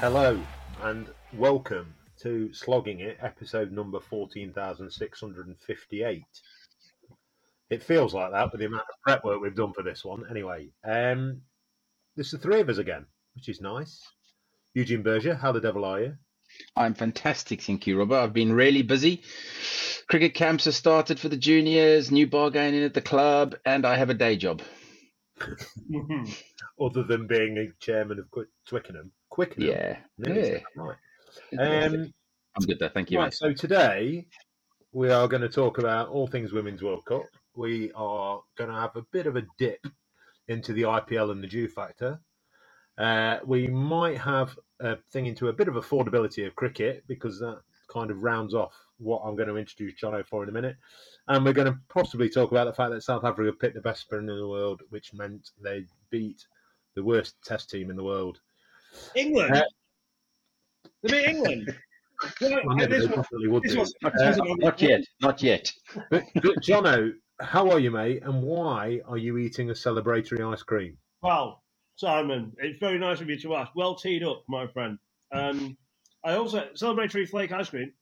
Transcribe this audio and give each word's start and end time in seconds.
Hello 0.00 0.38
and 0.82 1.08
welcome 1.32 1.94
to 2.20 2.52
Slogging 2.52 3.00
It, 3.00 3.16
episode 3.22 3.72
number 3.72 3.98
14,658. 3.98 6.22
It 7.70 7.82
feels 7.82 8.12
like 8.12 8.30
that 8.30 8.52
with 8.52 8.60
the 8.60 8.66
amount 8.66 8.82
of 8.82 9.00
prep 9.02 9.24
work 9.24 9.40
we've 9.40 9.56
done 9.56 9.72
for 9.72 9.82
this 9.82 10.04
one. 10.04 10.24
Anyway, 10.28 10.68
um, 10.84 11.40
there's 12.14 12.30
the 12.30 12.36
three 12.36 12.60
of 12.60 12.68
us 12.68 12.76
again, 12.76 13.06
which 13.36 13.48
is 13.48 13.62
nice. 13.62 14.02
Eugene 14.74 15.02
Berger, 15.02 15.34
how 15.34 15.52
the 15.52 15.62
devil 15.62 15.86
are 15.86 16.00
you? 16.00 16.14
I'm 16.76 16.92
fantastic, 16.92 17.62
thank 17.62 17.86
you, 17.86 17.98
Robert. 17.98 18.16
I've 18.16 18.34
been 18.34 18.52
really 18.52 18.82
busy. 18.82 19.22
Cricket 20.08 20.34
camps 20.34 20.66
have 20.66 20.74
started 20.74 21.18
for 21.18 21.30
the 21.30 21.38
juniors, 21.38 22.10
new 22.10 22.26
bar 22.26 22.50
going 22.50 22.74
in 22.74 22.82
at 22.82 22.92
the 22.92 23.00
club, 23.00 23.54
and 23.64 23.86
I 23.86 23.96
have 23.96 24.10
a 24.10 24.14
day 24.14 24.36
job. 24.36 24.60
Other 26.80 27.02
than 27.02 27.26
being 27.26 27.58
a 27.58 27.68
chairman 27.80 28.18
of 28.18 28.30
Quick- 28.30 28.48
Twickenham. 28.66 29.12
Quickenham? 29.30 29.68
Yeah, 29.68 29.98
Nearly 30.18 30.50
yeah. 30.52 30.58
Right. 30.76 30.96
Um, 31.58 32.12
I'm 32.56 32.66
good 32.66 32.78
there, 32.78 32.88
thank 32.90 33.10
you. 33.10 33.18
Right, 33.18 33.26
mate. 33.26 33.34
so 33.34 33.52
today 33.52 34.26
we 34.92 35.10
are 35.10 35.28
going 35.28 35.42
to 35.42 35.48
talk 35.48 35.78
about 35.78 36.08
all 36.08 36.26
things 36.26 36.52
Women's 36.52 36.82
World 36.82 37.04
Cup. 37.04 37.24
We 37.54 37.92
are 37.94 38.40
going 38.56 38.70
to 38.70 38.76
have 38.76 38.96
a 38.96 39.02
bit 39.12 39.26
of 39.26 39.36
a 39.36 39.42
dip 39.58 39.86
into 40.48 40.72
the 40.72 40.82
IPL 40.82 41.30
and 41.32 41.42
the 41.42 41.46
Jew 41.48 41.68
factor. 41.68 42.20
Uh, 42.98 43.38
we 43.44 43.66
might 43.66 44.18
have 44.18 44.58
a 44.80 44.96
thing 45.12 45.26
into 45.26 45.48
a 45.48 45.52
bit 45.52 45.68
of 45.68 45.74
affordability 45.74 46.46
of 46.46 46.56
cricket 46.56 47.04
because 47.06 47.38
that 47.40 47.60
kind 47.92 48.10
of 48.10 48.22
rounds 48.22 48.54
off 48.54 48.74
what 48.98 49.22
I'm 49.24 49.36
going 49.36 49.48
to 49.48 49.56
introduce 49.56 50.00
Johnno 50.00 50.24
for 50.26 50.42
in 50.42 50.48
a 50.48 50.52
minute. 50.52 50.76
And 51.28 51.44
we're 51.44 51.52
going 51.52 51.72
to 51.72 51.78
possibly 51.88 52.28
talk 52.28 52.50
about 52.50 52.64
the 52.66 52.72
fact 52.72 52.92
that 52.92 53.02
South 53.02 53.24
Africa 53.24 53.52
picked 53.52 53.74
the 53.74 53.80
best 53.80 54.02
spinner 54.02 54.20
in 54.32 54.38
the 54.38 54.48
world, 54.48 54.82
which 54.90 55.12
meant 55.14 55.50
they 55.62 55.84
beat 56.10 56.46
the 56.94 57.02
worst 57.04 57.34
test 57.44 57.70
team 57.70 57.90
in 57.90 57.96
the 57.96 58.04
world. 58.04 58.40
England. 59.14 59.54
Uh, 59.56 59.62
they 61.02 61.12
beat 61.12 61.28
England. 61.28 61.74
Well, 62.40 62.58
Well, 62.64 62.76
this 62.88 63.06
they 63.06 63.14
was, 63.48 63.62
this 63.62 63.76
was, 63.76 63.94
Uh, 64.02 64.08
this 64.16 64.38
was 64.38 64.38
on 64.38 64.56
the- 64.58 64.64
Not 64.64 64.80
yet, 64.80 65.00
not 65.20 65.42
yet. 65.42 65.70
But, 66.10 66.24
but 66.36 66.56
Johnno, 66.62 67.12
how 67.42 67.70
are 67.70 67.78
you, 67.78 67.90
mate? 67.90 68.22
And 68.22 68.42
why 68.42 69.02
are 69.06 69.18
you 69.18 69.36
eating 69.36 69.68
a 69.68 69.74
celebratory 69.74 70.40
ice 70.50 70.62
cream? 70.62 70.96
Well, 71.20 71.62
Simon, 71.96 72.52
it's 72.56 72.80
very 72.80 72.98
nice 72.98 73.20
of 73.20 73.28
you 73.28 73.38
to 73.40 73.56
ask. 73.56 73.70
Well 73.76 73.96
teed 73.96 74.22
up, 74.22 74.44
my 74.48 74.66
friend. 74.66 74.98
Um, 75.30 75.76
I 76.24 76.36
also 76.36 76.68
celebratory 76.74 77.28
flake 77.28 77.52
ice 77.52 77.68
cream 77.68 77.92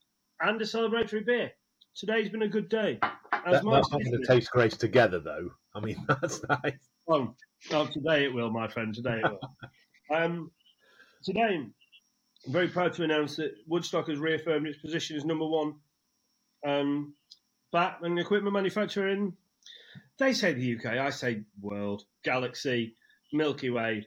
and 0.41 0.61
a 0.61 0.65
celebratory 0.65 1.25
beer. 1.25 1.53
Today's 1.95 2.29
been 2.29 2.43
a 2.43 2.49
good 2.49 2.69
day. 2.69 2.99
As 3.03 3.63
That, 3.63 3.65
that's 3.65 3.65
not 3.65 3.91
going 3.91 4.21
to 4.21 4.27
taste 4.27 4.51
great 4.51 4.73
together, 4.73 5.21
though. 5.21 5.51
I 5.75 5.81
mean, 5.81 6.05
that's 6.09 6.43
nice. 6.49 6.79
Oh, 7.09 7.35
oh, 7.73 7.87
today 7.87 8.25
it 8.25 8.35
will, 8.35 8.51
my 8.51 8.69
friend. 8.69 8.95
Today 8.95 9.21
it 9.23 9.31
will. 9.31 10.17
um, 10.17 10.51
today, 11.23 11.61
I'm 11.61 11.73
very 12.49 12.69
proud 12.69 12.95
to 12.95 13.05
announce 13.05 13.37
that 13.37 13.55
Woodstock 13.67 14.09
has 14.09 14.19
reaffirmed 14.19 14.67
its 14.67 14.79
position 14.79 15.17
as 15.17 15.25
number 15.25 15.47
one 15.47 15.75
um, 16.67 17.15
bat 17.73 17.99
and 18.03 18.19
equipment 18.19 18.55
manufacturer 18.55 19.09
in. 19.09 19.35
They 20.19 20.33
say 20.33 20.53
the 20.53 20.77
UK, 20.77 20.87
I 20.87 21.11
say 21.11 21.43
world, 21.61 22.05
galaxy, 22.25 22.95
Milky 23.33 23.71
Way, 23.71 24.07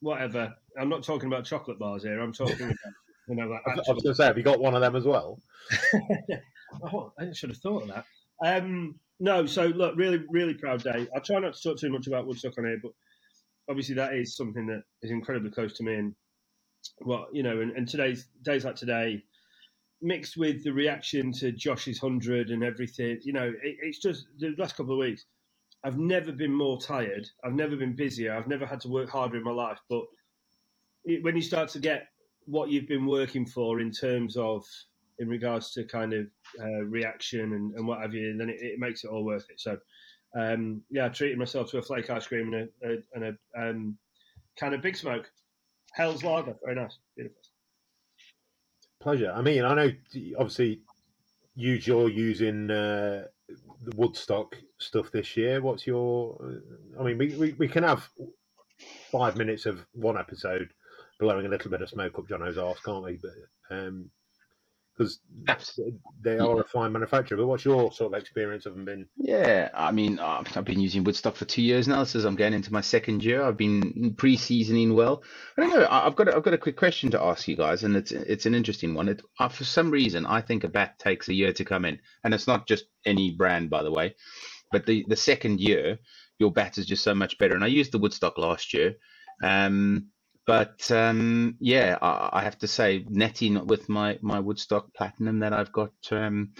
whatever. 0.00 0.54
I'm 0.78 0.88
not 0.88 1.02
talking 1.02 1.26
about 1.26 1.44
chocolate 1.44 1.78
bars 1.78 2.04
here. 2.04 2.20
I'm 2.20 2.32
talking 2.32 2.54
about 2.54 2.76
you 3.28 3.36
know 3.36 3.58
I 3.66 3.74
was 3.76 3.86
going 3.86 4.00
to 4.02 4.14
say, 4.14 4.26
have 4.26 4.38
you 4.38 4.44
got 4.44 4.60
one 4.60 4.74
of 4.74 4.80
them 4.80 4.96
as 4.96 5.04
well? 5.04 5.40
oh, 6.84 7.12
I 7.18 7.32
should 7.32 7.50
have 7.50 7.58
thought 7.58 7.82
of 7.82 7.88
that. 7.88 8.04
Um, 8.44 8.98
no, 9.20 9.46
so 9.46 9.66
look, 9.66 9.96
really, 9.96 10.22
really 10.30 10.54
proud 10.54 10.82
day. 10.82 11.06
I 11.14 11.18
try 11.20 11.38
not 11.38 11.54
to 11.54 11.62
talk 11.62 11.78
too 11.78 11.90
much 11.90 12.06
about 12.06 12.26
Woodstock 12.26 12.56
on 12.58 12.64
here, 12.64 12.78
but 12.82 12.92
obviously 13.68 13.96
that 13.96 14.14
is 14.14 14.36
something 14.36 14.66
that 14.66 14.82
is 15.02 15.10
incredibly 15.10 15.50
close 15.50 15.74
to 15.74 15.82
me. 15.82 15.94
And 15.94 16.14
well, 17.00 17.26
you 17.32 17.42
know, 17.42 17.60
and, 17.60 17.72
and 17.72 17.88
today's 17.88 18.28
days 18.42 18.64
like 18.64 18.76
today, 18.76 19.22
mixed 20.00 20.36
with 20.36 20.62
the 20.62 20.72
reaction 20.72 21.32
to 21.32 21.50
Josh's 21.52 21.98
hundred 21.98 22.50
and 22.50 22.62
everything, 22.62 23.18
you 23.22 23.32
know, 23.32 23.48
it, 23.62 23.76
it's 23.82 23.98
just 23.98 24.26
the 24.38 24.54
last 24.58 24.76
couple 24.76 24.92
of 24.92 24.98
weeks. 24.98 25.24
I've 25.84 25.98
never 25.98 26.32
been 26.32 26.52
more 26.52 26.80
tired. 26.80 27.28
I've 27.44 27.54
never 27.54 27.76
been 27.76 27.94
busier. 27.94 28.34
I've 28.34 28.48
never 28.48 28.66
had 28.66 28.80
to 28.80 28.88
work 28.88 29.08
harder 29.10 29.36
in 29.36 29.44
my 29.44 29.52
life. 29.52 29.78
But 29.88 30.02
it, 31.04 31.22
when 31.22 31.36
you 31.36 31.42
start 31.42 31.68
to 31.70 31.78
get 31.78 32.08
what 32.48 32.70
you've 32.70 32.88
been 32.88 33.06
working 33.06 33.46
for 33.46 33.80
in 33.80 33.90
terms 33.90 34.36
of 34.36 34.64
in 35.18 35.28
regards 35.28 35.72
to 35.72 35.84
kind 35.84 36.12
of 36.12 36.26
uh, 36.60 36.84
reaction 36.84 37.52
and, 37.52 37.74
and 37.74 37.86
what 37.86 38.00
have 38.00 38.14
you, 38.14 38.30
and 38.30 38.40
then 38.40 38.48
it, 38.48 38.58
it 38.60 38.78
makes 38.78 39.04
it 39.04 39.08
all 39.08 39.24
worth 39.24 39.46
it. 39.50 39.60
So, 39.60 39.78
um, 40.38 40.82
yeah, 40.90 41.06
I 41.06 41.08
treated 41.08 41.38
myself 41.38 41.70
to 41.70 41.78
a 41.78 41.82
flake 41.82 42.08
ice 42.10 42.26
cream 42.26 42.52
and 42.52 42.68
a, 42.82 42.88
a, 42.88 42.96
and 43.14 43.24
a 43.56 43.60
um, 43.60 43.98
can 44.56 44.74
of 44.74 44.82
Big 44.82 44.96
Smoke. 44.96 45.30
Hell's 45.92 46.22
Lager, 46.22 46.56
very 46.64 46.76
nice, 46.76 46.98
beautiful. 47.16 47.42
Pleasure. 49.00 49.32
I 49.34 49.42
mean, 49.42 49.64
I 49.64 49.74
know 49.74 49.90
obviously 50.38 50.80
you, 51.54 51.74
you're 51.74 52.08
using 52.08 52.70
uh, 52.70 53.24
the 53.84 53.96
Woodstock 53.96 54.56
stuff 54.78 55.10
this 55.10 55.36
year. 55.36 55.60
What's 55.60 55.86
your? 55.86 56.38
I 56.98 57.02
mean, 57.02 57.18
we, 57.18 57.34
we, 57.36 57.52
we 57.54 57.68
can 57.68 57.84
have 57.84 58.08
five 59.10 59.36
minutes 59.36 59.66
of 59.66 59.84
one 59.92 60.16
episode 60.18 60.70
blowing 61.18 61.46
a 61.46 61.48
little 61.48 61.70
bit 61.70 61.82
of 61.82 61.88
smoke 61.88 62.18
up 62.18 62.28
Johnno's 62.28 62.58
arse, 62.58 62.80
can't 62.80 63.04
we? 63.04 63.18
But 63.20 63.76
um, 63.76 64.10
because 64.98 65.20
they 66.22 66.38
are 66.38 66.60
a 66.60 66.64
fine 66.64 66.92
manufacturer. 66.92 67.38
But 67.38 67.46
what's 67.46 67.64
your 67.64 67.92
sort 67.92 68.12
of 68.12 68.20
experience 68.20 68.66
of 68.66 68.74
them 68.74 68.84
been? 68.84 69.06
Yeah, 69.16 69.70
I 69.72 69.92
mean, 69.92 70.18
uh, 70.18 70.42
I've 70.54 70.64
been 70.64 70.80
using 70.80 71.04
Woodstock 71.04 71.36
for 71.36 71.44
two 71.44 71.62
years 71.62 71.86
now, 71.86 72.04
so 72.04 72.26
I'm 72.26 72.34
going 72.34 72.52
into 72.52 72.72
my 72.72 72.80
second 72.80 73.22
year. 73.22 73.42
I've 73.42 73.56
been 73.56 74.14
pre-seasoning 74.16 74.94
well. 74.94 75.22
I 75.56 75.62
don't 75.62 75.70
know. 75.70 75.86
I've 75.88 76.16
got 76.16 76.28
a, 76.28 76.36
I've 76.36 76.42
got 76.42 76.54
a 76.54 76.58
quick 76.58 76.76
question 76.76 77.10
to 77.12 77.22
ask 77.22 77.46
you 77.46 77.56
guys, 77.56 77.84
and 77.84 77.96
it's 77.96 78.10
it's 78.12 78.46
an 78.46 78.54
interesting 78.54 78.94
one. 78.94 79.08
It, 79.08 79.22
uh, 79.38 79.48
for 79.48 79.64
some 79.64 79.90
reason, 79.90 80.26
I 80.26 80.40
think 80.40 80.64
a 80.64 80.68
bat 80.68 80.98
takes 80.98 81.28
a 81.28 81.34
year 81.34 81.52
to 81.52 81.64
come 81.64 81.84
in, 81.84 82.00
and 82.24 82.34
it's 82.34 82.48
not 82.48 82.66
just 82.66 82.86
any 83.04 83.30
brand, 83.30 83.70
by 83.70 83.82
the 83.82 83.92
way. 83.92 84.16
But 84.72 84.86
the 84.86 85.04
the 85.08 85.16
second 85.16 85.60
year, 85.60 85.98
your 86.38 86.52
bat 86.52 86.78
is 86.78 86.86
just 86.86 87.04
so 87.04 87.14
much 87.14 87.38
better. 87.38 87.54
And 87.54 87.64
I 87.64 87.68
used 87.68 87.92
the 87.92 87.98
Woodstock 87.98 88.36
last 88.36 88.74
year. 88.74 88.94
Um, 89.42 90.08
but 90.48 90.90
um, 90.90 91.56
yeah, 91.60 91.98
I, 92.00 92.30
I, 92.32 92.42
have 92.42 92.56
to 92.60 92.66
say, 92.66 93.04
netting 93.06 93.66
with 93.66 93.90
my 93.90 94.18
my 94.22 94.40
Woodstock 94.40 94.94
Platinum 94.94 95.40
that 95.40 95.52
I've 95.52 95.72
got 95.72 95.92
um, 96.10 96.54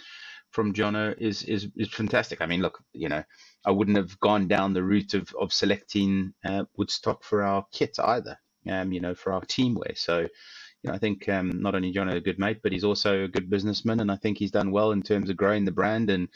from 0.50 0.75
Johnno 0.75 1.17
is 1.19 1.43
is 1.44 1.69
is 1.75 1.88
fantastic. 1.88 2.43
I 2.43 2.46
mean, 2.46 2.61
look, 2.61 2.85
you 2.93 3.08
know, 3.08 3.25
I 3.64 3.70
wouldn't 3.70 3.96
have 3.96 4.20
gone 4.20 4.46
down 4.46 4.75
the 4.75 4.82
route 4.82 5.14
of 5.14 5.35
of 5.40 5.55
selecting 5.55 6.35
uh, 6.44 6.64
Woodstock 6.76 7.25
for 7.25 7.43
our 7.43 7.64
kit 7.73 7.96
either. 7.99 8.38
Um, 8.69 8.93
you 8.93 9.00
know, 9.00 9.14
for 9.14 9.32
our 9.32 9.40
team 9.40 9.75
wear. 9.75 9.94
So, 9.94 10.19
you 10.19 10.29
know, 10.84 10.93
I 10.93 10.99
think 10.99 11.26
um, 11.31 11.62
not 11.62 11.75
only 11.75 11.91
Johnno 11.91 12.14
a 12.17 12.20
good 12.20 12.38
mate, 12.38 12.58
but 12.62 12.73
he's 12.73 12.84
also 12.84 13.25
a 13.25 13.29
good 13.29 13.49
businessman, 13.49 14.00
and 14.00 14.12
I 14.12 14.17
think 14.17 14.37
he's 14.37 14.50
done 14.50 14.70
well 14.70 14.93
in 14.93 15.00
terms 15.00 15.31
of 15.31 15.38
growing 15.38 15.64
the 15.64 15.73
brand 15.73 16.11
and 16.11 16.29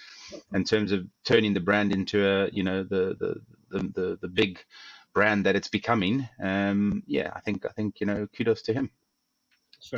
in 0.55 0.65
terms 0.65 0.91
of 0.91 1.05
turning 1.27 1.53
the 1.53 1.61
brand 1.61 1.93
into 1.93 2.27
a 2.27 2.49
you 2.51 2.63
know 2.63 2.83
the 2.83 3.15
the 3.21 3.35
the 3.69 3.93
the, 3.95 4.19
the 4.23 4.29
big 4.29 4.59
brand 5.15 5.47
that 5.47 5.57
it's 5.57 5.69
becoming. 5.69 6.29
Um, 6.43 7.03
yeah, 7.07 7.31
I 7.35 7.41
think 7.41 7.65
I 7.67 7.71
think 7.71 8.01
you 8.01 8.07
know 8.07 8.27
kudos 8.37 8.63
to 8.63 8.73
him. 8.73 8.91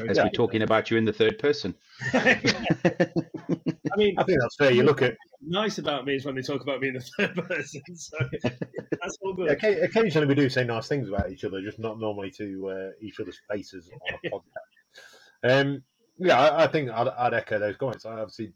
As 0.09 0.17
we're 0.17 0.31
talking 0.31 0.63
about 0.63 0.91
you 0.91 0.97
in 0.97 1.05
the 1.05 1.13
third 1.13 1.39
person. 1.39 1.75
I 2.15 3.97
mean, 3.97 4.19
I 4.19 4.25
think 4.25 4.41
that's 4.41 4.57
fair. 4.57 4.71
You 4.71 4.83
look 4.83 5.03
at 5.03 5.15
nice 5.43 5.77
about 5.79 6.07
me 6.07 6.17
is 6.17 6.25
when 6.25 6.35
they 6.35 6.43
talk 6.43 6.63
about 6.63 6.81
me 6.81 6.89
in 6.89 6.95
the 6.95 7.01
third 7.01 7.35
person. 7.35 7.83
So 7.95 8.17
that's 8.43 9.19
all 9.23 9.35
good. 9.35 9.51
Occasionally, 9.51 10.27
we 10.27 10.35
do 10.35 10.49
say 10.49 10.65
nice 10.65 10.89
things 10.89 11.09
about 11.09 11.31
each 11.31 11.45
other, 11.45 11.61
just 11.61 11.79
not 11.79 12.01
normally 12.01 12.31
to 12.39 12.71
uh, 12.71 12.91
each 13.01 13.21
other's 13.21 13.39
faces 13.51 13.91
on 14.09 14.19
a 14.25 14.31
podcast. 14.31 15.61
Um, 15.61 15.83
yeah, 16.19 16.41
I, 16.41 16.65
I 16.65 16.67
think 16.67 16.91
I'd, 16.91 17.09
I'd, 17.09 17.35
echo 17.35 17.59
those 17.59 17.77
comments. 17.77 18.07
I 18.07 18.13
obviously 18.13 18.53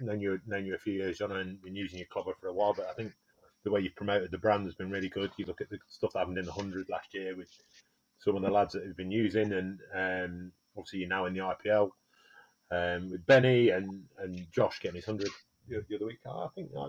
known 0.00 0.20
you 0.20 0.40
known 0.46 0.64
you 0.64 0.74
a 0.74 0.78
few 0.78 0.94
years, 0.94 1.18
John, 1.18 1.32
and 1.32 1.60
been 1.60 1.76
using 1.76 1.98
your 1.98 2.08
clubber 2.10 2.32
for 2.40 2.48
a 2.48 2.54
while, 2.54 2.72
but 2.72 2.86
I 2.88 2.94
think 2.94 3.12
the 3.64 3.70
way 3.70 3.80
you've 3.80 3.96
promoted 3.96 4.30
the 4.30 4.38
brand 4.38 4.66
has 4.66 4.74
been 4.74 4.90
really 4.90 5.08
good. 5.08 5.30
You 5.36 5.46
look 5.46 5.60
at 5.60 5.70
the 5.70 5.78
stuff 5.88 6.12
that 6.12 6.20
happened 6.20 6.38
in 6.38 6.44
the 6.44 6.52
hundred 6.52 6.88
last 6.88 7.14
year 7.14 7.34
with 7.34 7.48
some 8.18 8.36
of 8.36 8.42
the 8.42 8.50
lads 8.50 8.74
that 8.74 8.86
have 8.86 8.96
been 8.96 9.10
using, 9.10 9.52
and 9.52 9.80
um, 9.94 10.52
obviously 10.76 11.00
you're 11.00 11.08
now 11.08 11.26
in 11.26 11.34
the 11.34 11.40
IPL 11.40 11.90
um, 12.70 13.10
with 13.10 13.26
Benny 13.26 13.70
and, 13.70 14.04
and 14.18 14.46
Josh 14.52 14.80
getting 14.80 14.96
his 14.96 15.06
hundred 15.06 15.30
the, 15.68 15.82
other 15.94 16.06
week. 16.06 16.18
I 16.26 16.46
think 16.54 16.70
I, 16.78 16.88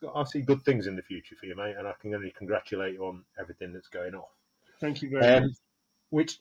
got, 0.00 0.16
I 0.16 0.24
see 0.24 0.40
good 0.40 0.62
things 0.62 0.86
in 0.86 0.96
the 0.96 1.02
future 1.02 1.36
for 1.38 1.46
you, 1.46 1.54
mate, 1.54 1.76
and 1.78 1.86
I 1.86 1.92
can 2.00 2.14
only 2.14 2.32
congratulate 2.36 2.94
you 2.94 3.04
on 3.04 3.24
everything 3.38 3.72
that's 3.72 3.88
going 3.88 4.14
off. 4.14 4.30
Thank 4.80 5.02
you 5.02 5.10
very 5.10 5.26
um, 5.26 5.42
much. 5.44 5.52
Which 6.10 6.38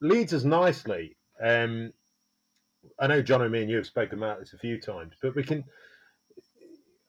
leads 0.00 0.32
us 0.32 0.44
nicely. 0.44 1.16
Um, 1.42 1.92
I 2.98 3.08
know 3.08 3.22
John 3.22 3.42
and 3.42 3.50
me 3.50 3.62
and 3.62 3.70
you 3.70 3.76
have 3.76 3.86
spoken 3.86 4.18
about 4.18 4.38
this 4.38 4.52
a 4.52 4.58
few 4.58 4.80
times, 4.80 5.14
but 5.20 5.34
we 5.34 5.42
can. 5.42 5.64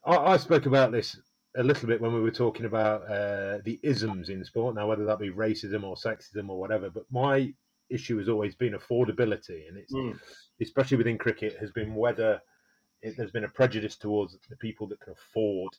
I, 0.05 0.15
I 0.15 0.37
spoke 0.37 0.65
about 0.65 0.91
this 0.91 1.17
a 1.57 1.63
little 1.63 1.87
bit 1.87 2.01
when 2.01 2.13
we 2.13 2.21
were 2.21 2.31
talking 2.31 2.65
about 2.65 3.03
uh, 3.03 3.59
the 3.65 3.79
isms 3.83 4.29
in 4.29 4.45
sport. 4.45 4.75
Now, 4.75 4.87
whether 4.87 5.05
that 5.05 5.19
be 5.19 5.31
racism 5.31 5.83
or 5.83 5.95
sexism 5.95 6.49
or 6.49 6.59
whatever, 6.59 6.89
but 6.89 7.05
my 7.11 7.53
issue 7.89 8.17
has 8.19 8.29
always 8.29 8.55
been 8.55 8.73
affordability, 8.73 9.67
and 9.69 9.77
it's 9.77 9.93
mm. 9.93 10.17
especially 10.61 10.97
within 10.97 11.17
cricket 11.17 11.57
has 11.59 11.71
been 11.71 11.95
whether 11.95 12.41
it, 13.03 13.15
there's 13.17 13.31
been 13.31 13.45
a 13.45 13.49
prejudice 13.49 13.97
towards 13.97 14.37
the 14.49 14.57
people 14.57 14.87
that 14.89 15.01
can 15.01 15.13
afford 15.13 15.73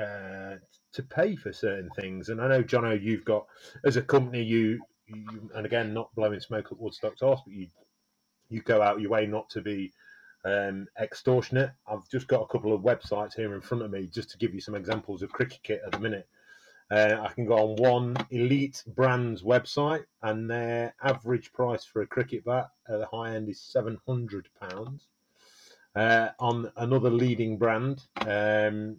uh, 0.00 0.56
to 0.94 1.04
pay 1.04 1.36
for 1.36 1.52
certain 1.52 1.90
things. 2.00 2.30
And 2.30 2.40
I 2.42 2.48
know, 2.48 2.64
Johnno, 2.64 3.00
you've 3.02 3.26
got 3.26 3.46
as 3.84 3.96
a 3.98 4.02
company, 4.02 4.42
you, 4.44 4.80
you 5.06 5.50
and 5.56 5.66
again, 5.66 5.94
not 5.94 6.14
blowing 6.16 6.40
smoke 6.40 6.68
at 6.72 6.80
Woodstock's 6.80 7.22
arse, 7.22 7.40
but 7.46 7.54
you 7.54 7.68
you 8.50 8.62
go 8.62 8.82
out 8.82 9.00
your 9.02 9.10
way 9.10 9.26
not 9.26 9.50
to 9.50 9.62
be 9.62 9.92
um, 10.44 10.86
extortionate. 11.00 11.70
I've 11.86 12.08
just 12.08 12.28
got 12.28 12.42
a 12.42 12.46
couple 12.46 12.72
of 12.72 12.82
websites 12.82 13.34
here 13.34 13.54
in 13.54 13.60
front 13.60 13.84
of 13.84 13.90
me 13.90 14.06
just 14.06 14.30
to 14.30 14.38
give 14.38 14.54
you 14.54 14.60
some 14.60 14.74
examples 14.74 15.22
of 15.22 15.32
cricket 15.32 15.60
kit 15.62 15.82
at 15.84 15.92
the 15.92 15.98
minute. 15.98 16.28
Uh, 16.90 17.18
I 17.22 17.32
can 17.32 17.46
go 17.46 17.56
on 17.56 17.76
one 17.76 18.16
elite 18.30 18.82
brand's 18.86 19.42
website, 19.42 20.04
and 20.22 20.50
their 20.50 20.94
average 21.02 21.52
price 21.52 21.84
for 21.84 22.02
a 22.02 22.06
cricket 22.06 22.44
bat 22.44 22.70
at 22.88 22.98
the 22.98 23.06
high 23.06 23.36
end 23.36 23.48
is 23.48 23.60
seven 23.60 23.98
hundred 24.06 24.48
pounds. 24.60 25.06
Uh, 25.94 26.30
on 26.40 26.70
another 26.76 27.10
leading 27.10 27.58
brand, 27.58 28.02
um, 28.22 28.96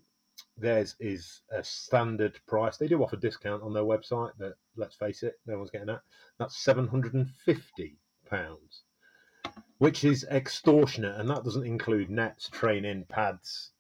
theirs 0.57 0.95
is 0.99 1.41
a 1.51 1.63
standard 1.63 2.39
price. 2.47 2.77
They 2.77 2.88
do 2.88 3.03
offer 3.03 3.17
discount 3.17 3.63
on 3.63 3.73
their 3.73 3.83
website, 3.83 4.31
but 4.38 4.57
let's 4.77 4.95
face 4.95 5.23
it, 5.23 5.39
no 5.45 5.57
one's 5.57 5.71
getting 5.71 5.88
that. 5.88 6.01
That's 6.38 6.63
seven 6.63 6.88
hundred 6.88 7.13
and 7.13 7.29
fifty 7.29 7.97
pounds 8.29 8.83
which 9.81 10.04
is 10.04 10.24
extortionate, 10.25 11.19
and 11.19 11.28
that 11.28 11.44
doesn't 11.44 11.66
include 11.66 12.07
nets, 12.07 12.48
training, 12.50 13.04
pads, 13.10 13.72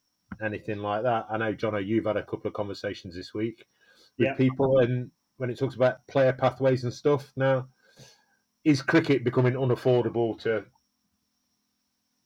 anything 0.43 0.79
like 0.79 1.03
that. 1.03 1.27
I 1.29 1.37
know, 1.37 1.53
Johnno, 1.53 1.85
you've 1.85 2.07
had 2.07 2.17
a 2.17 2.23
couple 2.23 2.47
of 2.47 2.55
conversations 2.55 3.13
this 3.13 3.35
week 3.35 3.67
with 4.17 4.29
yeah. 4.29 4.33
people, 4.33 4.79
and 4.79 5.11
when 5.37 5.51
it 5.51 5.59
talks 5.59 5.75
about 5.75 6.07
player 6.07 6.33
pathways 6.33 6.85
and 6.85 6.91
stuff, 6.91 7.31
now 7.35 7.67
is 8.63 8.81
cricket 8.81 9.23
becoming 9.23 9.53
unaffordable 9.53 10.39
to 10.41 10.65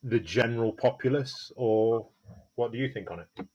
the 0.03 0.21
general 0.21 0.71
populace, 0.71 1.51
or 1.57 2.07
what 2.55 2.71
do 2.71 2.77
you 2.77 2.87
think 2.87 3.11
on 3.11 3.19
it? 3.19 3.45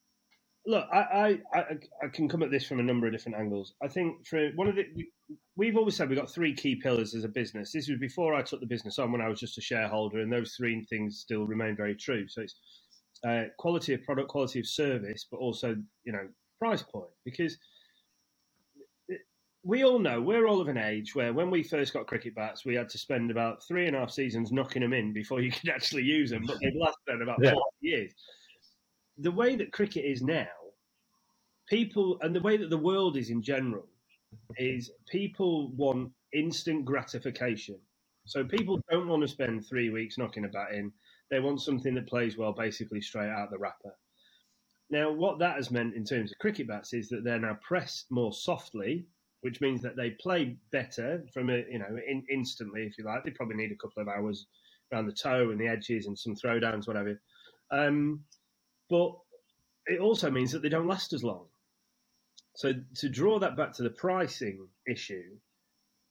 Look, 0.66 0.86
I, 0.92 0.98
I, 0.98 1.58
I, 1.58 1.62
I 2.04 2.08
can 2.12 2.28
come 2.28 2.42
at 2.42 2.50
this 2.50 2.66
from 2.66 2.80
a 2.80 2.82
number 2.82 3.06
of 3.06 3.12
different 3.12 3.38
angles. 3.38 3.74
I 3.82 3.88
think 3.88 4.26
for 4.26 4.50
one 4.56 4.68
of 4.68 4.76
the, 4.76 4.84
we've 5.56 5.76
always 5.76 5.96
said 5.96 6.08
we've 6.08 6.18
got 6.18 6.30
three 6.30 6.54
key 6.54 6.76
pillars 6.76 7.14
as 7.14 7.24
a 7.24 7.28
business. 7.28 7.72
This 7.72 7.88
was 7.88 7.98
before 7.98 8.34
I 8.34 8.42
took 8.42 8.60
the 8.60 8.66
business 8.66 8.98
on 8.98 9.10
when 9.10 9.22
I 9.22 9.28
was 9.28 9.40
just 9.40 9.58
a 9.58 9.62
shareholder, 9.62 10.20
and 10.20 10.32
those 10.32 10.54
three 10.54 10.84
things 10.84 11.18
still 11.18 11.46
remain 11.46 11.76
very 11.76 11.96
true. 11.96 12.28
So 12.28 12.42
it's 12.42 12.54
uh, 13.26 13.44
quality 13.58 13.94
of 13.94 14.02
product, 14.02 14.28
quality 14.28 14.60
of 14.60 14.66
service, 14.66 15.26
but 15.30 15.38
also 15.38 15.76
you 16.04 16.12
know 16.12 16.28
price 16.58 16.82
point 16.82 17.08
because 17.24 17.56
we 19.62 19.84
all 19.84 19.98
know 19.98 20.20
we're 20.20 20.46
all 20.46 20.60
of 20.60 20.68
an 20.68 20.78
age 20.78 21.14
where 21.14 21.32
when 21.32 21.50
we 21.50 21.62
first 21.62 21.92
got 21.92 22.06
cricket 22.06 22.34
bats, 22.34 22.64
we 22.64 22.74
had 22.74 22.88
to 22.88 22.98
spend 22.98 23.30
about 23.30 23.62
three 23.66 23.86
and 23.86 23.94
a 23.94 24.00
half 24.00 24.10
seasons 24.10 24.52
knocking 24.52 24.82
them 24.82 24.92
in 24.92 25.12
before 25.12 25.40
you 25.40 25.52
could 25.52 25.68
actually 25.74 26.02
use 26.02 26.30
them, 26.30 26.44
but 26.46 26.58
they've 26.60 26.72
lasted 26.80 27.22
about 27.22 27.38
yeah. 27.42 27.50
40 27.50 27.62
years. 27.80 28.12
The 29.20 29.30
way 29.30 29.56
that 29.56 29.72
cricket 29.72 30.04
is 30.04 30.22
now, 30.22 30.48
people, 31.68 32.18
and 32.22 32.34
the 32.34 32.40
way 32.40 32.56
that 32.56 32.70
the 32.70 32.78
world 32.78 33.16
is 33.16 33.30
in 33.30 33.42
general, 33.42 33.86
is 34.56 34.90
people 35.10 35.68
want 35.72 36.10
instant 36.32 36.84
gratification. 36.84 37.78
So 38.26 38.44
people 38.44 38.80
don't 38.90 39.08
want 39.08 39.22
to 39.22 39.28
spend 39.28 39.66
three 39.66 39.90
weeks 39.90 40.18
knocking 40.18 40.44
a 40.44 40.48
bat 40.48 40.72
in. 40.72 40.92
They 41.30 41.40
want 41.40 41.60
something 41.60 41.94
that 41.94 42.08
plays 42.08 42.36
well, 42.36 42.52
basically 42.52 43.00
straight 43.00 43.30
out 43.30 43.50
the 43.50 43.58
wrapper. 43.58 43.94
Now, 44.90 45.12
what 45.12 45.38
that 45.38 45.56
has 45.56 45.70
meant 45.70 45.94
in 45.94 46.04
terms 46.04 46.32
of 46.32 46.38
cricket 46.38 46.66
bats 46.66 46.92
is 46.92 47.08
that 47.10 47.22
they're 47.22 47.38
now 47.38 47.58
pressed 47.62 48.06
more 48.10 48.32
softly, 48.32 49.06
which 49.42 49.60
means 49.60 49.80
that 49.82 49.96
they 49.96 50.10
play 50.10 50.56
better 50.72 51.24
from 51.32 51.50
a 51.50 51.58
you 51.70 51.78
know 51.78 51.96
in, 52.08 52.24
instantly, 52.30 52.82
if 52.84 52.98
you 52.98 53.04
like. 53.04 53.24
They 53.24 53.30
probably 53.30 53.56
need 53.56 53.72
a 53.72 53.76
couple 53.76 54.02
of 54.02 54.08
hours 54.08 54.46
around 54.92 55.06
the 55.06 55.12
toe 55.12 55.50
and 55.50 55.60
the 55.60 55.68
edges 55.68 56.06
and 56.06 56.18
some 56.18 56.34
throwdowns, 56.34 56.88
whatever. 56.88 57.20
Um, 57.70 58.24
but 58.90 59.16
it 59.86 60.00
also 60.00 60.30
means 60.30 60.52
that 60.52 60.62
they 60.62 60.68
don't 60.68 60.88
last 60.88 61.12
as 61.12 61.24
long. 61.24 61.46
So 62.56 62.74
to 62.96 63.08
draw 63.08 63.38
that 63.38 63.56
back 63.56 63.72
to 63.74 63.82
the 63.82 63.90
pricing 63.90 64.66
issue, 64.86 65.36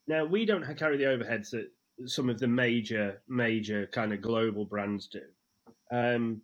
now 0.07 0.25
we 0.25 0.45
don't 0.45 0.65
carry 0.77 0.97
the 0.97 1.03
overheads 1.03 1.51
that 1.51 1.69
some 2.05 2.29
of 2.29 2.39
the 2.39 2.47
major, 2.47 3.21
major 3.27 3.87
kind 3.87 4.13
of 4.13 4.21
global 4.21 4.65
brands 4.65 5.07
do. 5.07 5.21
Um, 5.91 6.41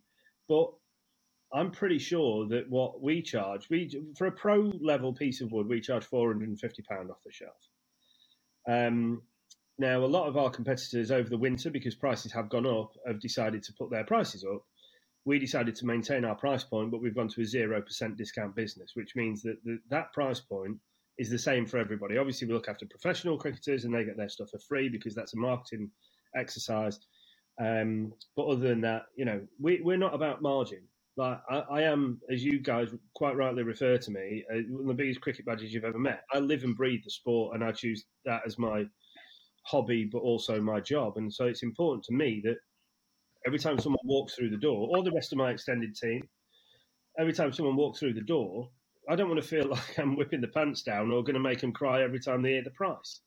but 0.48 0.72
I'm 1.52 1.70
pretty 1.70 1.98
sure 1.98 2.46
that 2.48 2.68
what 2.68 3.02
we 3.02 3.22
charge, 3.22 3.68
we 3.70 3.90
for 4.16 4.26
a 4.26 4.32
pro 4.32 4.72
level 4.80 5.14
piece 5.14 5.40
of 5.40 5.50
wood, 5.50 5.66
we 5.66 5.80
charge 5.80 6.04
450 6.04 6.82
pound 6.82 7.10
off 7.10 7.22
the 7.24 7.32
shelf. 7.32 7.56
Um, 8.68 9.22
now, 9.78 10.04
a 10.04 10.06
lot 10.06 10.26
of 10.28 10.36
our 10.36 10.50
competitors 10.50 11.10
over 11.10 11.28
the 11.28 11.36
winter, 11.36 11.70
because 11.70 11.94
prices 11.94 12.32
have 12.32 12.48
gone 12.48 12.66
up, 12.66 12.92
have 13.06 13.20
decided 13.20 13.62
to 13.64 13.72
put 13.74 13.90
their 13.90 14.04
prices 14.04 14.44
up 14.44 14.64
we 15.26 15.40
decided 15.40 15.74
to 15.74 15.86
maintain 15.86 16.24
our 16.24 16.36
price 16.36 16.62
point, 16.62 16.90
but 16.90 17.02
we've 17.02 17.14
gone 17.14 17.28
to 17.28 17.40
a 17.40 17.44
0% 17.44 18.16
discount 18.16 18.54
business, 18.54 18.92
which 18.94 19.16
means 19.16 19.42
that 19.42 19.62
the, 19.64 19.78
that 19.90 20.12
price 20.12 20.40
point 20.40 20.78
is 21.18 21.28
the 21.28 21.38
same 21.38 21.66
for 21.66 21.78
everybody. 21.78 22.16
Obviously, 22.16 22.46
we 22.46 22.54
look 22.54 22.68
after 22.68 22.86
professional 22.86 23.36
cricketers 23.36 23.84
and 23.84 23.92
they 23.92 24.04
get 24.04 24.16
their 24.16 24.28
stuff 24.28 24.50
for 24.50 24.60
free 24.60 24.88
because 24.88 25.16
that's 25.16 25.34
a 25.34 25.38
marketing 25.38 25.90
exercise. 26.36 27.00
Um, 27.60 28.12
but 28.36 28.46
other 28.46 28.68
than 28.68 28.80
that, 28.82 29.06
you 29.16 29.24
know, 29.24 29.40
we, 29.60 29.80
we're 29.82 29.96
not 29.96 30.14
about 30.14 30.42
margin. 30.42 30.82
Like 31.16 31.40
I, 31.50 31.58
I, 31.70 31.82
am, 31.82 32.20
as 32.30 32.44
you 32.44 32.60
guys 32.60 32.90
quite 33.14 33.36
rightly 33.36 33.64
refer 33.64 33.98
to 33.98 34.10
me, 34.12 34.44
uh, 34.52 34.58
one 34.68 34.82
of 34.82 34.86
the 34.96 35.02
biggest 35.02 35.22
cricket 35.22 35.44
badgers 35.44 35.72
you've 35.72 35.84
ever 35.84 35.98
met. 35.98 36.22
I 36.32 36.38
live 36.38 36.62
and 36.62 36.76
breathe 36.76 37.00
the 37.02 37.10
sport, 37.10 37.54
and 37.54 37.64
I 37.64 37.72
choose 37.72 38.04
that 38.26 38.42
as 38.46 38.58
my 38.58 38.84
hobby, 39.64 40.04
but 40.04 40.18
also 40.18 40.60
my 40.60 40.78
job. 40.78 41.16
And 41.16 41.32
so 41.32 41.46
it's 41.46 41.62
important 41.62 42.04
to 42.04 42.14
me 42.14 42.42
that 42.44 42.58
every 43.46 43.58
time 43.58 43.78
someone 43.78 44.00
walks 44.04 44.34
through 44.34 44.50
the 44.50 44.56
door, 44.56 44.88
or 44.90 45.02
the 45.02 45.12
rest 45.12 45.32
of 45.32 45.38
my 45.38 45.50
extended 45.50 45.94
team, 45.94 46.28
every 47.18 47.32
time 47.32 47.52
someone 47.52 47.76
walks 47.76 48.00
through 48.00 48.14
the 48.14 48.22
door, 48.22 48.70
I 49.08 49.16
don't 49.16 49.28
want 49.28 49.40
to 49.40 49.48
feel 49.48 49.68
like 49.70 49.98
I'm 49.98 50.16
whipping 50.16 50.40
the 50.40 50.48
pants 50.48 50.82
down 50.82 51.10
or 51.10 51.22
going 51.22 51.34
to 51.34 51.40
make 51.40 51.60
them 51.60 51.72
cry 51.72 52.02
every 52.02 52.20
time 52.20 52.42
they 52.42 52.52
hear 52.52 52.64
the 52.64 52.70
price. 52.70 53.20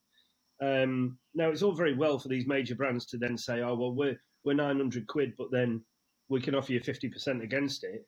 Um, 0.62 1.18
now 1.34 1.50
it's 1.50 1.64
all 1.64 1.74
very 1.74 1.96
well 1.96 2.20
for 2.20 2.28
these 2.28 2.46
major 2.46 2.76
brands 2.76 3.06
to 3.08 3.18
then 3.18 3.38
say, 3.38 3.62
"Oh 3.62 3.76
well, 3.76 3.94
we're 3.94 4.20
we're 4.44 4.54
900 4.54 5.08
quid, 5.08 5.34
but 5.38 5.52
then 5.52 5.84
we 6.28 6.42
can 6.42 6.54
offer 6.56 6.74
you 6.74 6.82
50% 6.82 7.42
against 7.42 7.84
it." 7.86 8.06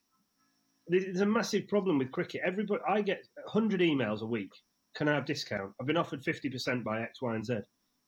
There's 0.87 1.21
a 1.21 1.25
massive 1.25 1.67
problem 1.69 1.97
with 1.97 2.11
cricket. 2.11 2.41
Everybody, 2.43 2.81
I 2.87 3.01
get 3.01 3.25
100 3.45 3.79
emails 3.79 4.21
a 4.21 4.25
week 4.25 4.51
can 4.95 5.07
I 5.07 5.15
have 5.15 5.25
discount? 5.25 5.73
I've 5.79 5.87
been 5.87 5.97
offered 5.97 6.23
50% 6.23 6.83
by 6.83 7.01
X, 7.01 7.21
Y, 7.21 7.35
and 7.35 7.45
Z. 7.45 7.59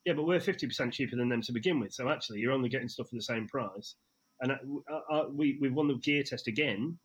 Yeah, 0.06 0.14
but 0.14 0.26
we're 0.26 0.40
50% 0.40 0.92
cheaper 0.92 1.16
than 1.16 1.30
them 1.30 1.42
to 1.44 1.54
begin 1.54 1.80
with. 1.80 1.94
So 1.94 2.10
actually, 2.10 2.40
you're 2.40 2.52
only 2.52 2.70
getting 2.70 2.90
stuff 2.90 3.10
for 3.10 3.16
the 3.16 3.22
same 3.22 3.48
price. 3.48 3.96
And 4.42 4.52
uh, 4.52 4.56
uh, 4.92 5.14
uh, 5.14 5.26
we, 5.32 5.58
we've 5.62 5.74
won 5.74 5.88
the 5.88 5.96
gear 5.96 6.24
test 6.24 6.48
again, 6.48 6.98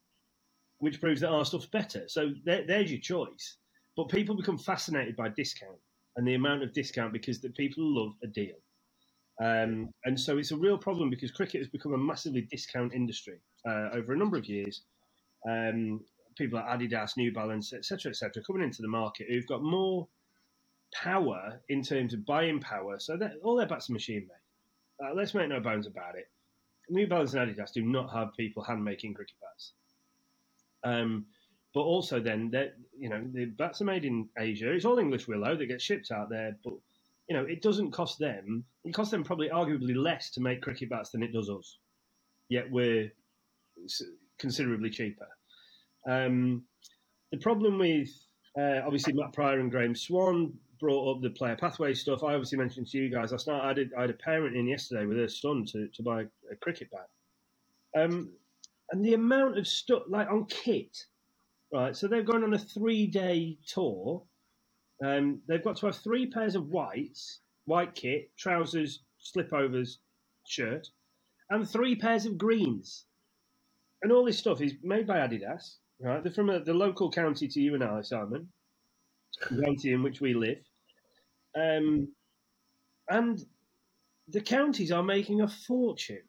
which 0.78 1.00
proves 1.00 1.21
that 1.21 1.31
our 1.31 1.45
stuff's 1.45 1.67
better. 1.67 2.05
So 2.09 2.31
there, 2.45 2.64
there's 2.67 2.90
your 2.90 3.00
choice. 3.00 3.57
But 3.97 4.09
people 4.09 4.37
become 4.37 4.59
fascinated 4.59 5.17
by 5.17 5.28
discount 5.28 5.78
and 6.17 6.26
the 6.26 6.35
amount 6.35 6.62
of 6.62 6.73
discount 6.73 7.12
because 7.12 7.40
the 7.40 7.50
people 7.50 7.85
love 7.85 8.14
a 8.25 8.26
deal. 8.26 8.57
Um, 9.40 9.90
and 10.05 10.19
so 10.19 10.38
it's 10.38 10.50
a 10.50 10.57
real 10.57 10.78
problem 10.78 11.11
because 11.11 11.31
cricket 11.31 11.61
has 11.61 11.69
become 11.69 11.95
a 11.95 11.99
massively 11.99 12.43
discount 12.50 12.93
industry 12.93 13.38
uh, 13.69 13.90
over 13.93 14.12
a 14.12 14.17
number 14.17 14.37
of 14.37 14.47
years. 14.47 14.83
Um, 15.49 16.00
people 16.37 16.59
like 16.59 16.69
Adidas, 16.69 17.17
New 17.17 17.33
Balance, 17.33 17.73
etc., 17.73 18.11
etc., 18.11 18.43
coming 18.45 18.62
into 18.62 18.83
the 18.83 18.88
market 18.88 19.28
who've 19.28 19.47
got 19.47 19.62
more 19.62 20.09
power 20.95 21.61
in 21.68 21.83
terms 21.83 22.14
of 22.14 22.25
buying 22.25 22.61
power. 22.61 22.99
So 22.99 23.16
that 23.16 23.35
all 23.42 23.57
their 23.57 23.66
bats 23.66 23.90
are 23.90 23.92
machine 23.92 24.28
made. 24.28 25.07
Uh, 25.07 25.14
let's 25.14 25.35
make 25.35 25.49
no 25.49 25.61
bones 25.61 25.87
about 25.87 26.16
it. 26.16 26.28
New 26.90 27.07
Balance 27.07 27.35
and 27.35 27.54
Adidas 27.54 27.73
do 27.73 27.83
not 27.83 28.12
have 28.12 28.35
people 28.37 28.62
hand 28.62 28.85
making 28.85 29.14
cricket 29.14 29.37
bats. 29.40 29.73
Um, 30.85 31.26
but 31.75 31.80
also 31.80 32.18
then 32.18 32.50
that 32.50 32.75
you 32.99 33.09
know 33.09 33.23
the 33.33 33.47
bats 33.47 33.80
are 33.80 33.85
made 33.85 34.04
in 34.04 34.28
Asia. 34.38 34.73
It's 34.73 34.85
all 34.85 34.99
English 34.99 35.28
willow 35.28 35.57
that 35.57 35.66
gets 35.66 35.85
shipped 35.85 36.11
out 36.11 36.30
there, 36.30 36.57
but 36.64 36.75
you 37.28 37.37
know 37.37 37.45
it 37.45 37.62
doesn't 37.62 37.90
cost 37.90 38.18
them. 38.18 38.64
It 38.85 38.95
costs 38.95 39.11
them 39.11 39.25
probably 39.25 39.50
arguably 39.50 39.95
less 39.95 40.30
to 40.30 40.40
make 40.40 40.62
cricket 40.62 40.88
bats 40.88 41.11
than 41.11 41.23
it 41.23 41.33
does 41.33 41.50
us. 41.50 41.78
Yet 42.49 42.71
we're 42.71 43.12
considerably 44.38 44.90
cheaper. 44.90 45.28
Um, 46.09 46.64
the 47.30 47.38
problem 47.38 47.78
with 47.78 48.09
uh, 48.59 48.80
obviously 48.85 49.12
Matt 49.12 49.35
Prior 49.35 49.61
and 49.61 49.71
Graeme 49.71 49.95
Swann 49.95 50.54
brought 50.78 51.16
up 51.16 51.23
the 51.23 51.30
player 51.30 51.56
pathway 51.56 51.94
stuff. 51.94 52.23
I 52.25 52.35
obviously 52.35 52.58
mentioned 52.58 52.88
to 52.88 52.99
you 52.99 53.11
guys 53.11 53.32
last 53.32 53.47
night. 53.47 53.62
I, 53.62 53.73
did, 53.73 53.92
I 53.97 54.02
had 54.02 54.11
a 54.11 54.14
parent 54.14 54.56
in 54.56 54.66
yesterday 54.66 55.06
with 55.06 55.16
her 55.18 55.28
son 55.28 55.64
to, 55.73 55.88
to 55.88 56.02
buy 56.02 56.23
a 56.50 56.56
cricket 56.56 56.88
bat. 56.90 57.08
Um, 58.00 58.30
and 58.90 59.04
the 59.04 59.14
amount 59.14 59.58
of 59.58 59.66
stuff, 59.66 60.02
like 60.08 60.30
on 60.30 60.47
kit, 60.47 60.97
right? 61.73 61.94
So 61.97 62.08
they're 62.08 62.23
going 62.23 62.44
on 62.44 62.54
a 62.54 62.58
three 62.58 63.06
day 63.06 63.58
tour. 63.66 64.23
Um, 65.04 65.40
they've 65.47 65.62
got 65.62 65.76
to 65.78 65.87
have 65.87 65.97
three 65.97 66.26
pairs 66.26 66.54
of 66.54 66.68
whites, 66.68 67.40
white 67.66 67.94
kit, 67.94 68.30
trousers, 68.37 69.02
slipovers, 69.20 69.99
shirt, 70.47 70.88
and 71.50 71.68
three 71.68 71.94
pairs 71.94 72.26
of 72.26 72.38
greens. 72.38 73.04
And 74.02 74.12
all 74.12 74.25
this 74.25 74.38
stuff 74.38 74.61
is 74.61 74.75
made 74.82 75.06
by 75.06 75.18
Adidas, 75.18 75.76
right? 76.00 76.23
They're 76.23 76.32
from 76.32 76.50
a, 76.50 76.61
the 76.61 76.75
local 76.75 77.11
county 77.11 77.49
to 77.49 77.61
you 77.61 77.75
and 77.75 77.85
I, 77.85 78.00
Simon, 78.02 78.49
the 79.50 79.62
county 79.64 79.92
in 79.92 80.02
which 80.02 80.20
we 80.20 80.35
live. 80.35 80.58
Um, 81.59 82.09
and 83.09 83.43
the 84.29 84.41
counties 84.41 84.93
are 84.93 85.03
making 85.03 85.41
a 85.41 85.49
fortune 85.49 86.23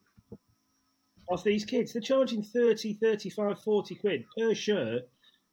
off 1.29 1.43
these 1.43 1.65
kids. 1.65 1.93
They're 1.93 2.01
charging 2.01 2.43
30, 2.43 2.95
35, 2.95 3.61
40 3.61 3.95
quid 3.95 4.25
per 4.37 4.55
shirt 4.55 5.03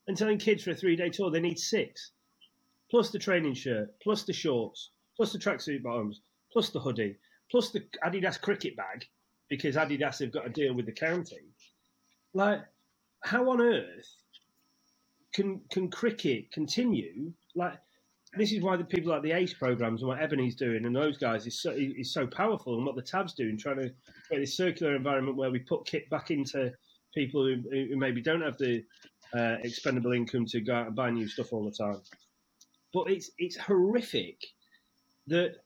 and 0.07 0.17
telling 0.17 0.39
kids 0.39 0.63
for 0.63 0.71
a 0.71 0.75
three 0.75 0.97
day 0.97 1.11
tour 1.11 1.31
they 1.31 1.41
need 1.41 1.59
six, 1.59 2.13
plus 2.91 3.11
the 3.11 3.19
training 3.19 3.55
shirt, 3.55 3.89
plus 4.01 4.23
the 4.23 4.33
shorts, 4.33 4.91
plus 5.17 5.33
the 5.33 5.39
tracksuit 5.39 5.83
bottoms, 5.83 6.21
plus 6.53 6.71
the 6.71 6.81
hoodie, 6.81 7.17
plus 7.51 7.71
the 7.71 7.85
Adidas 8.05 8.41
cricket 8.41 8.77
bag, 8.77 9.05
because 9.49 9.77
Adidas 9.77 10.21
have 10.21 10.33
got 10.33 10.47
a 10.47 10.51
deal 10.51 10.75
with 10.75 10.87
the 10.87 10.93
county. 10.93 11.53
Like, 12.33 12.61
how 13.23 13.51
on 13.51 13.61
earth 13.61 14.15
can 15.35 15.61
can 15.71 15.91
cricket 15.91 16.53
continue? 16.53 17.33
Like, 17.55 17.79
this 18.37 18.53
is 18.53 18.63
why 18.63 18.77
the 18.77 18.85
people 18.85 19.11
like 19.13 19.23
the 19.23 19.33
ACE 19.33 19.55
programs 19.55 20.03
and 20.03 20.09
what 20.09 20.21
Ebony's 20.21 20.57
doing 20.57 20.85
and 20.85 20.95
those 20.95 21.19
guys 21.19 21.47
is 21.47 21.61
so 21.61 21.71
is 21.73 22.13
so 22.13 22.27
powerful, 22.27 22.77
and 22.77 22.87
what 22.87 22.97
the 22.97 23.03
Tab's 23.03 23.35
doing, 23.35 23.59
trying 23.59 23.77
to 23.77 23.91
create 24.27 24.41
this 24.41 24.57
circular 24.57 24.95
environment 24.97 25.37
where 25.37 25.51
we 25.51 25.59
put 25.61 25.87
kit 25.87 26.09
back 26.11 26.31
into 26.31 26.73
people 27.15 27.45
who, 27.47 27.63
who 27.71 27.97
maybe 27.97 28.21
don't 28.21 28.43
have 28.43 28.59
the 28.59 28.83
uh, 29.35 29.57
expendable 29.63 30.13
income 30.13 30.47
to 30.47 30.61
go 30.61 30.75
out 30.75 30.87
and 30.89 30.97
buy 30.97 31.11
new 31.11 31.27
stuff 31.29 31.53
all 31.53 31.65
the 31.65 31.71
time. 31.71 32.01
But 32.93 33.11
it's 33.11 33.31
it's 33.39 33.57
horrific 33.57 34.39
that 35.27 35.57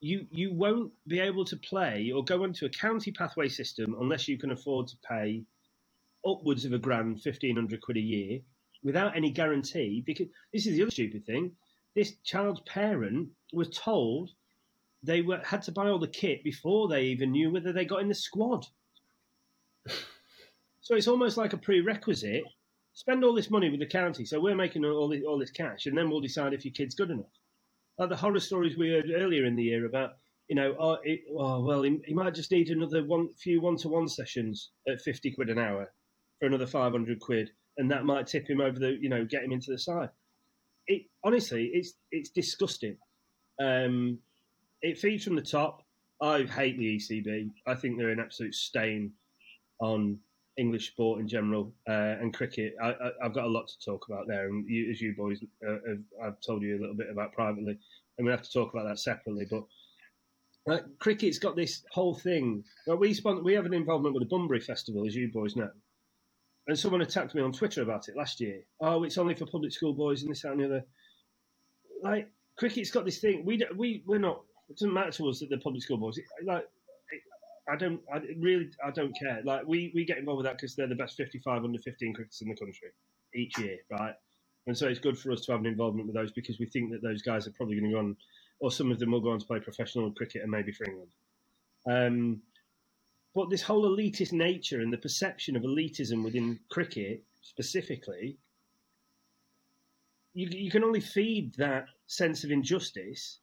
you 0.00 0.26
you 0.30 0.52
won't 0.52 0.92
be 1.06 1.20
able 1.20 1.44
to 1.46 1.56
play 1.56 2.12
or 2.14 2.24
go 2.24 2.44
into 2.44 2.66
a 2.66 2.70
county 2.70 3.12
pathway 3.12 3.48
system 3.48 3.96
unless 4.00 4.28
you 4.28 4.38
can 4.38 4.50
afford 4.50 4.88
to 4.88 4.96
pay 5.08 5.44
upwards 6.26 6.64
of 6.64 6.72
a 6.72 6.78
grand, 6.78 7.22
fifteen 7.22 7.56
hundred 7.56 7.80
quid 7.80 7.96
a 7.96 8.00
year, 8.00 8.40
without 8.82 9.16
any 9.16 9.30
guarantee. 9.30 10.02
Because 10.04 10.28
this 10.52 10.66
is 10.66 10.76
the 10.76 10.82
other 10.82 10.90
stupid 10.90 11.24
thing: 11.24 11.52
this 11.96 12.16
child's 12.24 12.60
parent 12.60 13.30
was 13.52 13.70
told 13.70 14.30
they 15.02 15.22
were 15.22 15.40
had 15.42 15.62
to 15.62 15.72
buy 15.72 15.88
all 15.88 15.98
the 15.98 16.06
kit 16.06 16.44
before 16.44 16.88
they 16.88 17.04
even 17.04 17.32
knew 17.32 17.50
whether 17.50 17.72
they 17.72 17.84
got 17.84 18.02
in 18.02 18.08
the 18.08 18.14
squad. 18.14 18.66
so 20.82 20.94
it's 20.94 21.08
almost 21.08 21.36
like 21.36 21.54
a 21.54 21.58
prerequisite. 21.58 22.44
Spend 22.92 23.24
all 23.24 23.34
this 23.34 23.50
money 23.50 23.70
with 23.70 23.80
the 23.80 23.86
county, 23.86 24.24
so 24.24 24.40
we're 24.40 24.54
making 24.54 24.84
all 24.84 25.08
this, 25.08 25.22
all 25.26 25.38
this 25.38 25.50
cash, 25.50 25.86
and 25.86 25.96
then 25.96 26.08
we'll 26.08 26.20
decide 26.20 26.54
if 26.54 26.64
your 26.64 26.72
kid's 26.72 26.94
good 26.94 27.10
enough. 27.10 27.26
Like 27.98 28.10
the 28.10 28.16
horror 28.16 28.40
stories 28.40 28.76
we 28.76 28.90
heard 28.90 29.10
earlier 29.10 29.44
in 29.44 29.56
the 29.56 29.64
year 29.64 29.86
about 29.86 30.16
you 30.48 30.54
know, 30.54 30.76
oh, 30.78 30.98
it, 31.02 31.22
oh 31.36 31.64
well, 31.64 31.82
he, 31.82 31.98
he, 32.04 32.14
might 32.14 32.34
just 32.34 32.52
need 32.52 32.68
another 32.68 33.04
one 33.04 33.30
few 33.34 33.60
one 33.60 33.76
to 33.78 33.88
one 33.88 34.06
sessions 34.06 34.70
at 34.86 35.00
fifty 35.00 35.30
quid 35.30 35.48
an 35.48 35.58
hour 35.58 35.92
for 36.38 36.46
another 36.46 36.66
500 36.66 37.18
quid, 37.20 37.50
and 37.78 37.90
that 37.90 38.04
might 38.04 38.26
tip 38.26 38.48
him 38.48 38.60
over 38.60 38.78
the, 38.78 38.98
you 39.00 39.08
know, 39.08 39.24
get 39.24 39.42
him 39.42 39.52
into 39.52 39.72
the 39.72 39.78
side. 39.78 40.10
It 40.88 41.02
honestly, 41.24 41.70
it's 41.72 41.94
it's 42.10 42.30
disgusting. 42.30 42.96
Um, 43.60 44.18
it 44.82 44.98
feeds 44.98 45.24
from 45.24 45.36
the 45.36 45.42
top. 45.42 45.82
I 46.20 46.42
hate 46.44 46.78
the 46.78 46.96
ECB. 46.96 47.50
I 47.66 47.74
think 47.74 47.98
they're 47.98 48.10
an 48.10 48.20
absolute 48.20 48.54
stain 48.54 49.12
on 49.80 50.18
English 50.56 50.88
sport 50.88 51.20
in 51.20 51.28
general 51.28 51.74
uh, 51.88 52.16
and 52.20 52.32
cricket. 52.32 52.74
I, 52.82 52.94
have 53.22 53.34
got 53.34 53.44
a 53.44 53.48
lot 53.48 53.68
to 53.68 53.84
talk 53.84 54.06
about 54.08 54.26
there, 54.26 54.46
and 54.46 54.66
you, 54.68 54.90
as 54.90 55.00
you 55.00 55.14
boys, 55.14 55.42
uh, 55.66 55.72
have, 55.72 55.98
I've 56.22 56.40
told 56.40 56.62
you 56.62 56.78
a 56.78 56.80
little 56.80 56.94
bit 56.94 57.10
about 57.10 57.32
privately, 57.32 57.78
and 58.16 58.24
we 58.26 58.30
have 58.30 58.42
to 58.42 58.52
talk 58.52 58.72
about 58.72 58.86
that 58.88 58.98
separately. 58.98 59.46
But 59.50 59.64
uh, 60.72 60.78
cricket's 60.98 61.38
got 61.38 61.56
this 61.56 61.82
whole 61.92 62.14
thing. 62.14 62.64
Well, 62.86 62.96
we 62.96 63.12
spon- 63.12 63.44
we 63.44 63.52
have 63.52 63.66
an 63.66 63.74
involvement 63.74 64.14
with 64.14 64.22
the 64.22 64.28
Bunbury 64.28 64.60
Festival, 64.60 65.06
as 65.06 65.14
you 65.14 65.28
boys 65.28 65.56
know, 65.56 65.70
and 66.66 66.78
someone 66.78 67.02
attacked 67.02 67.34
me 67.34 67.42
on 67.42 67.52
Twitter 67.52 67.82
about 67.82 68.08
it 68.08 68.16
last 68.16 68.40
year. 68.40 68.62
Oh, 68.80 69.04
it's 69.04 69.18
only 69.18 69.34
for 69.34 69.46
public 69.46 69.72
school 69.72 69.92
boys 69.94 70.22
and 70.22 70.30
this 70.30 70.42
that, 70.42 70.52
and 70.52 70.60
the 70.60 70.64
other. 70.64 70.84
Like 72.02 72.28
cricket's 72.58 72.90
got 72.90 73.04
this 73.04 73.18
thing. 73.18 73.44
We 73.44 73.62
we 73.76 74.02
we're 74.06 74.18
not. 74.18 74.42
It 74.68 74.78
doesn't 74.78 74.92
matter 74.92 75.12
to 75.12 75.28
us 75.28 75.40
that 75.40 75.48
they're 75.48 75.60
public 75.60 75.82
school 75.82 75.98
boys. 75.98 76.18
like 76.44 76.66
I 77.68 77.76
don't. 77.76 78.00
I 78.12 78.20
really. 78.38 78.70
I 78.84 78.90
don't 78.90 79.16
care. 79.18 79.40
Like 79.44 79.66
we 79.66 79.92
we 79.94 80.04
get 80.04 80.18
involved 80.18 80.38
with 80.38 80.46
that 80.46 80.56
because 80.56 80.76
they're 80.76 80.86
the 80.86 80.94
best 80.94 81.16
55 81.16 81.64
under 81.64 81.78
15 81.78 82.14
cricketers 82.14 82.40
in 82.42 82.48
the 82.48 82.56
country 82.56 82.88
each 83.34 83.58
year, 83.58 83.78
right? 83.90 84.14
And 84.66 84.76
so 84.76 84.88
it's 84.88 84.98
good 84.98 85.18
for 85.18 85.30
us 85.32 85.42
to 85.42 85.52
have 85.52 85.60
an 85.60 85.66
involvement 85.66 86.06
with 86.06 86.16
those 86.16 86.32
because 86.32 86.58
we 86.58 86.66
think 86.66 86.90
that 86.90 87.02
those 87.02 87.22
guys 87.22 87.46
are 87.46 87.52
probably 87.52 87.76
going 87.76 87.90
to 87.90 87.94
go 87.94 87.98
on, 88.00 88.16
or 88.60 88.70
some 88.70 88.90
of 88.90 88.98
them 88.98 89.12
will 89.12 89.20
go 89.20 89.30
on 89.30 89.38
to 89.38 89.46
play 89.46 89.60
professional 89.60 90.10
cricket 90.12 90.42
and 90.42 90.50
maybe 90.50 90.72
for 90.72 90.84
England. 90.84 91.10
Um, 91.88 92.42
but 93.36 93.50
this 93.50 93.62
whole 93.62 93.84
elitist 93.84 94.32
nature 94.32 94.80
and 94.80 94.90
the 94.90 94.98
perception 94.98 95.56
of 95.56 95.62
elitism 95.62 96.24
within 96.24 96.58
cricket 96.70 97.22
specifically, 97.42 98.38
you, 100.32 100.48
you 100.50 100.70
can 100.70 100.82
only 100.82 101.00
feed 101.00 101.54
that 101.56 101.84
sense 102.06 102.44
of 102.44 102.50
injustice 102.50 103.40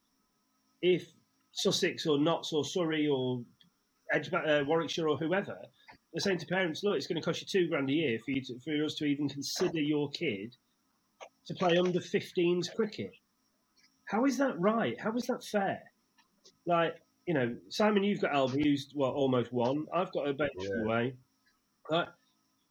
if 0.82 1.06
Sussex 1.52 2.08
or 2.08 2.18
Notts 2.18 2.52
or 2.52 2.66
Surrey 2.66 3.08
or 3.08 3.44
uh, 4.12 4.64
Warwickshire 4.66 5.08
or 5.08 5.16
whoever 5.16 5.60
they're 6.14 6.22
saying 6.22 6.40
to 6.40 6.46
parents, 6.46 6.84
look, 6.84 6.96
it's 6.96 7.08
going 7.08 7.20
to 7.20 7.26
cost 7.26 7.42
you 7.42 7.48
two 7.48 7.68
grand 7.68 7.90
a 7.90 7.94
year 7.94 8.20
for 8.24 8.32
you 8.32 8.42
to, 8.42 8.60
for 8.60 8.72
us 8.84 8.96
to 8.96 9.06
even 9.06 9.30
consider 9.30 9.80
your 9.80 10.10
kid 10.12 10.56
to 11.48 11.54
play 11.56 11.78
under 11.78 12.00
15s 12.00 12.74
cricket. 12.76 13.14
How 14.06 14.26
is 14.26 14.38
that 14.38 14.60
right? 14.60 15.00
How 15.00 15.12
is 15.14 15.26
that 15.26 15.44
fair? 15.44 15.82
Like, 16.66 16.96
you 17.26 17.34
know, 17.34 17.56
Simon, 17.70 18.04
you've 18.04 18.22
got 18.22 18.34
Alba, 18.34 18.58
who's 18.58 18.90
what 18.94 19.14
almost 19.14 19.54
one. 19.54 19.86
I've 19.94 20.12
got 20.12 20.28
a 20.28 20.34
bench 20.34 20.52
yeah. 20.58 20.84
away. 20.84 21.14
Like, 21.90 22.10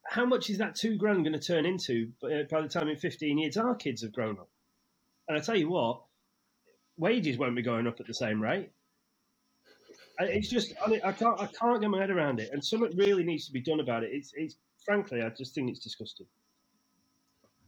how 0.07 0.27
much 0.27 0.51
is 0.51 0.59
that 0.59 0.75
two 0.75 0.97
grand 0.97 1.25
going 1.25 1.39
to 1.39 1.45
turn 1.45 1.65
into 1.65 2.11
uh, 2.23 2.43
by 2.51 2.61
the 2.61 2.69
time 2.69 2.89
in 2.89 2.97
15 2.97 3.39
years 3.39 3.57
our 3.57 3.75
kids 3.75 4.03
have 4.03 4.13
grown 4.13 4.39
up? 4.39 4.49
And 5.29 5.39
I 5.39 5.41
tell 5.41 5.57
you 5.57 5.71
what, 5.71 6.03
wages 6.99 7.39
won't 7.39 7.57
be 7.57 7.63
going 7.63 7.87
up 7.87 8.01
at 8.01 8.07
the 8.07 8.15
same 8.15 8.43
rate. 8.43 8.71
It's 10.19 10.49
just 10.49 10.75
I, 10.85 10.89
mean, 10.89 11.01
I 11.03 11.13
can't 11.13 11.41
I 11.41 11.47
can't 11.47 11.81
get 11.81 11.91
my 11.91 11.99
head 11.99 12.11
around 12.11 12.39
it, 12.39 12.51
and 12.53 12.63
something 12.63 12.97
really 12.97 13.25
needs 13.25 13.47
to 13.47 13.53
be 13.53 13.63
done 13.63 13.81
about 13.81 14.05
it. 14.05 14.11
It's 14.13 14.33
it's 14.37 14.57
frankly 14.85 15.23
I 15.23 15.31
just 15.31 15.55
think 15.55 15.71
it's 15.71 15.81
disgusting. 15.81 16.27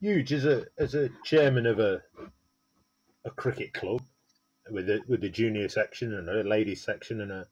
Huge 0.01 0.33
as 0.33 0.45
a 0.45 0.67
as 0.79 0.95
a 0.95 1.09
chairman 1.25 1.67
of 1.67 1.79
a 1.79 2.03
a 3.25 3.31
cricket 3.31 3.73
club 3.73 4.03
with 4.71 4.87
the 4.87 5.03
with 5.09 5.21
the 5.21 5.31
junior 5.31 5.69
section 5.69 6.15
and 6.15 6.29
a 6.29 6.43
ladies 6.43 6.83
section 6.83 7.21
and 7.21 7.33
a 7.33 7.47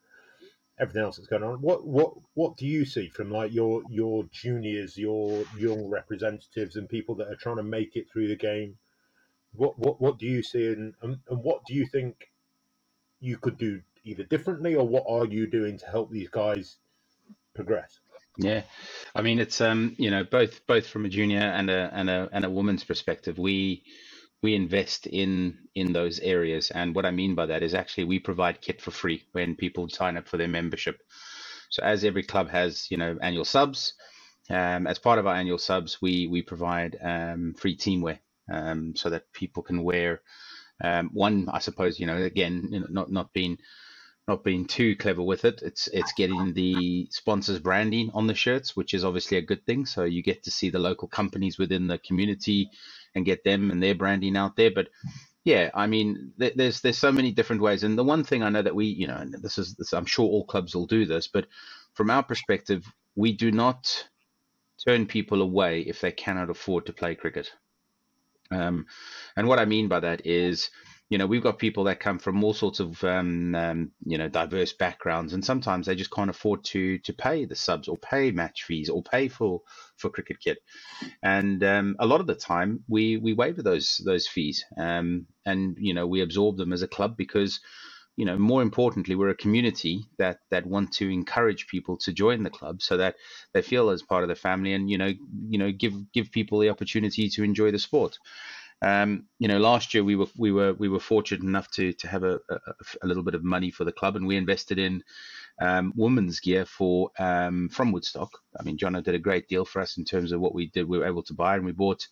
everything 0.81 1.03
else 1.03 1.17
that's 1.17 1.29
going 1.29 1.43
on. 1.43 1.61
What 1.63 1.87
what 1.87 2.15
what 2.35 2.57
do 2.57 2.67
you 2.67 2.85
see 2.85 3.09
from 3.09 3.31
like 3.31 3.53
your 3.53 3.83
your 3.91 4.25
juniors, 4.33 4.97
your 4.99 5.45
young 5.59 5.89
representatives, 5.89 6.77
and 6.77 6.89
people 6.89 7.17
that 7.17 7.29
are 7.29 7.37
trying 7.37 7.57
to 7.57 7.63
make 7.63 7.97
it 7.97 8.11
through 8.11 8.29
the 8.29 8.37
game? 8.37 8.77
what 9.55 9.79
what 9.79 10.01
what 10.01 10.19
do 10.19 10.27
you 10.27 10.43
see, 10.43 10.67
and 10.67 10.95
and, 11.03 11.19
and 11.29 11.43
what 11.43 11.65
do 11.67 11.75
you 11.75 11.87
think 11.87 12.31
you 13.21 13.37
could 13.39 13.59
do 13.59 13.83
either 14.05 14.25
differently, 14.25 14.75
or 14.75 14.87
what 14.87 15.05
are 15.09 15.27
you 15.27 15.47
doing 15.47 15.79
to 15.79 15.87
help 15.87 16.11
these 16.11 16.29
guys 16.29 16.79
progress? 17.55 18.01
Yeah, 18.39 18.63
I 19.15 19.23
mean 19.23 19.39
it's 19.39 19.61
um 19.61 19.95
you 19.99 20.11
know 20.11 20.25
both 20.25 20.67
both 20.67 20.87
from 20.87 21.05
a 21.05 21.09
junior 21.09 21.41
and 21.41 21.71
a 21.71 21.91
and 21.93 22.11
a 22.11 22.29
and 22.33 22.45
a 22.45 22.51
woman's 22.51 22.85
perspective, 22.85 23.39
we 23.39 23.85
we 24.43 24.55
invest 24.55 25.07
in 25.07 25.59
in 25.75 25.93
those 25.93 26.21
areas, 26.21 26.71
and 26.71 26.95
what 26.95 27.07
I 27.07 27.11
mean 27.13 27.35
by 27.35 27.47
that 27.47 27.63
is 27.63 27.75
actually 27.75 28.05
we 28.05 28.19
provide 28.19 28.61
kit 28.61 28.83
for 28.83 28.91
free 28.93 29.25
when 29.33 29.57
people 29.57 29.89
sign 29.89 30.17
up 30.17 30.29
for 30.29 30.37
their 30.39 30.49
membership. 30.49 31.03
So 31.71 31.83
as 31.85 32.05
every 32.05 32.25
club 32.25 32.51
has 32.51 32.91
you 32.91 32.99
know 32.99 33.19
annual 33.23 33.45
subs, 33.47 33.95
um, 34.51 34.87
as 34.87 34.99
part 34.99 35.19
of 35.19 35.27
our 35.27 35.35
annual 35.37 35.59
subs, 35.59 36.03
we 36.03 36.29
we 36.29 36.43
provide 36.43 36.99
um, 37.03 37.55
free 37.59 37.77
teamwear 37.77 38.21
um, 38.53 38.95
so 38.97 39.11
that 39.11 39.33
people 39.33 39.63
can 39.63 39.83
wear 39.85 40.23
um, 40.83 41.11
one. 41.15 41.49
I 41.53 41.61
suppose 41.61 42.01
you 42.01 42.07
know 42.07 42.19
again 42.19 42.69
you 42.71 42.81
know, 42.81 42.89
not 42.91 43.13
not 43.13 43.33
being 43.35 43.59
not 44.29 44.45
being 44.45 44.67
too 44.67 44.97
clever 44.97 45.23
with 45.23 45.45
it. 45.45 45.61
It's 45.63 45.89
it's 45.89 46.13
getting 46.15 46.55
the 46.55 47.09
sponsors 47.11 47.59
branding 47.59 48.11
on 48.15 48.27
the 48.27 48.35
shirts, 48.35 48.75
which 48.77 48.95
is 48.95 49.05
obviously 49.05 49.37
a 49.37 49.43
good 49.43 49.65
thing. 49.67 49.87
So 49.87 50.05
you 50.05 50.23
get 50.23 50.45
to 50.45 50.51
see 50.51 50.71
the 50.71 50.79
local 50.79 51.09
companies 51.09 51.59
within 51.59 51.87
the 51.87 51.99
community 51.99 52.71
and 53.15 53.25
get 53.25 53.45
them 53.45 53.71
and 53.71 53.83
their 53.83 53.95
branding 53.95 54.37
out 54.37 54.57
there. 54.57 54.71
But 54.75 54.89
yeah, 55.45 55.71
I 55.75 55.87
mean, 55.87 56.33
there's 56.37 56.81
there's 56.81 56.99
so 56.99 57.13
many 57.13 57.33
different 57.33 57.63
ways. 57.63 57.83
And 57.83 57.99
the 57.99 58.05
one 58.05 58.25
thing 58.25 58.43
I 58.43 58.49
know 58.49 58.63
that 58.63 58.75
we, 58.75 58.87
you 58.87 59.07
know, 59.07 59.17
and 59.17 59.35
this 59.35 59.59
is 59.59 59.75
this, 59.75 59.93
I'm 59.93 60.07
sure 60.07 60.27
all 60.27 60.45
clubs 60.45 60.75
will 60.75 60.87
do 60.87 61.05
this, 61.05 61.29
but 61.29 61.47
from 61.95 62.11
our 62.11 62.23
perspective, 62.23 62.85
we 63.17 63.33
do 63.33 63.51
not 63.51 64.09
turn 64.87 65.07
people 65.07 65.43
away 65.43 65.81
if 65.81 66.01
they 66.01 66.13
cannot 66.13 66.51
afford 66.51 66.87
to 66.87 66.93
play 66.93 67.15
cricket. 67.15 67.53
Um, 68.51 68.87
and 69.37 69.49
what 69.49 69.59
I 69.59 69.65
mean 69.65 69.89
by 69.89 70.01
that 70.01 70.27
is 70.27 70.71
you 71.13 71.19
know 71.19 71.27
we've 71.27 71.43
got 71.43 71.59
people 71.59 71.85
that 71.85 72.01
come 72.01 72.19
from 72.19 72.43
all 72.43 72.55
sorts 72.55 72.81
of 72.81 73.05
um, 73.05 73.55
um, 73.55 73.91
you 74.07 74.17
know 74.17 74.29
diverse 74.29 74.73
backgrounds 74.73 75.35
and 75.35 75.45
sometimes 75.45 75.85
they 75.85 75.95
just 75.95 76.11
can't 76.11 76.31
afford 76.31 76.65
to 76.65 76.97
to 77.01 77.13
pay 77.13 77.45
the 77.45 77.55
subs 77.55 77.87
or 77.87 77.99
pay 77.99 78.31
match 78.31 78.65
fees 78.65 78.89
or 78.89 79.03
pay 79.03 79.29
for 79.29 79.61
for 79.99 80.09
cricket 80.09 80.39
kit. 80.41 80.57
And 81.23 81.63
um, 81.65 81.97
a 81.99 82.07
lot 82.07 82.23
of 82.23 82.27
the 82.27 82.35
time 82.35 82.85
we 82.89 83.19
we 83.19 83.35
waive 83.35 83.63
those 83.63 84.01
those 84.07 84.27
fees 84.27 84.65
um, 84.79 85.27
and 85.45 85.77
you 85.79 85.93
know 85.93 86.07
we 86.07 86.23
absorb 86.23 86.57
them 86.57 86.73
as 86.73 86.81
a 86.81 86.89
club 86.89 87.19
because 87.19 87.61
you 88.17 88.25
know 88.25 88.39
more 88.39 88.63
importantly 88.63 89.15
we're 89.15 89.29
a 89.29 89.45
community 89.45 90.05
that 90.17 90.39
that 90.51 90.65
want 90.65 90.93
to 90.93 91.11
encourage 91.11 91.67
people 91.67 91.99
to 91.99 92.13
join 92.15 92.43
the 92.43 92.51
club 92.59 92.81
so 92.81 92.97
that 92.97 93.17
they 93.53 93.61
feel 93.61 93.91
as 93.91 94.03
part 94.03 94.23
of 94.23 94.31
the 94.31 94.35
family 94.35 94.73
and 94.73 94.89
you 94.89 94.97
know 94.97 95.13
you 95.49 95.59
know 95.59 95.73
give 95.73 95.95
give 96.13 96.31
people 96.31 96.59
the 96.59 96.71
opportunity 96.71 97.29
to 97.29 97.45
enjoy 97.45 97.71
the 97.71 97.79
sport 97.79 98.19
um, 98.83 99.27
you 99.39 99.47
know, 99.47 99.59
last 99.59 99.95
year 99.95 100.03
we 100.03 100.17
were 100.17 100.27
we 100.37 100.51
were 100.51 100.75
we 100.75 100.89
were 100.89 101.01
fortunate 101.01 101.43
enough 101.43 101.71
to 101.73 101.93
to 101.93 102.09
have 102.09 102.25
a, 102.25 102.41
a, 102.51 102.59
a 103.03 103.07
little 103.07 103.23
bit 103.23 103.37
of 103.37 103.45
money 103.45 103.71
for 103.71 103.85
the 103.85 103.93
club, 103.93 104.17
and 104.17 104.27
we 104.27 104.37
invested 104.37 104.79
in 104.79 105.05
um, 105.61 105.93
women's 105.97 106.41
gear 106.41 106.65
for 106.65 107.11
um, 107.19 107.69
from 107.69 107.93
Woodstock. 107.93 108.31
I 108.59 108.65
mean, 108.65 108.77
Johnno 108.77 109.03
did 109.03 109.15
a 109.15 109.21
great 109.21 109.49
deal 109.49 109.65
for 109.65 109.81
us 109.81 109.99
in 109.99 110.05
terms 110.05 110.33
of 110.33 110.41
what 110.41 110.55
we 110.55 110.67
did. 110.67 110.89
We 110.89 110.99
were 110.99 111.07
able 111.07 111.23
to 111.25 111.35
buy, 111.35 111.55
and 111.55 111.65
we 111.65 111.71
bought 111.71 112.09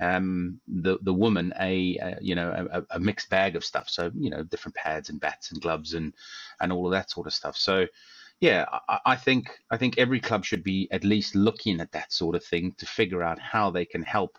um, 0.00 0.58
the 0.66 0.98
the 1.02 1.12
woman 1.12 1.52
a, 1.60 1.98
a 1.98 2.16
you 2.22 2.34
know 2.34 2.66
a, 2.72 2.96
a, 2.96 2.98
mixed 2.98 3.28
bag 3.28 3.54
of 3.54 3.64
stuff. 3.64 3.90
So 3.90 4.10
you 4.14 4.30
know, 4.30 4.42
different 4.42 4.74
pads 4.74 5.10
and 5.10 5.20
bats 5.20 5.52
and 5.52 5.60
gloves 5.60 5.92
and 5.92 6.14
and 6.60 6.72
all 6.72 6.86
of 6.86 6.92
that 6.92 7.10
sort 7.10 7.26
of 7.26 7.34
stuff. 7.34 7.58
So 7.58 7.86
yeah, 8.40 8.64
I, 8.88 9.00
I 9.04 9.16
think 9.16 9.50
I 9.70 9.76
think 9.76 9.98
every 9.98 10.20
club 10.20 10.46
should 10.46 10.64
be 10.64 10.88
at 10.90 11.04
least 11.04 11.34
looking 11.34 11.80
at 11.82 11.92
that 11.92 12.10
sort 12.10 12.36
of 12.36 12.44
thing 12.44 12.74
to 12.78 12.86
figure 12.86 13.22
out 13.22 13.38
how 13.38 13.70
they 13.70 13.84
can 13.84 14.02
help 14.02 14.38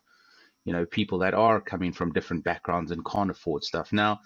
you 0.68 0.74
know 0.74 0.86
people 0.86 1.20
that 1.20 1.34
are 1.34 1.62
coming 1.62 1.94
from 1.94 2.14
different 2.14 2.44
backgrounds 2.44 2.92
and 2.92 3.06
can't 3.06 3.32
afford 3.32 3.64
stuff. 3.64 3.94
Now 3.94 4.20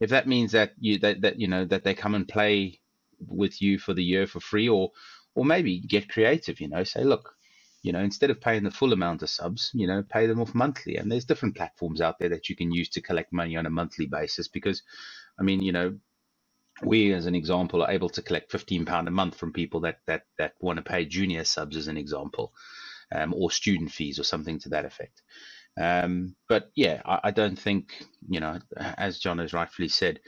if 0.00 0.10
that 0.10 0.28
means 0.28 0.52
that 0.52 0.72
you 0.78 0.98
that, 0.98 1.20
that 1.22 1.40
you 1.40 1.48
know 1.48 1.64
that 1.64 1.84
they 1.84 1.94
come 1.94 2.14
and 2.14 2.28
play 2.28 2.80
with 3.26 3.62
you 3.62 3.78
for 3.78 3.94
the 3.94 4.04
year 4.04 4.26
for 4.26 4.40
free 4.40 4.68
or 4.68 4.90
or 5.34 5.44
maybe 5.44 5.80
get 5.80 6.08
creative 6.08 6.60
you 6.60 6.68
know 6.68 6.84
say 6.84 7.04
look 7.04 7.34
you 7.82 7.92
know 7.92 8.00
instead 8.00 8.30
of 8.30 8.40
paying 8.40 8.64
the 8.64 8.70
full 8.70 8.92
amount 8.92 9.22
of 9.22 9.30
subs 9.30 9.70
you 9.74 9.86
know 9.86 10.02
pay 10.02 10.26
them 10.26 10.40
off 10.40 10.54
monthly. 10.54 10.96
And 10.96 11.10
there's 11.10 11.24
different 11.24 11.56
platforms 11.56 12.00
out 12.00 12.18
there 12.18 12.30
that 12.30 12.48
you 12.48 12.56
can 12.56 12.72
use 12.72 12.88
to 12.90 13.00
collect 13.00 13.32
money 13.32 13.56
on 13.56 13.66
a 13.66 13.70
monthly 13.70 14.06
basis 14.06 14.48
because 14.48 14.82
i 15.38 15.42
mean 15.42 15.62
you 15.62 15.72
know 15.72 15.96
we 16.82 17.12
as 17.12 17.26
an 17.26 17.34
example 17.34 17.82
are 17.82 17.90
able 17.90 18.10
to 18.10 18.22
collect 18.22 18.52
15 18.52 18.84
pound 18.84 19.08
a 19.08 19.12
month 19.12 19.36
from 19.36 19.52
people 19.52 19.80
that 19.80 19.98
that 20.06 20.24
that 20.38 20.54
want 20.60 20.78
to 20.78 20.82
pay 20.82 21.06
junior 21.06 21.44
subs 21.44 21.76
as 21.76 21.88
an 21.88 21.96
example 21.96 22.52
um, 23.14 23.32
or 23.34 23.50
student 23.50 23.90
fees 23.90 24.18
or 24.18 24.24
something 24.24 24.58
to 24.58 24.70
that 24.70 24.84
effect 24.84 25.22
um, 25.78 26.34
but 26.48 26.70
yeah, 26.74 27.02
I, 27.04 27.20
I, 27.24 27.30
don't 27.30 27.58
think, 27.58 27.92
you 28.28 28.40
know, 28.40 28.58
as 28.76 29.18
John 29.18 29.38
has 29.38 29.52
rightfully 29.52 29.88
said, 29.88 30.20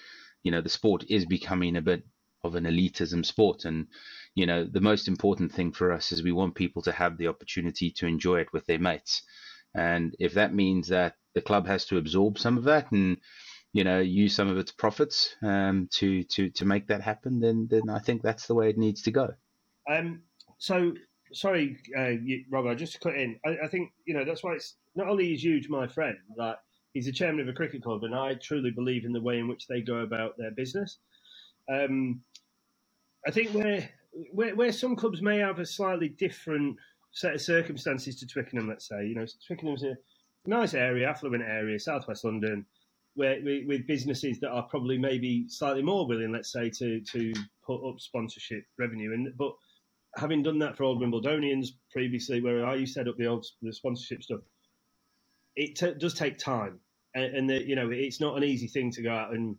you 0.43 0.53
know, 0.53 0.61
the 0.61 0.69
sport 0.69 1.05
is 1.09 1.25
becoming 1.25 1.77
a 1.77 1.83
bit 1.83 2.05
of 2.45 2.55
an 2.55 2.65
elitism 2.65 3.25
sport. 3.25 3.65
And, 3.65 3.87
you 4.35 4.47
know, 4.47 4.65
the 4.65 4.81
most 4.81 5.09
important 5.09 5.53
thing 5.53 5.73
for 5.73 5.93
us 5.93 6.13
is 6.13 6.23
we 6.23 6.33
want 6.33 6.55
people 6.55 6.83
to 6.83 6.93
have 6.93 7.17
the 7.17 7.29
opportunity 7.29 7.91
to 7.93 8.07
enjoy 8.07 8.41
it 8.41 8.53
with 8.53 8.67
their 8.67 8.79
mates. 8.79 9.23
And 9.75 10.15
if 10.19 10.35
that 10.35 10.55
means 10.55 10.89
that 10.89 11.15
the 11.35 11.43
club 11.43 11.67
has 11.67 11.87
to 11.87 11.99
absorb 11.99 12.39
some 12.39 12.59
of 12.59 12.65
that 12.65 12.91
and, 12.93 13.19
you 13.73 13.85
know, 13.85 14.01
use 14.01 14.35
some 14.35 14.49
of 14.49 14.59
its 14.59 14.73
profits 14.73 15.35
um, 15.43 15.89
to 15.93 16.25
to 16.25 16.49
to 16.51 16.65
make 16.65 16.87
that 16.89 17.03
happen, 17.03 17.39
then 17.41 17.69
then 17.71 17.91
I 17.91 17.99
think 17.99 18.23
that's 18.23 18.47
the 18.47 18.55
way 18.55 18.71
it 18.71 18.79
needs 18.79 19.03
to 19.03 19.11
go. 19.11 19.35
Um, 19.91 20.23
so 20.57 20.95
sorry, 21.33 21.79
uh, 21.97 22.13
Robert, 22.51 22.77
just 22.77 22.95
to 22.95 22.99
cut 22.99 23.15
in. 23.15 23.39
I, 23.45 23.59
I, 23.65 23.69
think 23.69 23.93
you 24.07 24.15
know 24.15 24.25
that's 24.25 24.43
why 24.43 24.55
it's 24.55 24.75
not 24.99 25.09
only 25.09 25.33
is 25.33 25.45
huge 25.45 25.69
my 25.69 25.87
friend, 25.87 26.19
like 26.37 26.57
he's 26.93 27.07
the 27.07 27.13
chairman 27.13 27.41
of 27.41 27.49
a 27.49 27.53
cricket 27.53 27.83
club, 27.83 28.03
and 28.05 28.15
I 28.15 28.35
truly 28.35 28.71
believe 28.71 29.05
in 29.05 29.13
the 29.13 29.21
way 29.21 29.39
in 29.39 29.49
which 29.49 29.67
they 29.67 29.81
go 29.81 29.99
about 29.99 30.37
their 30.37 30.51
business. 30.51 30.99
Um, 31.73 32.21
I 33.27 33.31
think 33.31 33.53
where, 33.53 33.89
where 34.33 34.57
where 34.57 34.73
some 34.73 34.97
clubs 34.97 35.23
may 35.23 35.39
have 35.39 35.61
a 35.61 35.67
slightly 35.67 36.09
different 36.09 36.77
set 37.13 37.35
of 37.35 37.41
circumstances 37.41 38.17
to 38.17 38.27
Twickenham, 38.27 38.69
let's 38.69 38.89
say, 38.89 39.07
you 39.07 39.15
know, 39.15 39.27
Twickenham's 39.47 39.85
a 39.85 39.97
nice 40.47 40.75
area, 40.75 41.09
affluent 41.09 41.43
area, 41.43 41.79
southwest 41.79 42.25
London, 42.25 42.67
where 43.15 43.39
with 43.43 43.87
businesses 43.87 44.41
that 44.41 44.51
are 44.51 44.65
probably 44.65 44.99
maybe 44.99 45.49
slightly 45.49 45.83
more 45.83 46.07
willing, 46.07 46.33
let's 46.33 46.53
say, 46.53 46.71
to 46.71 47.01
to 47.01 47.33
put 47.65 47.89
up 47.89 48.01
sponsorship 48.01 48.65
revenue, 48.79 49.13
and 49.13 49.37
but 49.37 49.53
having 50.17 50.43
done 50.43 50.59
that 50.59 50.77
for 50.77 50.85
old 50.85 51.01
Wimbledonians 51.01 51.69
previously, 51.93 52.41
where 52.41 52.67
I 52.67 52.75
used 52.75 52.95
to 52.95 53.01
set 53.01 53.09
up 53.09 53.17
the 53.17 53.27
old 53.27 53.47
the 53.63 53.73
sponsorship 53.73 54.23
stuff, 54.23 54.41
it 55.59 55.77
t- 55.77 55.95
does 55.99 56.15
take 56.15 56.39
time, 56.39 56.79
and, 57.15 57.37
and 57.37 57.51
the, 57.51 57.67
you 57.67 57.77
know 57.77 57.91
it's 57.91 58.21
not 58.21 58.37
an 58.37 58.45
easy 58.45 58.69
thing 58.69 58.91
to 58.93 59.03
go 59.03 59.13
out 59.13 59.33
and 59.33 59.57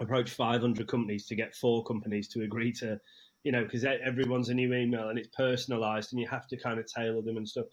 approach 0.00 0.30
500 0.30 0.88
companies 0.88 1.26
to 1.26 1.34
get 1.34 1.54
four 1.54 1.84
companies 1.84 2.28
to 2.28 2.42
agree 2.42 2.72
to, 2.72 3.00
you 3.44 3.52
know, 3.52 3.64
because 3.64 3.84
everyone's 3.84 4.48
a 4.48 4.54
new 4.54 4.74
email 4.74 5.08
and 5.08 5.18
it's 5.18 5.28
personalised, 5.38 6.12
and 6.12 6.20
you 6.20 6.26
have 6.28 6.48
to 6.48 6.56
kind 6.56 6.80
of 6.80 6.86
tailor 6.86 7.22
them 7.22 7.36
and 7.36 7.48
stuff. 7.48 7.66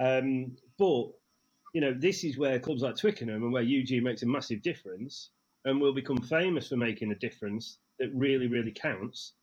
Um, 0.00 0.56
but 0.78 1.08
you 1.74 1.82
know, 1.82 1.94
this 1.96 2.24
is 2.24 2.38
where 2.38 2.58
clubs 2.58 2.82
like 2.82 2.96
Twickenham 2.96 3.42
and 3.42 3.52
where 3.52 3.62
UG 3.62 4.02
makes 4.02 4.22
a 4.22 4.26
massive 4.26 4.62
difference, 4.62 5.30
and 5.66 5.80
will 5.80 5.94
become 5.94 6.18
famous 6.22 6.68
for 6.68 6.76
making 6.76 7.12
a 7.12 7.16
difference 7.16 7.78
that 7.98 8.08
really, 8.14 8.46
really 8.46 8.72
counts, 8.72 9.34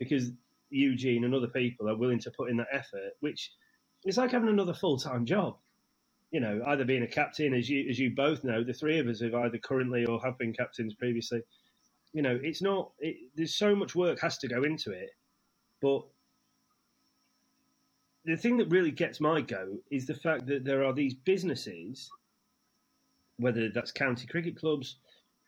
because 0.00 0.32
Eugene 0.70 1.24
and 1.24 1.34
other 1.34 1.48
people 1.48 1.88
are 1.88 1.96
willing 1.96 2.18
to 2.18 2.32
put 2.32 2.50
in 2.50 2.56
that 2.56 2.68
effort, 2.72 3.12
which 3.20 3.52
is 4.04 4.16
like 4.16 4.32
having 4.32 4.48
another 4.48 4.74
full 4.74 4.98
time 4.98 5.24
job. 5.24 5.56
You 6.32 6.40
know, 6.40 6.62
either 6.66 6.84
being 6.84 7.02
a 7.02 7.08
captain, 7.08 7.54
as 7.54 7.68
you 7.70 7.88
as 7.88 7.98
you 7.98 8.10
both 8.14 8.44
know, 8.44 8.64
the 8.64 8.72
three 8.74 8.98
of 8.98 9.08
us 9.08 9.20
have 9.20 9.34
either 9.34 9.58
currently 9.58 10.04
or 10.06 10.20
have 10.24 10.38
been 10.38 10.52
captains 10.52 10.94
previously. 10.94 11.42
You 12.12 12.22
know, 12.22 12.38
it's 12.42 12.62
not. 12.62 12.92
It, 12.98 13.16
there's 13.36 13.54
so 13.54 13.74
much 13.76 13.94
work 13.94 14.20
has 14.20 14.38
to 14.38 14.48
go 14.48 14.62
into 14.64 14.92
it, 14.92 15.10
but 15.82 16.02
the 18.24 18.36
thing 18.36 18.56
that 18.58 18.70
really 18.70 18.90
gets 18.90 19.20
my 19.20 19.40
go 19.40 19.78
is 19.90 20.06
the 20.06 20.14
fact 20.14 20.46
that 20.46 20.64
there 20.64 20.84
are 20.84 20.92
these 20.92 21.14
businesses, 21.14 22.10
whether 23.38 23.68
that's 23.70 23.92
county 23.92 24.26
cricket 24.26 24.56
clubs 24.56 24.96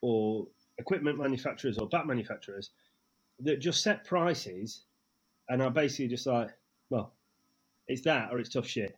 or 0.03 0.47
equipment 0.79 1.19
manufacturers 1.19 1.79
or 1.79 1.89
bat 1.89 2.07
manufacturers, 2.07 2.71
that 3.41 3.61
just 3.61 3.83
set 3.83 4.05
prices 4.05 4.83
and 5.49 5.63
I'm 5.63 5.73
basically 5.73 6.09
just 6.09 6.27
like, 6.27 6.51
well, 6.91 7.15
it's 7.89 8.03
that 8.03 8.31
or 8.33 8.39
it's 8.39 8.51
tough 8.51 8.67
shit. 8.67 8.97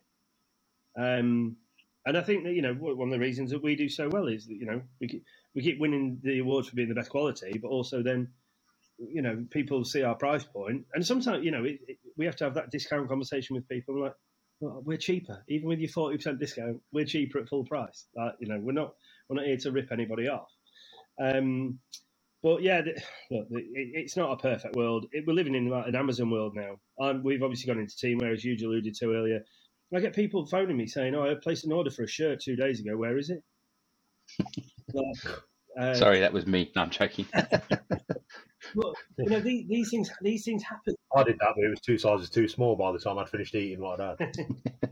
Um, 0.97 1.57
and 2.05 2.17
I 2.17 2.21
think 2.21 2.43
that 2.45 2.53
you 2.53 2.61
know 2.61 2.73
one 2.73 3.09
of 3.09 3.13
the 3.13 3.19
reasons 3.19 3.51
that 3.51 3.63
we 3.63 3.75
do 3.75 3.89
so 3.89 4.09
well 4.09 4.27
is 4.27 4.47
that 4.47 4.55
you 4.55 4.65
know 4.65 4.81
we 4.99 5.07
keep, 5.07 5.23
we 5.55 5.61
keep 5.61 5.79
winning 5.79 6.19
the 6.23 6.39
awards 6.39 6.69
for 6.69 6.75
being 6.75 6.89
the 6.89 6.95
best 6.95 7.09
quality, 7.09 7.59
but 7.61 7.69
also 7.69 8.01
then 8.03 8.29
you 8.97 9.21
know 9.21 9.45
people 9.51 9.83
see 9.85 10.03
our 10.03 10.15
price 10.15 10.43
point, 10.43 10.85
and 10.93 11.05
sometimes 11.05 11.43
you 11.45 11.51
know 11.51 11.63
it, 11.63 11.79
it, 11.87 11.97
we 12.17 12.25
have 12.25 12.35
to 12.37 12.43
have 12.45 12.55
that 12.55 12.71
discount 12.71 13.09
conversation 13.09 13.55
with 13.55 13.67
people. 13.69 14.01
Like, 14.01 14.13
well, 14.59 14.81
we're 14.85 14.97
cheaper, 14.97 15.43
even 15.49 15.67
with 15.67 15.79
your 15.79 15.89
forty 15.89 16.17
percent 16.17 16.39
discount, 16.39 16.81
we're 16.91 17.05
cheaper 17.05 17.39
at 17.39 17.49
full 17.49 17.65
price. 17.65 18.07
Like, 18.15 18.33
you 18.39 18.47
know, 18.47 18.59
we're 18.59 18.73
not 18.73 18.93
we're 19.29 19.37
not 19.37 19.45
here 19.45 19.57
to 19.57 19.71
rip 19.71 19.91
anybody 19.91 20.27
off. 20.27 20.49
Um, 21.21 21.79
but 22.43 22.63
yeah, 22.63 22.81
the, 22.81 22.91
look, 23.31 23.47
it, 23.51 23.67
it's 23.75 24.17
not 24.17 24.31
a 24.31 24.37
perfect 24.37 24.75
world. 24.75 25.05
We're 25.27 25.33
living 25.33 25.55
in 25.55 25.69
like 25.69 25.87
an 25.87 25.95
Amazon 25.95 26.31
world 26.31 26.55
now. 26.55 26.77
Um, 26.99 27.23
we've 27.23 27.43
obviously 27.43 27.71
gone 27.71 27.81
into 27.81 27.95
teamwear, 27.95 28.33
as 28.33 28.43
you 28.43 28.55
alluded 28.67 28.95
to 28.95 29.13
earlier. 29.13 29.41
I 29.93 29.99
get 29.99 30.15
people 30.15 30.45
phoning 30.45 30.77
me 30.77 30.87
saying, 30.87 31.15
"Oh, 31.15 31.29
I 31.29 31.35
placed 31.35 31.65
an 31.65 31.71
order 31.71 31.91
for 31.91 32.03
a 32.03 32.07
shirt 32.07 32.39
two 32.41 32.55
days 32.55 32.79
ago. 32.79 32.95
Where 32.97 33.17
is 33.17 33.29
it?" 33.29 33.43
Like, 34.93 35.35
uh, 35.79 35.93
Sorry, 35.93 36.19
that 36.19 36.33
was 36.33 36.45
me. 36.45 36.69
No, 36.75 36.81
I'm 36.81 36.89
joking. 36.89 37.25
But 38.75 38.93
you 39.17 39.29
know 39.29 39.39
these, 39.39 39.67
these 39.67 39.89
things 39.89 40.09
these 40.21 40.45
things 40.45 40.63
happen. 40.63 40.95
I 41.15 41.23
did 41.23 41.37
that, 41.39 41.53
but 41.55 41.65
it 41.65 41.69
was 41.69 41.81
two 41.81 41.97
sizes 41.97 42.29
too 42.29 42.47
small 42.47 42.75
by 42.75 42.91
the 42.91 42.99
time 42.99 43.17
I'd 43.17 43.27
finished 43.27 43.55
eating 43.55 43.81
what 43.81 43.99
I'd 43.99 44.19
had. 44.19 44.35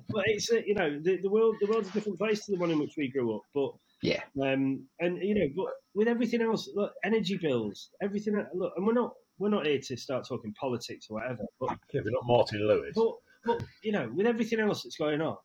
But 0.10 0.24
it's 0.26 0.52
uh, 0.52 0.62
you 0.66 0.74
know 0.74 1.00
the, 1.02 1.18
the 1.22 1.30
world 1.30 1.56
the 1.62 1.68
world's 1.68 1.90
a 1.90 1.92
different 1.92 2.18
place 2.18 2.46
to 2.46 2.52
the 2.52 2.58
one 2.58 2.72
in 2.72 2.80
which 2.80 2.96
we 2.98 3.10
grew 3.10 3.36
up. 3.36 3.44
But 3.54 3.72
yeah, 4.02 4.22
um, 4.42 4.86
and 5.00 5.22
you 5.22 5.36
know, 5.36 5.48
but 5.56 5.74
with 5.94 6.08
everything 6.08 6.42
else, 6.42 6.70
look, 6.76 6.94
energy 7.04 7.38
bills, 7.38 7.90
everything. 8.02 8.44
Look, 8.54 8.74
and 8.76 8.86
we're 8.88 8.94
not 8.94 9.14
we're 9.38 9.50
not 9.50 9.66
here 9.68 9.80
to 9.80 9.96
start 9.96 10.28
talking 10.28 10.54
politics 10.60 11.08
or 11.10 11.20
whatever. 11.20 11.44
But 11.60 11.78
Yeah, 11.94 12.02
we're 12.04 12.12
not 12.12 12.26
Martin 12.26 12.68
Lewis. 12.68 12.94
but 12.96 13.14
but 13.46 13.64
you 13.84 13.92
know, 13.92 14.12
with 14.14 14.26
everything 14.28 14.60
else 14.60 14.84
that's 14.84 14.98
going 14.98 15.22
on, 15.22 15.38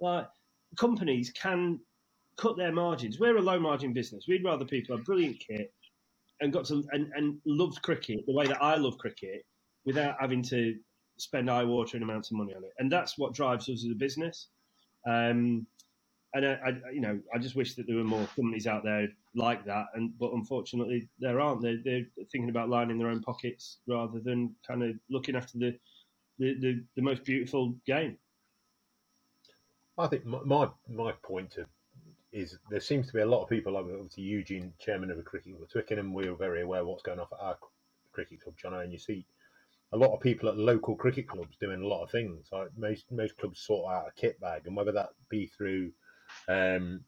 like 0.00 0.26
companies 0.78 1.30
can 1.30 1.78
cut 2.36 2.56
their 2.56 2.72
margins. 2.72 3.18
We're 3.18 3.36
a 3.36 3.42
low 3.42 3.60
margin 3.60 3.92
business. 3.92 4.24
We'd 4.26 4.44
rather 4.44 4.64
people 4.64 4.96
have 4.96 5.04
brilliant 5.04 5.38
kit 5.46 5.72
and 6.40 6.52
got 6.52 6.64
to 6.66 6.82
and, 6.92 7.12
and 7.14 7.38
loved 7.46 7.82
cricket 7.82 8.20
the 8.26 8.32
way 8.34 8.46
that 8.46 8.62
I 8.62 8.76
love 8.76 8.98
cricket 8.98 9.44
without 9.84 10.16
having 10.20 10.42
to 10.44 10.76
spend 11.18 11.50
eye 11.50 11.64
watering 11.64 12.02
amounts 12.02 12.30
of 12.30 12.36
money 12.36 12.54
on 12.54 12.64
it. 12.64 12.72
And 12.78 12.90
that's 12.90 13.18
what 13.18 13.34
drives 13.34 13.68
us 13.68 13.84
as 13.84 13.90
a 13.90 13.94
business. 13.94 14.48
Um, 15.06 15.66
and 16.34 16.46
I, 16.46 16.52
I, 16.64 16.72
you 16.92 17.00
know, 17.00 17.20
I 17.34 17.38
just 17.38 17.56
wish 17.56 17.74
that 17.74 17.86
there 17.86 17.96
were 17.96 18.04
more 18.04 18.26
companies 18.34 18.66
out 18.66 18.84
there 18.84 19.08
like 19.34 19.64
that. 19.66 19.86
And 19.94 20.12
but 20.18 20.32
unfortunately, 20.32 21.08
there 21.18 21.40
aren't. 21.40 21.60
They're, 21.60 21.78
they're 21.84 22.06
thinking 22.30 22.48
about 22.48 22.70
lining 22.70 22.98
their 22.98 23.08
own 23.08 23.20
pockets 23.20 23.78
rather 23.86 24.18
than 24.18 24.54
kind 24.66 24.82
of 24.82 24.96
looking 25.10 25.36
after 25.36 25.58
the 25.58 25.78
the, 26.42 26.54
the, 26.58 26.84
the 26.96 27.02
most 27.02 27.24
beautiful 27.24 27.74
game. 27.86 28.18
I 29.96 30.08
think 30.08 30.24
my 30.26 30.68
my, 30.88 31.12
point 31.22 31.52
to, 31.52 31.66
is 32.32 32.58
there 32.68 32.80
seems 32.80 33.06
to 33.06 33.12
be 33.12 33.20
a 33.20 33.26
lot 33.26 33.42
of 33.42 33.48
people, 33.48 33.74
like 33.74 33.84
obviously 33.84 34.24
Eugene, 34.24 34.72
chairman 34.80 35.10
of 35.10 35.18
a 35.18 35.22
cricket 35.22 35.56
club, 35.56 35.68
Twickenham, 35.70 36.12
we 36.12 36.26
are 36.26 36.34
very 36.34 36.62
aware 36.62 36.84
what's 36.84 37.02
going 37.02 37.20
on 37.20 37.26
at 37.32 37.38
our 37.40 37.56
cricket 38.10 38.42
club, 38.42 38.56
John, 38.60 38.74
and 38.74 38.92
you 38.92 38.98
see 38.98 39.24
a 39.92 39.96
lot 39.96 40.12
of 40.12 40.20
people 40.20 40.48
at 40.48 40.56
local 40.56 40.96
cricket 40.96 41.28
clubs 41.28 41.56
doing 41.60 41.82
a 41.82 41.86
lot 41.86 42.02
of 42.02 42.10
things. 42.10 42.48
Like 42.50 42.68
most 42.76 43.04
most 43.12 43.36
clubs 43.36 43.60
sort 43.60 43.92
out 43.92 44.08
a 44.08 44.20
kit 44.20 44.40
bag, 44.40 44.62
and 44.66 44.74
whether 44.74 44.92
that 44.92 45.10
be 45.28 45.46
through 45.46 45.92
um, 46.48 47.04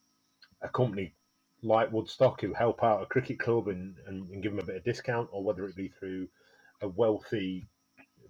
a 0.62 0.68
company 0.68 1.14
like 1.62 1.90
Woodstock 1.90 2.40
who 2.42 2.52
help 2.52 2.84
out 2.84 3.02
a 3.02 3.06
cricket 3.06 3.40
club 3.40 3.68
and, 3.68 3.96
and, 4.06 4.28
and 4.28 4.42
give 4.42 4.52
them 4.52 4.60
a 4.60 4.66
bit 4.66 4.76
of 4.76 4.84
discount, 4.84 5.28
or 5.32 5.42
whether 5.42 5.66
it 5.66 5.74
be 5.74 5.88
through 5.88 6.28
a 6.82 6.88
wealthy 6.88 7.64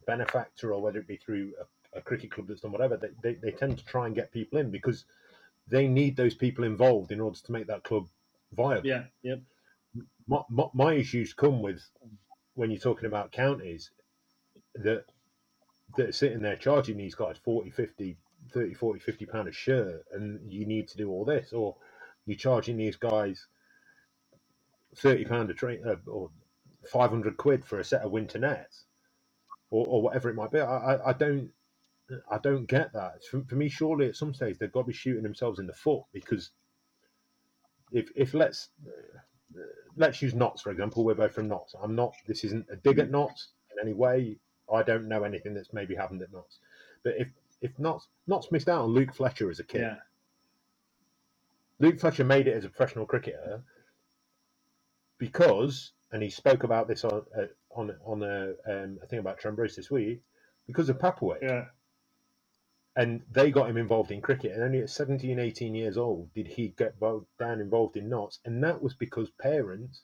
benefactor, 0.06 0.72
or 0.74 0.82
whether 0.82 0.98
it 0.98 1.08
be 1.08 1.16
through 1.16 1.52
a, 1.94 1.98
a 1.98 2.02
cricket 2.02 2.30
club 2.30 2.48
that's 2.48 2.62
done 2.62 2.72
whatever, 2.72 2.96
they, 2.96 3.08
they, 3.22 3.34
they 3.40 3.50
tend 3.52 3.78
to 3.78 3.84
try 3.84 4.06
and 4.06 4.14
get 4.14 4.32
people 4.32 4.58
in 4.58 4.70
because 4.70 5.04
they 5.68 5.88
need 5.88 6.16
those 6.16 6.34
people 6.34 6.64
involved 6.64 7.12
in 7.12 7.20
order 7.20 7.38
to 7.44 7.52
make 7.52 7.66
that 7.68 7.84
club 7.84 8.08
viable. 8.52 8.88
Yeah, 8.88 9.04
yep. 9.22 9.40
My, 10.26 10.40
my, 10.50 10.66
my 10.74 10.94
issues 10.94 11.34
come 11.34 11.62
with 11.62 11.82
when 12.54 12.70
you're 12.70 12.80
talking 12.80 13.06
about 13.06 13.32
counties 13.32 13.90
that 14.76 15.04
that 15.96 16.08
are 16.10 16.12
sitting 16.12 16.42
there 16.42 16.56
charging 16.56 16.96
these 16.96 17.14
guys 17.14 17.36
40, 17.44 17.70
50, 17.70 18.16
30, 18.52 18.74
40, 18.74 19.00
50 19.00 19.26
pound 19.26 19.48
a 19.48 19.52
shirt 19.52 20.04
and 20.12 20.40
you 20.52 20.66
need 20.66 20.88
to 20.88 20.96
do 20.96 21.10
all 21.10 21.24
this 21.24 21.52
or 21.52 21.76
you're 22.26 22.36
charging 22.36 22.76
these 22.76 22.96
guys 22.96 23.46
30 24.96 25.24
pound 25.26 25.50
a 25.50 25.54
train 25.54 25.82
uh, 25.86 25.96
or 26.10 26.30
500 26.90 27.36
quid 27.36 27.64
for 27.64 27.78
a 27.80 27.84
set 27.84 28.02
of 28.02 28.12
winter 28.12 28.38
nets 28.38 28.84
or, 29.70 29.86
or 29.86 30.02
whatever 30.02 30.28
it 30.28 30.34
might 30.34 30.50
be. 30.50 30.60
I, 30.60 30.94
I, 30.94 31.10
I 31.10 31.12
don't 31.12 31.50
I 32.30 32.38
don't 32.38 32.66
get 32.66 32.92
that. 32.92 33.24
For, 33.30 33.42
for 33.48 33.54
me, 33.56 33.68
surely 33.68 34.08
at 34.08 34.16
some 34.16 34.34
stage 34.34 34.58
they've 34.58 34.72
got 34.72 34.82
to 34.82 34.86
be 34.88 34.92
shooting 34.92 35.22
themselves 35.22 35.58
in 35.58 35.66
the 35.66 35.72
foot 35.72 36.02
because 36.12 36.50
if 37.92 38.10
if 38.14 38.34
let's 38.34 38.68
let's 39.96 40.20
use 40.22 40.34
Notts 40.34 40.62
for 40.62 40.70
example. 40.70 41.04
We're 41.04 41.14
both 41.14 41.32
from 41.32 41.48
Notts. 41.48 41.74
I'm 41.82 41.94
not. 41.94 42.14
This 42.26 42.44
isn't 42.44 42.66
a 42.70 42.76
dig 42.76 42.98
at 42.98 43.10
Notts 43.10 43.48
in 43.72 43.86
any 43.86 43.94
way. 43.94 44.38
I 44.72 44.82
don't 44.82 45.08
know 45.08 45.24
anything 45.24 45.54
that's 45.54 45.72
maybe 45.72 45.94
happened 45.94 46.22
at 46.22 46.32
Notts. 46.32 46.58
But 47.02 47.14
if 47.18 47.28
if 47.60 47.78
Notts 47.78 48.08
Notts 48.26 48.50
missed 48.52 48.68
out 48.68 48.82
on 48.82 48.90
Luke 48.90 49.14
Fletcher 49.14 49.50
as 49.50 49.60
a 49.60 49.64
kid. 49.64 49.82
Yeah. 49.82 49.96
Luke 51.80 52.00
Fletcher 52.00 52.24
made 52.24 52.46
it 52.46 52.56
as 52.56 52.64
a 52.64 52.68
professional 52.68 53.04
cricketer 53.04 53.62
because, 55.18 55.92
and 56.12 56.22
he 56.22 56.30
spoke 56.30 56.62
about 56.62 56.88
this 56.88 57.04
on 57.04 57.22
uh, 57.36 57.46
on 57.74 57.94
on 58.04 58.22
a, 58.22 58.54
um, 58.66 58.98
a 59.02 59.06
thing 59.06 59.18
about 59.18 59.38
Trent 59.38 59.56
Bridge 59.56 59.76
this 59.76 59.90
week, 59.90 60.22
because 60.66 60.88
of 60.88 60.98
Papplewick. 60.98 61.42
Yeah. 61.42 61.66
And 62.96 63.22
they 63.32 63.50
got 63.50 63.68
him 63.68 63.76
involved 63.76 64.12
in 64.12 64.20
cricket, 64.20 64.52
and 64.52 64.62
only 64.62 64.78
at 64.78 64.88
17, 64.88 65.38
18 65.40 65.74
years 65.74 65.96
old 65.98 66.32
did 66.32 66.46
he 66.46 66.68
get 66.68 66.94
down 67.00 67.60
involved 67.60 67.96
in 67.96 68.08
Notts, 68.08 68.38
and 68.44 68.62
that 68.62 68.80
was 68.80 68.94
because 68.94 69.30
parents 69.30 70.02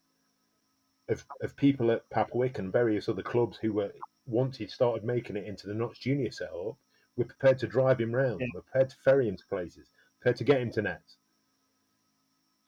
of, 1.09 1.25
of 1.41 1.55
people 1.57 1.93
at 1.93 2.09
Papplewick 2.11 2.59
and 2.59 2.73
various 2.73 3.09
other 3.09 3.23
clubs 3.23 3.59
who 3.59 3.73
were 3.73 3.93
once 4.27 4.57
he 4.57 4.67
started 4.67 5.05
making 5.05 5.37
it 5.37 5.47
into 5.47 5.67
the 5.69 5.75
Notts 5.75 5.99
junior 6.01 6.31
setup 6.33 6.77
were 7.17 7.25
prepared 7.25 7.59
to 7.61 7.67
drive 7.69 8.01
him 8.01 8.13
round, 8.13 8.41
Yeah. 8.41 8.47
were 8.55 8.63
prepared 8.63 8.91
to 8.91 8.97
ferry 9.05 9.29
him 9.29 9.37
to 9.37 9.47
places, 9.47 9.87
prepared 10.19 10.37
to 10.39 10.45
get 10.45 10.61
him 10.61 10.71
to 10.73 10.83
nets. 10.83 11.17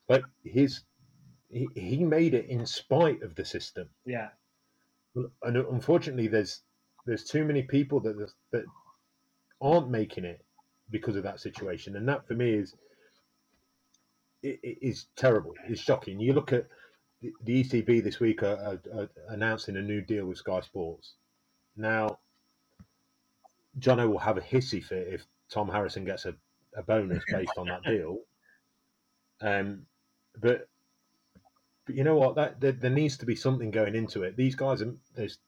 Like 0.09 0.25
his, 0.45 0.83
he, 1.51 1.69
he 1.75 2.05
made 2.05 2.35
it 2.35 2.47
in 2.47 2.67
spite 2.67 3.23
of 3.23 3.35
the 3.35 3.45
system. 3.45 3.89
Yeah. 4.05 4.29
And 5.15 5.57
unfortunately, 5.57 6.29
there's 6.29 6.61
there's 7.05 7.25
too 7.25 7.45
many 7.45 7.63
people 7.63 8.01
that 8.01 8.31
that 8.53 8.65
aren't 9.61 9.91
making 9.91 10.25
it 10.25 10.45
because 10.91 11.17
of 11.17 11.23
that 11.25 11.41
situation, 11.41 11.97
and 11.97 12.09
that 12.09 12.27
for 12.27 12.35
me 12.35 12.55
is 12.55 12.75
it, 14.43 14.61
it 14.63 14.79
is 14.83 15.07
terrible. 15.17 15.55
It's 15.69 15.81
shocking. 15.81 16.21
You 16.21 16.33
look 16.33 16.53
at 16.53 16.67
the, 17.21 17.33
the 17.45 17.63
ECB 17.65 18.03
this 18.03 18.21
week 18.21 18.43
are, 18.43 18.57
are, 18.57 19.01
are 19.01 19.09
announcing 19.29 19.77
a 19.77 19.83
new 19.83 20.01
deal 20.01 20.27
with 20.27 20.39
Sky 20.39 20.61
Sports. 20.61 21.15
Now, 21.77 22.19
Johnno 23.79 24.09
will 24.11 24.19
have 24.19 24.37
a 24.37 24.43
hissy 24.43 24.83
fit 24.83 25.09
if 25.09 25.27
Tom 25.51 25.69
Harrison 25.69 26.05
gets 26.05 26.27
a, 26.27 26.35
a 26.77 26.83
bonus 26.83 27.23
based 27.31 27.53
on 27.57 27.67
that 27.69 27.83
deal. 27.85 28.19
Um, 29.45 29.87
but 30.41 30.69
but 31.87 31.95
you 31.95 32.05
know 32.05 32.17
what? 32.17 32.37
That 32.37 32.61
there, 32.61 32.73
there 32.73 32.91
needs 32.91 33.17
to 33.19 33.27
be 33.27 33.35
something 33.35 33.71
going 33.71 33.95
into 33.95 34.23
it. 34.23 34.37
These 34.37 34.55
guys, 34.55 34.83
are, 34.83 34.95
there's 35.15 35.39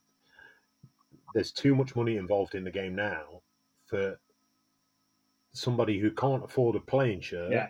there's 1.35 1.53
too 1.53 1.75
much 1.75 1.97
money 1.97 2.17
involved 2.17 2.55
in 2.55 2.65
the 2.65 2.71
game 2.71 2.95
now 2.95 3.43
for 3.87 4.19
somebody 5.53 5.99
who 5.99 6.11
can't 6.11 6.45
afford 6.45 6.77
a 6.77 6.81
playing 6.81 7.21
shirt 7.21 7.53
Yeah. 7.53 7.69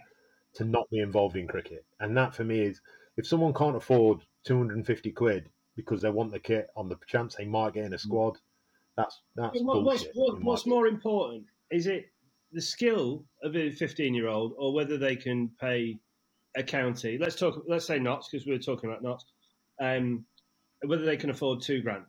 to 0.54 0.64
not 0.64 0.88
be 0.90 1.00
involved 1.00 1.36
in 1.36 1.48
cricket. 1.48 1.84
And 2.00 2.16
that 2.16 2.34
for 2.34 2.44
me 2.44 2.60
is 2.60 2.80
if 3.16 3.26
someone 3.26 3.54
can't 3.54 3.76
afford 3.76 4.20
250 4.44 5.12
quid 5.12 5.50
because 5.76 6.02
they 6.02 6.10
want 6.10 6.30
the 6.32 6.38
kit 6.38 6.68
on 6.76 6.88
the 6.88 6.98
chance 7.06 7.34
they 7.34 7.46
might 7.46 7.74
get 7.74 7.86
in 7.86 7.92
a 7.92 7.96
mm. 7.96 8.00
squad, 8.00 8.38
that's 8.96 9.22
that's 9.34 9.60
What, 9.60 9.82
what's 9.82 10.04
bullshit. 10.04 10.16
what, 10.16 10.42
what's 10.42 10.66
more 10.66 10.86
important? 10.86 11.46
Is 11.70 11.86
it 11.86 12.06
the 12.52 12.62
skill 12.62 13.24
of 13.42 13.56
a 13.56 13.70
15 13.70 14.14
year 14.14 14.28
old 14.28 14.54
or 14.56 14.72
whether 14.72 14.96
they 14.96 15.16
can 15.16 15.50
pay 15.60 15.98
a 16.56 16.62
county? 16.62 17.18
Let's 17.18 17.36
talk, 17.36 17.62
let's 17.68 17.86
say 17.86 17.98
Notts 17.98 18.28
because 18.30 18.46
we 18.46 18.52
were 18.52 18.58
talking 18.58 18.90
about 18.90 19.02
Notts. 19.02 19.24
Um, 19.82 20.26
whether 20.86 21.04
they 21.04 21.16
can 21.16 21.30
afford 21.30 21.62
two 21.62 21.82
grand. 21.82 22.04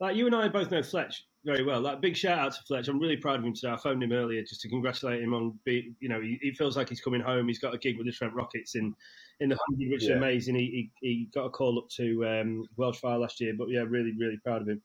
Like 0.00 0.16
you 0.16 0.26
and 0.26 0.34
I 0.34 0.48
both 0.48 0.70
know 0.70 0.82
Fletch 0.82 1.24
very 1.44 1.64
well. 1.64 1.80
Like 1.80 2.00
big 2.00 2.16
shout 2.16 2.38
out 2.38 2.52
to 2.54 2.62
Fletch. 2.66 2.88
I'm 2.88 2.98
really 3.00 3.16
proud 3.16 3.38
of 3.40 3.44
him 3.44 3.54
today. 3.54 3.72
I 3.72 3.76
phoned 3.76 4.02
him 4.02 4.12
earlier 4.12 4.42
just 4.42 4.60
to 4.62 4.68
congratulate 4.68 5.22
him 5.22 5.34
on 5.34 5.58
be 5.64 5.94
you 6.00 6.08
know, 6.08 6.20
he, 6.20 6.38
he 6.42 6.52
feels 6.52 6.76
like 6.76 6.88
he's 6.88 7.00
coming 7.00 7.20
home. 7.20 7.48
He's 7.48 7.58
got 7.58 7.74
a 7.74 7.78
gig 7.78 7.96
with 7.96 8.06
the 8.06 8.12
Trent 8.12 8.34
Rockets 8.34 8.74
in 8.74 8.94
in 9.40 9.48
the 9.50 9.58
hundred, 9.68 9.90
which 9.92 10.02
is 10.02 10.08
Yeah. 10.08 10.16
amazing. 10.16 10.56
He, 10.56 10.90
he 11.00 11.08
he 11.08 11.28
got 11.34 11.46
a 11.46 11.50
call 11.50 11.78
up 11.78 11.88
to 11.96 12.26
um, 12.26 12.64
Welsh 12.76 12.98
Fire 12.98 13.18
last 13.18 13.40
year, 13.40 13.54
but 13.56 13.68
yeah, 13.70 13.84
really, 13.88 14.12
really 14.18 14.38
proud 14.44 14.62
of 14.62 14.68
him. 14.68 14.82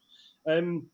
Um, 0.50 0.92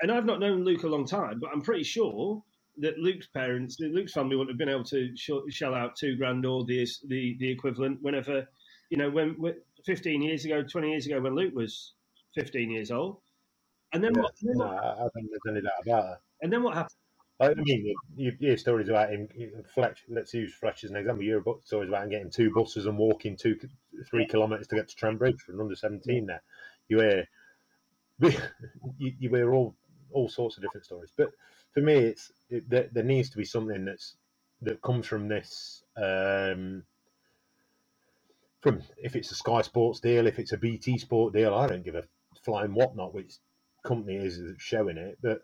and 0.00 0.12
I've 0.12 0.26
not 0.26 0.40
known 0.40 0.64
Luke 0.64 0.84
a 0.84 0.88
long 0.88 1.06
time, 1.06 1.40
but 1.40 1.50
I'm 1.52 1.62
pretty 1.62 1.84
sure 1.84 2.42
that 2.78 2.98
Luke's 2.98 3.26
parents, 3.28 3.78
Luke's 3.80 4.12
family, 4.12 4.36
wouldn't 4.36 4.52
have 4.54 4.58
been 4.58 4.68
able 4.68 4.84
to 4.84 5.16
sh- 5.16 5.30
shell 5.50 5.74
out 5.74 5.96
two 5.96 6.16
grand 6.16 6.44
or 6.44 6.64
the 6.64 6.86
the, 7.06 7.36
the 7.38 7.50
equivalent 7.50 8.02
whenever, 8.02 8.48
you 8.90 8.98
know, 8.98 9.10
when, 9.10 9.30
when 9.38 9.54
15 9.84 10.22
years 10.22 10.44
ago, 10.44 10.62
20 10.62 10.90
years 10.90 11.06
ago, 11.06 11.20
when 11.20 11.34
Luke 11.34 11.54
was 11.54 11.94
15 12.34 12.70
years 12.70 12.90
old. 12.90 13.20
And 13.92 14.02
then, 14.02 14.12
Yeah. 14.14 14.22
what, 14.22 14.34
then 14.42 14.58
No, 14.58 14.66
what, 14.66 14.84
I 14.84 15.08
think 15.14 15.30
there's 15.30 15.40
any 15.56 15.62
doubt 15.62 15.82
about 15.86 16.02
that. 16.04 16.20
and 16.42 16.52
then 16.52 16.62
what 16.62 16.74
happened? 16.74 16.92
I 17.38 17.52
mean, 17.54 17.94
you 18.16 18.32
hear 18.40 18.56
stories 18.56 18.88
about 18.88 19.10
him. 19.10 19.28
Fletch, 19.74 20.04
let's 20.08 20.32
use 20.32 20.54
Fletch 20.54 20.84
as 20.84 20.90
an 20.90 20.96
example. 20.96 21.22
You 21.22 21.42
hear 21.44 21.54
stories 21.62 21.90
about 21.90 22.04
him 22.04 22.10
getting 22.10 22.30
two 22.30 22.50
buses 22.50 22.86
and 22.86 22.96
walking 22.96 23.36
two, 23.36 23.58
three 24.06 24.26
kilometres 24.26 24.68
to 24.68 24.74
get 24.74 24.88
to 24.88 24.96
Trent 24.96 25.18
Bridge 25.18 25.40
for 25.42 25.52
an 25.52 25.60
under 25.60 25.76
seventeen. 25.76 26.24
There, 26.26 26.42
you 26.88 26.98
hear, 27.00 27.28
you, 28.98 29.12
you 29.18 29.28
hear 29.28 29.52
all 29.52 29.76
all 30.12 30.30
sorts 30.30 30.56
of 30.56 30.62
different 30.62 30.86
stories. 30.86 31.12
But 31.14 31.30
for 31.76 31.82
me, 31.82 31.92
it's 31.92 32.32
it, 32.48 32.68
there, 32.70 32.88
there 32.90 33.04
needs 33.04 33.28
to 33.28 33.36
be 33.36 33.44
something 33.44 33.84
that's 33.84 34.16
that 34.62 34.80
comes 34.80 35.06
from 35.06 35.28
this. 35.28 35.82
Um, 35.94 36.84
from 38.62 38.82
if 38.96 39.14
it's 39.14 39.30
a 39.30 39.34
Sky 39.34 39.60
Sports 39.60 40.00
deal, 40.00 40.26
if 40.26 40.38
it's 40.38 40.52
a 40.52 40.56
BT 40.56 40.96
Sport 40.96 41.34
deal, 41.34 41.54
I 41.54 41.66
don't 41.66 41.84
give 41.84 41.94
a 41.94 42.04
flying 42.42 42.72
whatnot 42.72 43.12
which 43.12 43.34
company 43.84 44.16
is 44.16 44.40
that's 44.42 44.62
showing 44.62 44.96
it, 44.96 45.18
but 45.22 45.42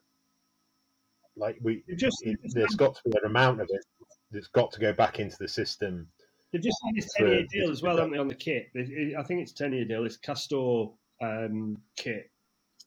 like 1.37 1.59
we 1.61 1.83
just- 1.97 2.23
it, 2.25 2.39
there's 2.55 2.77
got 2.77 2.95
to 2.95 3.03
be 3.05 3.19
an 3.19 3.27
amount 3.27 3.61
of 3.61 3.69
it 3.71 3.85
that's 4.31 4.49
got 4.49 4.73
to 4.73 4.81
go 4.81 4.95
back 4.95 5.21
into 5.21 5.37
the 5.39 5.49
system 5.49 6.09
They've 6.51 6.63
just 6.63 6.79
signed 6.83 6.97
this 6.97 7.13
10 7.15 7.27
year 7.29 7.47
deal 7.51 7.71
as 7.71 7.81
well, 7.83 7.97
haven't 7.97 8.13
they, 8.13 8.19
on 8.19 8.29
the 8.29 8.35
kit? 8.35 8.71
I 8.77 9.23
think 9.23 9.41
it's 9.41 9.53
10 9.53 9.73
year 9.73 9.87
deal. 9.87 10.05
It's 10.05 10.19
Castore 10.19 10.93
um, 11.23 11.79
kit, 11.97 12.31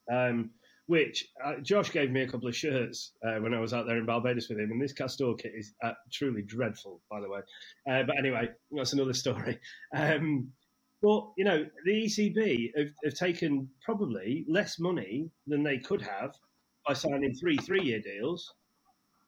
um, 0.08 0.50
which 0.86 1.28
uh, 1.44 1.54
Josh 1.62 1.90
gave 1.92 2.10
me 2.10 2.22
a 2.22 2.28
couple 2.28 2.48
of 2.48 2.56
shirts 2.56 3.12
uh, 3.26 3.36
when 3.40 3.54
I 3.54 3.60
was 3.60 3.74
out 3.74 3.86
there 3.86 3.98
in 3.98 4.06
Barbados 4.06 4.48
with 4.48 4.58
him. 4.58 4.70
And 4.70 4.80
this 4.80 4.92
Castore 4.92 5.36
kit 5.38 5.52
is 5.56 5.74
uh, 5.82 5.92
truly 6.12 6.42
dreadful, 6.42 7.02
by 7.10 7.20
the 7.20 7.28
way. 7.28 7.40
Uh, 7.90 8.04
but 8.04 8.18
anyway, 8.18 8.48
that's 8.70 8.92
another 8.92 9.12
story. 9.14 9.58
Um, 9.94 10.48
but, 11.02 11.28
you 11.36 11.44
know, 11.44 11.66
the 11.84 12.04
ECB 12.04 12.70
have, 12.76 12.88
have 13.04 13.14
taken 13.14 13.68
probably 13.84 14.44
less 14.48 14.78
money 14.78 15.30
than 15.46 15.62
they 15.62 15.78
could 15.78 16.02
have 16.02 16.34
by 16.86 16.94
signing 16.94 17.34
three 17.34 17.56
three 17.58 17.82
year 17.82 18.00
deals 18.00 18.52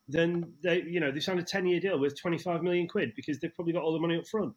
then 0.08 0.54
they, 0.62 0.82
you 0.82 1.00
know, 1.00 1.10
they 1.12 1.20
signed 1.20 1.38
a 1.38 1.42
ten-year 1.42 1.80
deal 1.80 1.98
with 1.98 2.18
twenty-five 2.18 2.62
million 2.62 2.88
quid 2.88 3.12
because 3.14 3.38
they've 3.38 3.54
probably 3.54 3.74
got 3.74 3.82
all 3.82 3.92
the 3.92 4.00
money 4.00 4.16
up 4.16 4.26
front. 4.26 4.54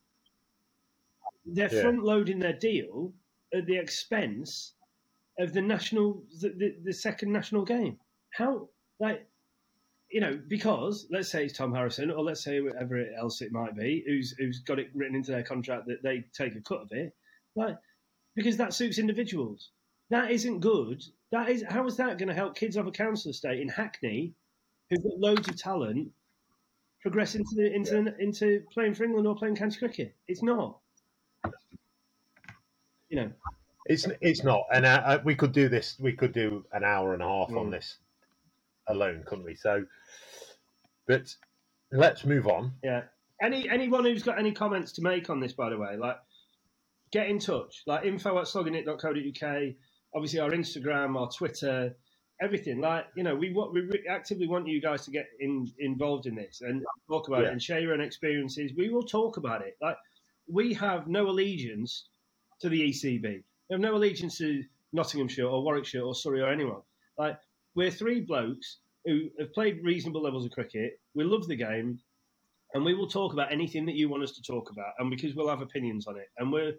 They're 1.45 1.73
Yeah. 1.73 1.81
front-loading 1.81 2.39
their 2.39 2.53
deal 2.57 3.13
at 3.53 3.65
the 3.65 3.75
expense 3.77 4.75
of 5.41 5.53
the 5.53 5.61
national, 5.61 6.23
the, 6.39 6.49
the, 6.49 6.75
the 6.85 6.93
second 6.93 7.31
national 7.31 7.65
game. 7.65 7.97
How, 8.31 8.69
like, 8.99 9.27
you 10.09 10.21
know, 10.21 10.39
because 10.47 11.07
let's 11.09 11.29
say 11.29 11.45
it's 11.45 11.57
Tom 11.57 11.73
Harrison, 11.73 12.11
or 12.11 12.23
let's 12.23 12.43
say 12.43 12.57
whoever 12.57 13.05
else 13.17 13.41
it 13.41 13.51
might 13.51 13.75
be, 13.75 14.03
who's 14.05 14.31
who's 14.37 14.59
got 14.59 14.79
it 14.79 14.89
written 14.93 15.15
into 15.15 15.31
their 15.31 15.43
contract 15.43 15.87
that 15.87 16.03
they 16.03 16.25
take 16.33 16.55
a 16.55 16.61
cut 16.61 16.81
of 16.81 16.91
it, 16.91 17.13
like, 17.55 17.77
because 18.35 18.57
that 18.57 18.73
suits 18.73 18.99
individuals. 18.99 19.69
That 20.09 20.31
isn't 20.31 20.59
good. 20.59 21.03
That 21.31 21.49
is 21.49 21.63
how 21.67 21.87
is 21.87 21.97
that 21.97 22.17
going 22.17 22.27
to 22.27 22.35
help 22.35 22.55
kids 22.55 22.75
of 22.75 22.87
a 22.87 22.91
council 22.91 23.31
estate 23.31 23.61
in 23.61 23.69
Hackney 23.69 24.33
who've 24.89 25.03
got 25.03 25.19
loads 25.19 25.47
of 25.47 25.55
talent 25.55 26.09
progress 27.01 27.35
into 27.35 27.55
the, 27.55 27.73
into 27.73 28.13
into 28.19 28.61
playing 28.73 28.93
for 28.93 29.05
England 29.05 29.27
or 29.27 29.35
playing 29.35 29.55
county 29.55 29.79
cricket? 29.79 30.15
It's 30.27 30.43
not. 30.43 30.77
You 33.07 33.17
know, 33.17 33.31
It's 33.85 34.05
it's 34.21 34.43
not, 34.43 34.63
and 34.73 34.85
uh, 34.85 35.01
uh, 35.05 35.19
we 35.23 35.35
could 35.35 35.51
do 35.53 35.67
this. 35.69 35.97
We 35.99 36.13
could 36.13 36.33
do 36.33 36.65
an 36.71 36.83
hour 36.83 37.13
and 37.13 37.23
a 37.23 37.27
half 37.27 37.49
on 37.49 37.67
Mm. 37.67 37.71
this 37.71 37.97
alone, 38.87 39.23
couldn't 39.25 39.45
we? 39.45 39.55
So, 39.55 39.85
but 41.07 41.33
let's 41.91 42.25
move 42.25 42.47
on. 42.47 42.73
yeah. 42.83 43.03
Any 43.41 43.67
anyone 43.69 44.05
who's 44.05 44.21
got 44.23 44.37
any 44.37 44.51
comments 44.51 44.91
to 44.93 45.01
make 45.01 45.29
on 45.31 45.39
this, 45.39 45.53
by 45.53 45.69
the 45.71 45.77
way, 45.77 45.97
like 45.97 46.17
get 47.11 47.27
in 47.27 47.39
touch. 47.39 47.81
Like 47.87 48.05
info 48.05 48.37
at 48.37 48.45
sloggingit.co.uk. 48.45 49.73
Obviously, 50.13 50.39
our 50.39 50.51
Instagram, 50.51 51.19
our 51.19 51.29
Twitter, 51.31 51.95
everything. 52.39 52.81
Like 52.81 53.07
you 53.15 53.23
know, 53.23 53.35
we 53.35 53.51
want 53.51 53.73
we 53.73 53.89
actively 54.07 54.47
want 54.47 54.67
you 54.67 54.79
guys 54.79 55.05
to 55.05 55.11
get 55.11 55.25
in, 55.39 55.67
involved 55.79 56.27
in 56.27 56.35
this 56.35 56.61
and 56.61 56.83
talk 57.09 57.29
about 57.29 57.41
Yeah. 57.41 57.47
it 57.47 57.51
and 57.53 57.63
share 57.63 57.79
your 57.79 57.93
own 57.93 58.01
experiences. 58.01 58.73
We 58.77 58.89
will 58.89 59.03
talk 59.07 59.37
about 59.37 59.63
it. 59.63 59.75
Like 59.81 59.97
we 60.47 60.71
have 60.75 61.07
no 61.07 61.27
allegiance 61.27 62.09
to 62.59 62.69
the 62.69 62.89
ECB. 62.89 63.43
We 63.71 63.75
have 63.75 63.81
no 63.81 63.95
allegiance 63.95 64.37
to 64.39 64.65
Nottinghamshire 64.91 65.45
or 65.45 65.63
Warwickshire 65.63 66.01
or 66.01 66.13
Surrey 66.13 66.41
or 66.41 66.49
anyone. 66.49 66.81
Like 67.17 67.37
we're 67.73 67.89
three 67.89 68.19
blokes 68.19 68.79
who 69.05 69.29
have 69.39 69.53
played 69.53 69.79
reasonable 69.81 70.21
levels 70.21 70.45
of 70.45 70.51
cricket. 70.51 70.99
We 71.15 71.23
love 71.23 71.47
the 71.47 71.55
game, 71.55 71.97
and 72.73 72.83
we 72.83 72.93
will 72.93 73.07
talk 73.07 73.31
about 73.31 73.49
anything 73.49 73.85
that 73.85 73.95
you 73.95 74.09
want 74.09 74.23
us 74.23 74.33
to 74.33 74.41
talk 74.41 74.71
about. 74.71 74.91
And 74.99 75.09
because 75.09 75.35
we'll 75.35 75.47
have 75.47 75.61
opinions 75.61 76.05
on 76.05 76.17
it, 76.17 76.27
and 76.37 76.51
we're, 76.51 76.73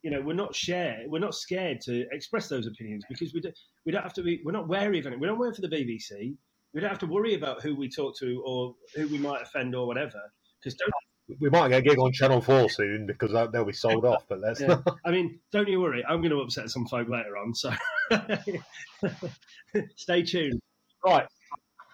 you 0.00 0.10
know, 0.10 0.22
we're 0.22 0.32
not 0.32 0.54
share, 0.54 1.00
we're 1.06 1.18
not 1.18 1.34
scared 1.34 1.82
to 1.82 2.06
express 2.12 2.48
those 2.48 2.66
opinions 2.66 3.04
because 3.10 3.34
we 3.34 3.42
don't, 3.42 3.58
we 3.84 3.92
don't 3.92 4.02
have 4.02 4.14
to 4.14 4.22
be, 4.22 4.40
we're 4.42 4.52
not 4.52 4.68
wary 4.68 5.00
of 5.00 5.06
it. 5.06 5.20
We 5.20 5.26
don't 5.26 5.38
work 5.38 5.56
for 5.56 5.60
the 5.60 5.68
BBC. 5.68 6.34
We 6.72 6.80
don't 6.80 6.88
have 6.88 6.98
to 7.00 7.06
worry 7.06 7.34
about 7.34 7.62
who 7.62 7.76
we 7.76 7.90
talk 7.90 8.16
to 8.20 8.42
or 8.46 8.74
who 8.96 9.06
we 9.08 9.18
might 9.18 9.42
offend 9.42 9.74
or 9.74 9.86
whatever. 9.86 10.18
Because 10.62 10.78
don't 10.78 10.94
We 11.40 11.50
might 11.50 11.68
get 11.68 11.78
a 11.78 11.82
gig 11.82 11.98
on 11.98 12.12
Channel 12.12 12.40
Four 12.40 12.70
soon 12.70 13.06
because 13.06 13.32
they'll 13.32 13.64
be 13.64 13.72
sold 13.72 14.04
off. 14.04 14.24
But 14.28 14.40
let's 14.40 14.60
Yeah. 14.60 14.66
not. 14.68 14.98
I 15.04 15.10
mean, 15.10 15.40
don't 15.52 15.68
you 15.68 15.80
worry. 15.80 16.04
I'm 16.04 16.20
going 16.20 16.30
to 16.30 16.40
upset 16.40 16.70
some 16.70 16.86
folk 16.86 17.08
later 17.08 17.36
on. 17.36 17.54
So 17.54 17.72
stay 19.96 20.22
tuned. 20.22 20.60
Right. 21.04 21.26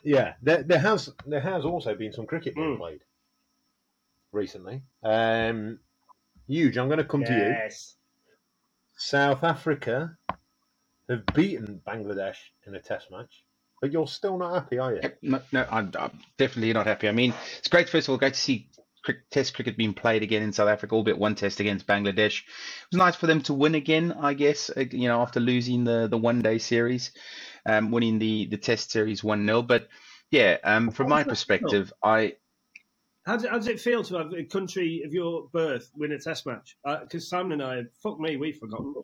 Yeah, 0.04 0.34
there, 0.42 0.62
there 0.62 0.78
has 0.78 1.10
there 1.26 1.40
has 1.40 1.64
also 1.64 1.94
been 1.94 2.12
some 2.12 2.26
cricket 2.26 2.54
being 2.54 2.76
Mm. 2.76 2.78
played 2.78 3.00
recently. 4.32 4.82
Um, 5.02 5.80
huge. 6.46 6.76
I'm 6.78 6.88
going 6.88 6.98
to 6.98 7.04
come 7.04 7.24
to 7.24 7.32
you. 7.32 7.48
Yes. 7.48 7.96
South 8.96 9.44
Africa 9.44 10.16
have 11.08 11.24
beaten 11.34 11.80
Bangladesh 11.86 12.36
in 12.66 12.74
a 12.74 12.80
Test 12.80 13.10
match, 13.10 13.44
but 13.80 13.92
you're 13.92 14.06
still 14.08 14.38
not 14.38 14.54
happy, 14.54 14.78
are 14.78 14.94
you? 14.94 15.00
No, 15.22 15.40
no 15.52 15.66
I'm, 15.70 15.92
I'm 15.98 16.18
definitely 16.36 16.72
not 16.72 16.86
happy. 16.86 17.08
I 17.08 17.12
mean, 17.12 17.32
it's 17.58 17.68
great, 17.68 17.88
first 17.88 18.08
of 18.08 18.12
all, 18.12 18.18
great 18.18 18.34
to 18.34 18.40
see 18.40 18.68
crick 18.70 18.77
Test 19.30 19.54
cricket 19.54 19.76
being 19.76 19.94
played 19.94 20.22
again 20.22 20.42
in 20.42 20.52
South 20.52 20.68
Africa, 20.68 20.94
albeit 20.94 21.18
one 21.18 21.34
Test 21.34 21.60
against 21.60 21.86
Bangladesh. 21.86 22.42
It 22.42 22.92
was 22.92 22.98
nice 22.98 23.16
for 23.16 23.26
them 23.26 23.40
to 23.42 23.54
win 23.54 23.74
again, 23.74 24.12
I 24.12 24.34
guess, 24.34 24.70
uh, 24.70 24.84
you 24.90 25.08
know, 25.08 25.20
after 25.20 25.40
losing 25.40 25.84
the, 25.84 26.08
the 26.08 26.18
one 26.18 26.42
day 26.42 26.58
series, 26.58 27.12
um, 27.66 27.90
winning 27.90 28.18
the, 28.18 28.46
the 28.46 28.56
Test 28.56 28.90
series 28.90 29.22
1 29.22 29.44
0. 29.46 29.62
But 29.62 29.88
yeah, 30.30 30.56
um, 30.64 30.90
from 30.90 31.08
my 31.08 31.24
perspective, 31.24 31.92
I. 32.02 32.34
How 33.24 33.36
does, 33.36 33.46
how 33.46 33.56
does 33.56 33.68
it 33.68 33.80
feel 33.80 34.02
to 34.04 34.16
have 34.16 34.32
a 34.32 34.44
country 34.44 35.02
of 35.04 35.12
your 35.12 35.48
birth 35.52 35.90
win 35.94 36.12
a 36.12 36.18
test 36.18 36.46
match? 36.46 36.78
Because 37.02 37.28
Simon 37.28 37.60
and 37.60 37.62
I, 37.62 37.82
fuck 38.02 38.18
me, 38.18 38.36
we've 38.36 38.56
forgotten. 38.56 38.94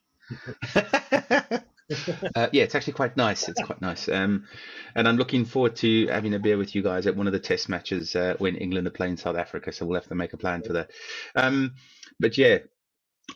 uh, 2.34 2.48
yeah, 2.52 2.62
it's 2.62 2.74
actually 2.74 2.94
quite 2.94 3.16
nice. 3.16 3.48
It's 3.48 3.62
quite 3.62 3.80
nice. 3.80 4.08
Um, 4.08 4.46
and 4.94 5.06
I'm 5.06 5.16
looking 5.16 5.44
forward 5.44 5.76
to 5.76 6.06
having 6.08 6.34
a 6.34 6.38
beer 6.38 6.56
with 6.56 6.74
you 6.74 6.82
guys 6.82 7.06
at 7.06 7.16
one 7.16 7.26
of 7.26 7.32
the 7.32 7.38
test 7.38 7.68
matches 7.68 8.16
uh, 8.16 8.34
when 8.38 8.56
England 8.56 8.86
are 8.86 8.90
playing 8.92 9.18
South 9.18 9.36
Africa. 9.36 9.72
So 9.72 9.84
we'll 9.86 10.00
have 10.00 10.08
to 10.08 10.14
make 10.14 10.32
a 10.32 10.38
plan 10.38 10.62
for 10.62 10.74
that. 10.74 10.90
Um, 11.34 11.74
but 12.18 12.38
yeah, 12.38 12.58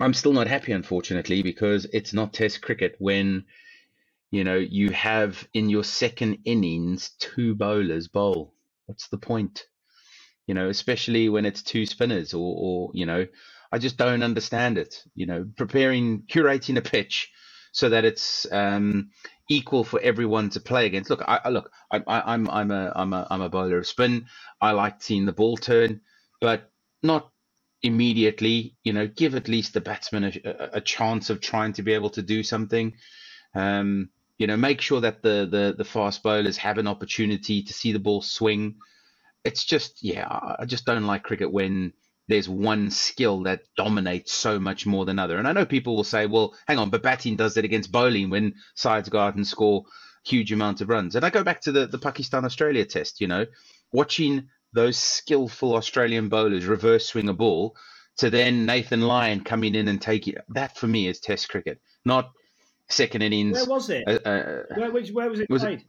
I'm 0.01 0.15
still 0.15 0.33
not 0.33 0.47
happy, 0.47 0.73
unfortunately, 0.73 1.43
because 1.43 1.87
it's 1.93 2.13
not 2.15 2.33
test 2.33 2.63
cricket 2.63 2.97
when, 2.99 3.45
you 4.31 4.45
know, 4.45 4.57
you 4.57 4.91
have 4.91 5.47
in 5.53 5.69
your 5.69 5.85
second 5.85 6.39
innings 6.45 7.11
two 7.19 7.55
bowlers 7.55 8.09
bowl. 8.09 8.55
What's 8.87 9.09
the 9.09 9.19
point? 9.19 9.67
You 10.47 10.55
know, 10.55 10.69
especially 10.71 11.29
when 11.29 11.45
it's 11.45 11.63
two 11.63 11.85
spinners 11.85 12.33
or, 12.33 12.55
or 12.57 12.91
you 12.95 13.05
know, 13.05 13.27
I 13.71 13.79
just 13.79 13.99
don't 13.99 14.23
understand 14.23 14.79
it. 14.79 15.03
You 15.15 15.27
know, 15.27 15.47
preparing, 15.57 16.23
curating 16.23 16.79
a 16.79 16.83
pitch 16.83 17.31
so 17.79 17.89
that 17.89 18.05
it's 18.05 18.45
um, 18.51 19.11
equal 19.49 19.85
for 19.85 20.01
everyone 20.01 20.51
to 20.51 20.59
play 20.59 20.87
against. 20.87 21.11
Look, 21.11 21.23
I, 21.29 21.39
I 21.45 21.49
look, 21.51 21.71
I, 21.93 22.03
I, 22.09 22.35
I'm 22.35 22.51
I'm 22.51 22.73
a 22.73 22.93
I'm 22.97 23.13
a 23.13 23.25
I'm 23.31 23.41
a 23.41 23.49
bowler 23.49 23.79
of 23.79 23.87
spin. 23.87 24.27
I 24.61 24.73
like 24.73 25.01
seeing 25.01 25.27
the 25.27 25.33
ball 25.33 25.57
turn, 25.57 26.01
but 26.41 26.73
not 27.05 27.31
immediately. 27.83 28.75
You 28.83 28.95
know, 28.95 29.07
give 29.07 29.37
at 29.37 29.47
least 29.47 29.75
the 29.75 29.81
batsman 29.81 30.25
a, 30.25 30.71
a, 30.79 30.81
chance 30.81 31.31
of 31.31 31.41
trying 31.41 31.73
to 31.75 31.85
be 31.85 31.93
able 31.93 32.11
to 32.11 32.23
do 32.23 32.43
something. 32.43 32.95
Um, 33.55 34.11
you 34.39 34.49
know, 34.49 34.57
make 34.57 34.81
sure 34.81 35.01
that 35.01 35.23
the, 35.23 35.47
the 35.49 35.77
the 35.79 35.85
fast 35.85 36.25
bowlers 36.25 36.57
have 36.57 36.79
an 36.79 36.89
opportunity 36.89 37.63
to 37.63 37.73
see 37.73 37.93
the 37.93 38.01
ball 38.01 38.23
swing. 38.23 38.75
It's 39.45 39.65
just, 39.65 40.03
yeah, 40.03 40.27
I 40.59 40.65
just 40.67 40.85
don't 40.85 41.07
like 41.07 41.23
cricket 41.23 41.53
when 41.53 41.93
there's 42.29 42.49
one 42.49 42.91
skill 42.91 43.43
that 43.45 43.63
dominates 43.77 44.33
so 44.33 44.61
much 44.61 44.87
more 44.87 45.05
than 45.05 45.19
other. 45.19 45.39
And 45.39 45.49
I 45.49 45.53
know 45.53 45.65
people 45.65 45.97
will 45.97 46.05
say, 46.05 46.27
well, 46.27 46.55
hang 46.67 46.79
on, 46.79 46.91
but 46.91 47.03
batting 47.03 47.37
does 47.37 47.55
that 47.55 47.65
against 47.65 47.91
bowling 47.91 48.31
when 48.31 48.55
sides 48.75 49.09
go 49.09 49.19
out 49.19 49.35
and 49.35 49.47
score 49.47 49.85
huge 50.25 50.53
amounts 50.53 50.81
of 50.83 50.89
runs. 50.91 51.17
And 51.17 51.25
I 51.25 51.31
go 51.31 51.43
back 51.43 51.63
to 51.63 51.73
the, 51.73 51.87
the 51.87 51.99
Pakistan 51.99 52.45
Australia 52.45 52.85
test, 52.85 53.21
you 53.21 53.29
know, 53.29 53.47
watching 53.93 54.49
those 54.75 54.99
skillful 54.99 55.75
Australian 55.75 56.29
bowlers 56.29 56.67
reverse 56.67 57.07
swing 57.07 57.29
a 57.31 57.35
ball 57.35 57.75
to 58.19 58.29
then 58.29 58.67
Nathan 58.67 59.01
Lyon 59.01 59.43
coming 59.43 59.75
in 59.75 59.89
and 59.89 60.01
taking 60.01 60.35
that 60.51 60.77
for 60.77 60.87
me 60.87 61.07
is 61.09 61.21
test 61.21 61.49
cricket, 61.49 61.81
not 62.05 62.31
second 62.91 63.23
innings. 63.23 63.57
Where 63.57 63.67
was 63.67 63.89
it? 63.91 64.07
Uh, 64.07 64.29
uh, 64.29 64.63
Where, 64.75 64.91
which, 64.91 65.11
where 65.13 65.31
was 65.31 65.41
it 65.41 65.49
was 65.49 65.63
it- 65.63 65.67
played? 65.67 65.85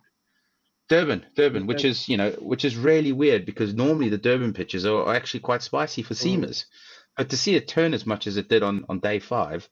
Durban, 0.90 1.26
Durban, 1.36 1.68
which 1.68 1.86
is 1.86 2.10
you 2.10 2.18
know, 2.18 2.32
which 2.40 2.66
is 2.66 2.76
really 2.76 3.12
weird 3.12 3.46
because 3.46 3.74
normally 3.74 4.10
the 4.10 4.18
Durban 4.18 4.54
pitches 4.54 4.86
are, 4.86 5.04
are 5.04 5.16
actually 5.16 5.42
quite 5.42 5.62
spicy 5.62 6.02
for 6.02 6.16
seamers, 6.16 6.66
but 7.16 7.30
to 7.30 7.38
see 7.38 7.56
it 7.56 7.68
turn 7.68 7.94
as 7.94 8.06
much 8.06 8.28
as 8.28 8.38
it 8.38 8.50
did 8.50 8.64
on 8.64 8.86
on 8.90 9.00
day 9.00 9.20
five, 9.20 9.70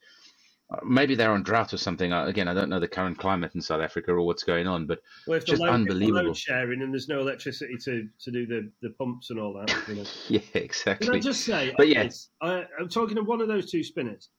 uh, 0.70 0.78
maybe 0.86 1.16
they're 1.16 1.32
on 1.32 1.44
drought 1.44 1.74
or 1.74 1.78
something. 1.78 2.12
Again, 2.12 2.48
I 2.48 2.54
don't 2.54 2.70
know 2.70 2.80
the 2.80 2.88
current 2.88 3.18
climate 3.18 3.56
in 3.56 3.62
South 3.62 3.82
Africa 3.82 4.12
or 4.12 4.22
what's 4.26 4.44
going 4.44 4.68
on, 4.68 4.86
but 4.86 5.00
Well, 5.26 5.40
the 5.40 5.46
just 5.46 5.62
load, 5.62 5.70
unbelievable. 5.72 6.26
load 6.26 6.38
sharing 6.38 6.82
and 6.82 6.94
there's 6.94 7.08
no 7.08 7.22
electricity 7.22 7.78
to, 7.86 8.08
to 8.20 8.32
do 8.32 8.46
the, 8.46 8.72
the 8.82 8.90
pumps 8.92 9.30
and 9.30 9.40
all 9.40 9.54
that. 9.54 9.74
You 9.88 9.96
know. 9.96 10.04
yeah, 10.28 10.40
Can 10.40 10.62
exactly. 10.64 11.18
I 11.18 11.20
just 11.20 11.46
say, 11.46 11.74
But 11.78 11.88
on 11.88 11.92
yeah. 11.92 12.10
I, 12.42 12.66
I'm 12.80 12.90
talking 12.90 13.16
to 13.16 13.24
one 13.24 13.40
of 13.40 13.48
those 13.48 13.72
two 13.72 13.84
spinners. 13.84 14.30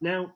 Now, 0.00 0.34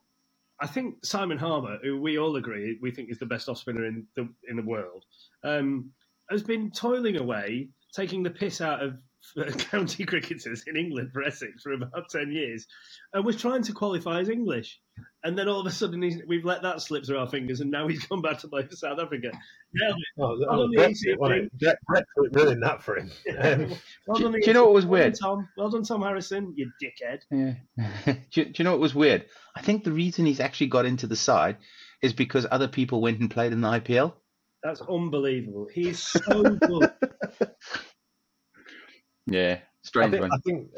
I 0.60 0.66
think 0.66 1.04
Simon 1.04 1.38
Harmer, 1.38 1.78
who 1.82 2.00
we 2.00 2.18
all 2.18 2.36
agree 2.36 2.78
we 2.82 2.90
think 2.90 3.10
is 3.10 3.18
the 3.18 3.26
best 3.26 3.48
off 3.48 3.58
spinner 3.58 3.86
in 3.86 4.06
the 4.16 4.28
in 4.48 4.56
the 4.56 4.62
world, 4.62 5.04
um, 5.44 5.90
has 6.30 6.42
been 6.42 6.70
toiling 6.70 7.20
away, 7.20 7.68
taking 7.94 8.22
the 8.22 8.30
piss 8.30 8.60
out 8.60 8.82
of 8.82 8.98
county 9.58 10.04
cricketers 10.04 10.64
in 10.66 10.76
England 10.76 11.10
for 11.12 11.22
Essex 11.22 11.62
for 11.62 11.72
about 11.72 12.08
10 12.10 12.32
years 12.32 12.66
and 13.12 13.24
was 13.24 13.40
trying 13.40 13.62
to 13.62 13.72
qualify 13.72 14.20
as 14.20 14.28
English. 14.28 14.80
And 15.22 15.38
then 15.38 15.48
all 15.48 15.60
of 15.60 15.66
a 15.66 15.70
sudden, 15.70 16.02
he's, 16.02 16.20
we've 16.26 16.44
let 16.44 16.62
that 16.62 16.80
slip 16.80 17.06
through 17.06 17.18
our 17.18 17.28
fingers, 17.28 17.60
and 17.60 17.70
now 17.70 17.86
he's 17.86 18.04
come 18.08 18.22
back 18.22 18.38
to 18.40 18.48
play 18.48 18.64
for 18.64 18.74
South 18.74 18.98
Africa. 18.98 19.30
Nailed. 19.72 19.96
Oh, 20.18 20.36
Well 20.40 20.46
oh, 20.50 20.56
done, 20.66 20.72
Brexit, 20.76 21.14
ECB. 21.14 21.18
wasn't 21.18 21.52
Brexit 21.60 22.34
ruined 22.36 22.62
that 22.62 22.82
for 22.82 22.96
him. 22.96 23.10
Um, 23.38 23.72
Well 24.06 24.16
Do- 24.18 24.22
done, 24.24 24.32
do 24.32 24.40
you 24.44 24.52
know 24.54 24.64
what 24.64 24.74
was 24.74 24.86
well 24.86 24.98
done, 25.00 25.04
weird? 25.04 25.14
Tom. 25.20 25.48
Well 25.56 25.70
done, 25.70 25.82
Tom 25.84 26.02
Harrison, 26.02 26.54
you 26.56 26.70
dickhead. 26.82 27.20
Yeah. 27.30 28.14
do, 28.30 28.40
you, 28.40 28.44
do 28.46 28.52
you 28.56 28.64
know 28.64 28.72
what 28.72 28.80
was 28.80 28.94
weird? 28.94 29.26
I 29.54 29.62
think 29.62 29.84
the 29.84 29.92
reason 29.92 30.26
he's 30.26 30.40
actually 30.40 30.68
got 30.68 30.86
into 30.86 31.06
the 31.06 31.16
side 31.16 31.58
is 32.02 32.12
because 32.12 32.46
other 32.50 32.68
people 32.68 33.00
went 33.00 33.20
and 33.20 33.30
played 33.30 33.52
in 33.52 33.60
the 33.60 33.68
IPL. 33.68 34.14
That's 34.62 34.80
unbelievable. 34.80 35.68
He's 35.72 36.00
so 36.02 36.42
good. 36.42 36.90
Yeah, 39.28 39.58
I 39.60 39.62
strange 39.82 40.12
think, 40.12 40.22
one. 40.22 40.32
I 40.32 40.38
think 40.38 40.70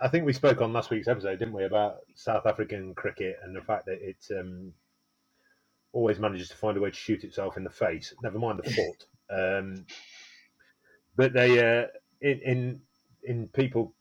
I 0.00 0.08
think 0.08 0.26
we 0.26 0.32
spoke 0.32 0.60
on 0.60 0.72
last 0.72 0.90
week's 0.90 1.08
episode, 1.08 1.38
didn't 1.38 1.54
we, 1.54 1.64
about 1.64 1.98
South 2.14 2.46
African 2.46 2.94
cricket 2.94 3.38
and 3.42 3.54
the 3.54 3.60
fact 3.60 3.86
that 3.86 3.98
it 4.00 4.16
um, 4.38 4.72
always 5.92 6.18
manages 6.18 6.48
to 6.48 6.56
find 6.56 6.76
a 6.76 6.80
way 6.80 6.90
to 6.90 6.96
shoot 6.96 7.24
itself 7.24 7.56
in 7.56 7.64
the 7.64 7.70
face. 7.70 8.12
Never 8.22 8.38
mind 8.38 8.60
the 8.62 8.70
foot. 8.70 9.06
Um, 9.30 9.86
but 11.16 11.32
they, 11.32 11.58
uh, 11.58 11.86
in, 12.20 12.40
in 12.40 12.80
in 13.22 13.48
people 13.48 13.94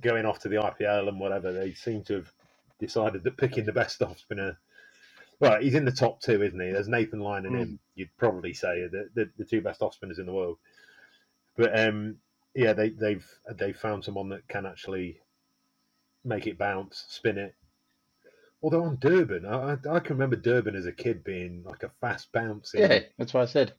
going 0.00 0.26
off 0.26 0.38
to 0.40 0.48
the 0.48 0.56
IPL 0.56 1.08
and 1.08 1.18
whatever, 1.18 1.52
they 1.52 1.74
seem 1.74 2.04
to 2.04 2.14
have 2.14 2.32
decided 2.78 3.24
that 3.24 3.36
picking 3.36 3.64
the 3.64 3.72
best 3.72 4.00
off 4.00 4.16
spinner. 4.20 4.56
Well, 5.40 5.60
he's 5.60 5.74
in 5.74 5.84
the 5.84 5.90
top 5.90 6.20
two, 6.20 6.40
isn't 6.40 6.60
he? 6.60 6.70
There's 6.70 6.86
Nathan 6.86 7.18
Lyon 7.18 7.46
and 7.46 7.56
him. 7.56 7.78
You'd 7.96 8.16
probably 8.16 8.54
say 8.54 8.86
the, 8.86 9.08
the 9.14 9.28
the 9.36 9.44
two 9.44 9.60
best 9.60 9.82
off 9.82 9.94
spinners 9.94 10.20
in 10.20 10.26
the 10.26 10.32
world. 10.32 10.58
But 11.56 11.76
um, 11.78 12.18
yeah, 12.54 12.72
they, 12.72 12.90
they've 12.90 13.26
they've 13.56 13.76
found 13.76 14.04
someone 14.04 14.28
that 14.30 14.46
can 14.48 14.66
actually 14.66 15.20
make 16.24 16.46
it 16.46 16.58
bounce, 16.58 17.04
spin 17.08 17.38
it. 17.38 17.54
Although 18.62 18.84
on 18.84 18.96
Durban, 18.98 19.44
I, 19.44 19.72
I 19.72 19.96
I 19.96 20.00
can 20.00 20.16
remember 20.16 20.36
Durban 20.36 20.74
as 20.74 20.86
a 20.86 20.92
kid 20.92 21.22
being 21.22 21.62
like 21.64 21.82
a 21.82 21.90
fast 22.00 22.32
bouncing. 22.32 22.80
Yeah, 22.80 23.00
that's 23.18 23.34
what 23.34 23.42
I 23.42 23.46
said. 23.46 23.74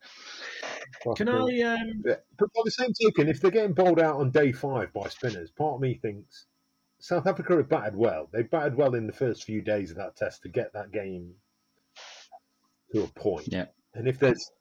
Can 1.15 1.27
I? 1.27 1.61
Um, 1.61 2.03
But 2.03 2.53
by 2.53 2.61
the 2.63 2.71
same 2.71 2.93
token, 3.01 3.27
if 3.27 3.41
they're 3.41 3.51
getting 3.51 3.73
bowled 3.73 3.99
out 3.99 4.17
on 4.17 4.29
day 4.29 4.51
five 4.51 4.93
by 4.93 5.09
spinners, 5.09 5.49
part 5.49 5.75
of 5.75 5.81
me 5.81 5.95
thinks 5.95 6.45
South 6.99 7.25
Africa 7.27 7.57
have 7.57 7.69
batted 7.69 7.95
well. 7.95 8.29
They 8.31 8.43
batted 8.43 8.75
well 8.75 8.95
in 8.95 9.07
the 9.07 9.13
first 9.13 9.43
few 9.43 9.61
days 9.61 9.91
of 9.91 9.97
that 9.97 10.15
test 10.15 10.43
to 10.43 10.49
get 10.49 10.73
that 10.73 10.91
game 10.91 11.33
to 12.93 13.03
a 13.03 13.07
point. 13.07 13.47
Yeah. 13.51 13.65
And 13.93 14.07
if 14.07 14.19
there's, 14.19 14.51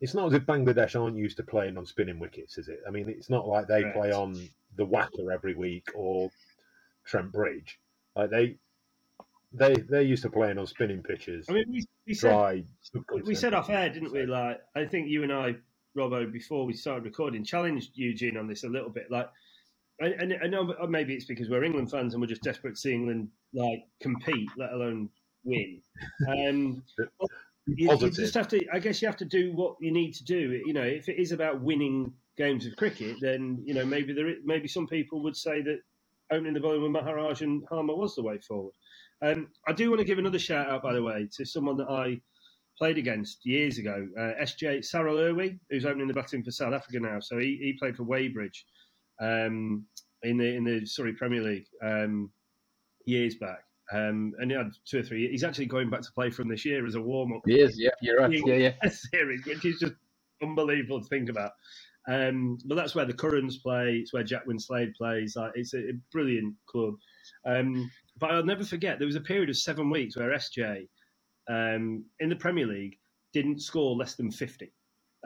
it's 0.00 0.14
not 0.14 0.28
as 0.28 0.32
if 0.32 0.46
Bangladesh 0.46 1.00
aren't 1.00 1.16
used 1.16 1.36
to 1.36 1.42
playing 1.42 1.76
on 1.76 1.84
spinning 1.84 2.18
wickets, 2.18 2.56
is 2.58 2.68
it? 2.68 2.80
I 2.86 2.90
mean, 2.90 3.08
it's 3.08 3.28
not 3.28 3.46
like 3.46 3.66
they 3.66 3.82
Correct. 3.82 3.96
play 3.96 4.12
on 4.12 4.34
the 4.76 4.86
WACA 4.86 5.32
every 5.32 5.54
week 5.54 5.88
or 5.94 6.30
Trent 7.04 7.32
Bridge. 7.32 7.78
Like 8.16 8.30
they, 8.30 8.56
they 9.52 9.74
they're 9.74 10.02
used 10.02 10.22
to 10.22 10.30
playing 10.30 10.58
on 10.58 10.66
spinning 10.66 11.02
pitches, 11.02 11.46
I 11.48 11.52
mean, 11.52 11.64
we, 11.70 11.84
we 12.06 12.14
said 12.14 12.64
we 13.24 13.34
said 13.34 13.52
off 13.52 13.68
air, 13.68 13.90
didn't 13.90 14.12
we? 14.12 14.24
Like, 14.24 14.60
I 14.74 14.84
think 14.84 15.08
you 15.08 15.22
and 15.22 15.32
I, 15.32 15.56
Robbo, 15.96 16.30
before 16.32 16.64
we 16.64 16.72
started 16.72 17.04
recording, 17.04 17.44
challenged 17.44 17.90
Eugene 17.94 18.36
on 18.36 18.46
this 18.46 18.64
a 18.64 18.68
little 18.68 18.90
bit. 18.90 19.10
Like, 19.10 19.28
and, 19.98 20.14
and 20.14 20.34
I 20.42 20.46
know 20.46 20.74
maybe 20.88 21.14
it's 21.14 21.26
because 21.26 21.50
we're 21.50 21.64
England 21.64 21.90
fans 21.90 22.14
and 22.14 22.22
we're 22.22 22.26
just 22.26 22.42
desperate 22.42 22.74
to 22.74 22.80
see 22.80 22.94
England 22.94 23.28
like 23.52 23.84
compete, 24.00 24.48
let 24.56 24.72
alone 24.72 25.10
win. 25.44 25.80
Um, 26.28 26.82
you, 27.76 27.96
you 27.96 28.10
just 28.10 28.34
have 28.34 28.48
to. 28.48 28.60
I 28.72 28.78
guess 28.78 29.00
you 29.00 29.08
have 29.08 29.16
to 29.18 29.24
do 29.24 29.52
what 29.52 29.76
you 29.80 29.92
need 29.92 30.12
to 30.14 30.24
do. 30.24 30.60
You 30.64 30.72
know, 30.72 30.82
if 30.82 31.08
it 31.08 31.18
is 31.18 31.32
about 31.32 31.60
winning 31.60 32.12
games 32.36 32.66
of 32.66 32.76
cricket, 32.76 33.16
then 33.20 33.62
you 33.64 33.74
know 33.74 33.84
maybe 33.84 34.12
there, 34.12 34.34
maybe 34.44 34.68
some 34.68 34.86
people 34.86 35.22
would 35.22 35.36
say 35.36 35.62
that 35.62 35.80
opening 36.32 36.54
the 36.54 36.60
bowling 36.60 36.82
with 36.82 36.92
Maharaj 36.92 37.42
and 37.42 37.64
Harmer 37.68 37.94
was 37.94 38.14
the 38.14 38.22
way 38.22 38.38
forward. 38.38 38.72
Um, 39.22 39.48
I 39.66 39.72
do 39.72 39.90
want 39.90 40.00
to 40.00 40.06
give 40.06 40.18
another 40.18 40.38
shout 40.38 40.68
out, 40.68 40.82
by 40.82 40.94
the 40.94 41.02
way, 41.02 41.28
to 41.36 41.44
someone 41.44 41.76
that 41.78 41.90
I 41.90 42.20
played 42.78 42.96
against 42.96 43.44
years 43.44 43.78
ago, 43.78 44.08
uh, 44.18 44.32
SJ 44.42 44.78
Sarel 44.78 45.18
Erwee, 45.18 45.58
who's 45.68 45.84
opening 45.84 46.08
the 46.08 46.14
batting 46.14 46.42
for 46.42 46.50
South 46.50 46.72
Africa 46.72 46.98
now. 47.00 47.20
So 47.20 47.38
he, 47.38 47.58
he 47.60 47.76
played 47.78 47.96
for 47.96 48.04
Weybridge 48.04 48.64
um, 49.20 49.84
in 50.22 50.38
the 50.38 50.56
in 50.56 50.64
the 50.64 50.86
Surrey 50.86 51.12
Premier 51.12 51.42
League 51.42 51.66
um, 51.82 52.30
years 53.04 53.34
back, 53.34 53.60
um, 53.92 54.32
and 54.38 54.50
he 54.50 54.56
had 54.56 54.70
two 54.84 55.00
or 55.00 55.02
three. 55.02 55.28
He's 55.28 55.44
actually 55.44 55.66
going 55.66 55.90
back 55.90 56.02
to 56.02 56.12
play 56.12 56.30
from 56.30 56.48
this 56.48 56.64
year 56.64 56.86
as 56.86 56.94
a 56.94 57.00
warm 57.00 57.32
up 57.32 57.42
Yes, 57.46 57.72
yeah, 57.76 57.90
you're 58.00 58.18
right. 58.18 58.30
Yeah, 58.46 58.72
yeah. 58.82 58.90
series, 58.90 59.44
which 59.46 59.64
is 59.64 59.80
just 59.80 59.94
unbelievable 60.42 61.00
to 61.00 61.08
think 61.08 61.28
about. 61.28 61.52
Um, 62.08 62.58
but 62.64 62.76
that's 62.76 62.94
where 62.94 63.04
the 63.04 63.12
Currans 63.12 63.58
play. 63.58 63.98
It's 64.00 64.12
where 64.12 64.22
Jack 64.22 64.46
Winslade 64.46 64.94
plays. 64.94 65.34
Like, 65.36 65.52
it's 65.54 65.74
a, 65.74 65.78
a 65.78 65.92
brilliant 66.12 66.54
club. 66.66 66.94
Um, 67.46 67.90
but 68.18 68.30
I'll 68.30 68.44
never 68.44 68.64
forget 68.64 68.98
there 68.98 69.06
was 69.06 69.16
a 69.16 69.20
period 69.20 69.50
of 69.50 69.56
seven 69.56 69.90
weeks 69.90 70.16
where 70.16 70.30
SJ 70.30 70.86
um, 71.48 72.04
in 72.20 72.28
the 72.28 72.36
Premier 72.36 72.66
League 72.66 72.96
didn't 73.32 73.60
score 73.60 73.96
less 73.96 74.14
than 74.14 74.30
fifty, 74.30 74.72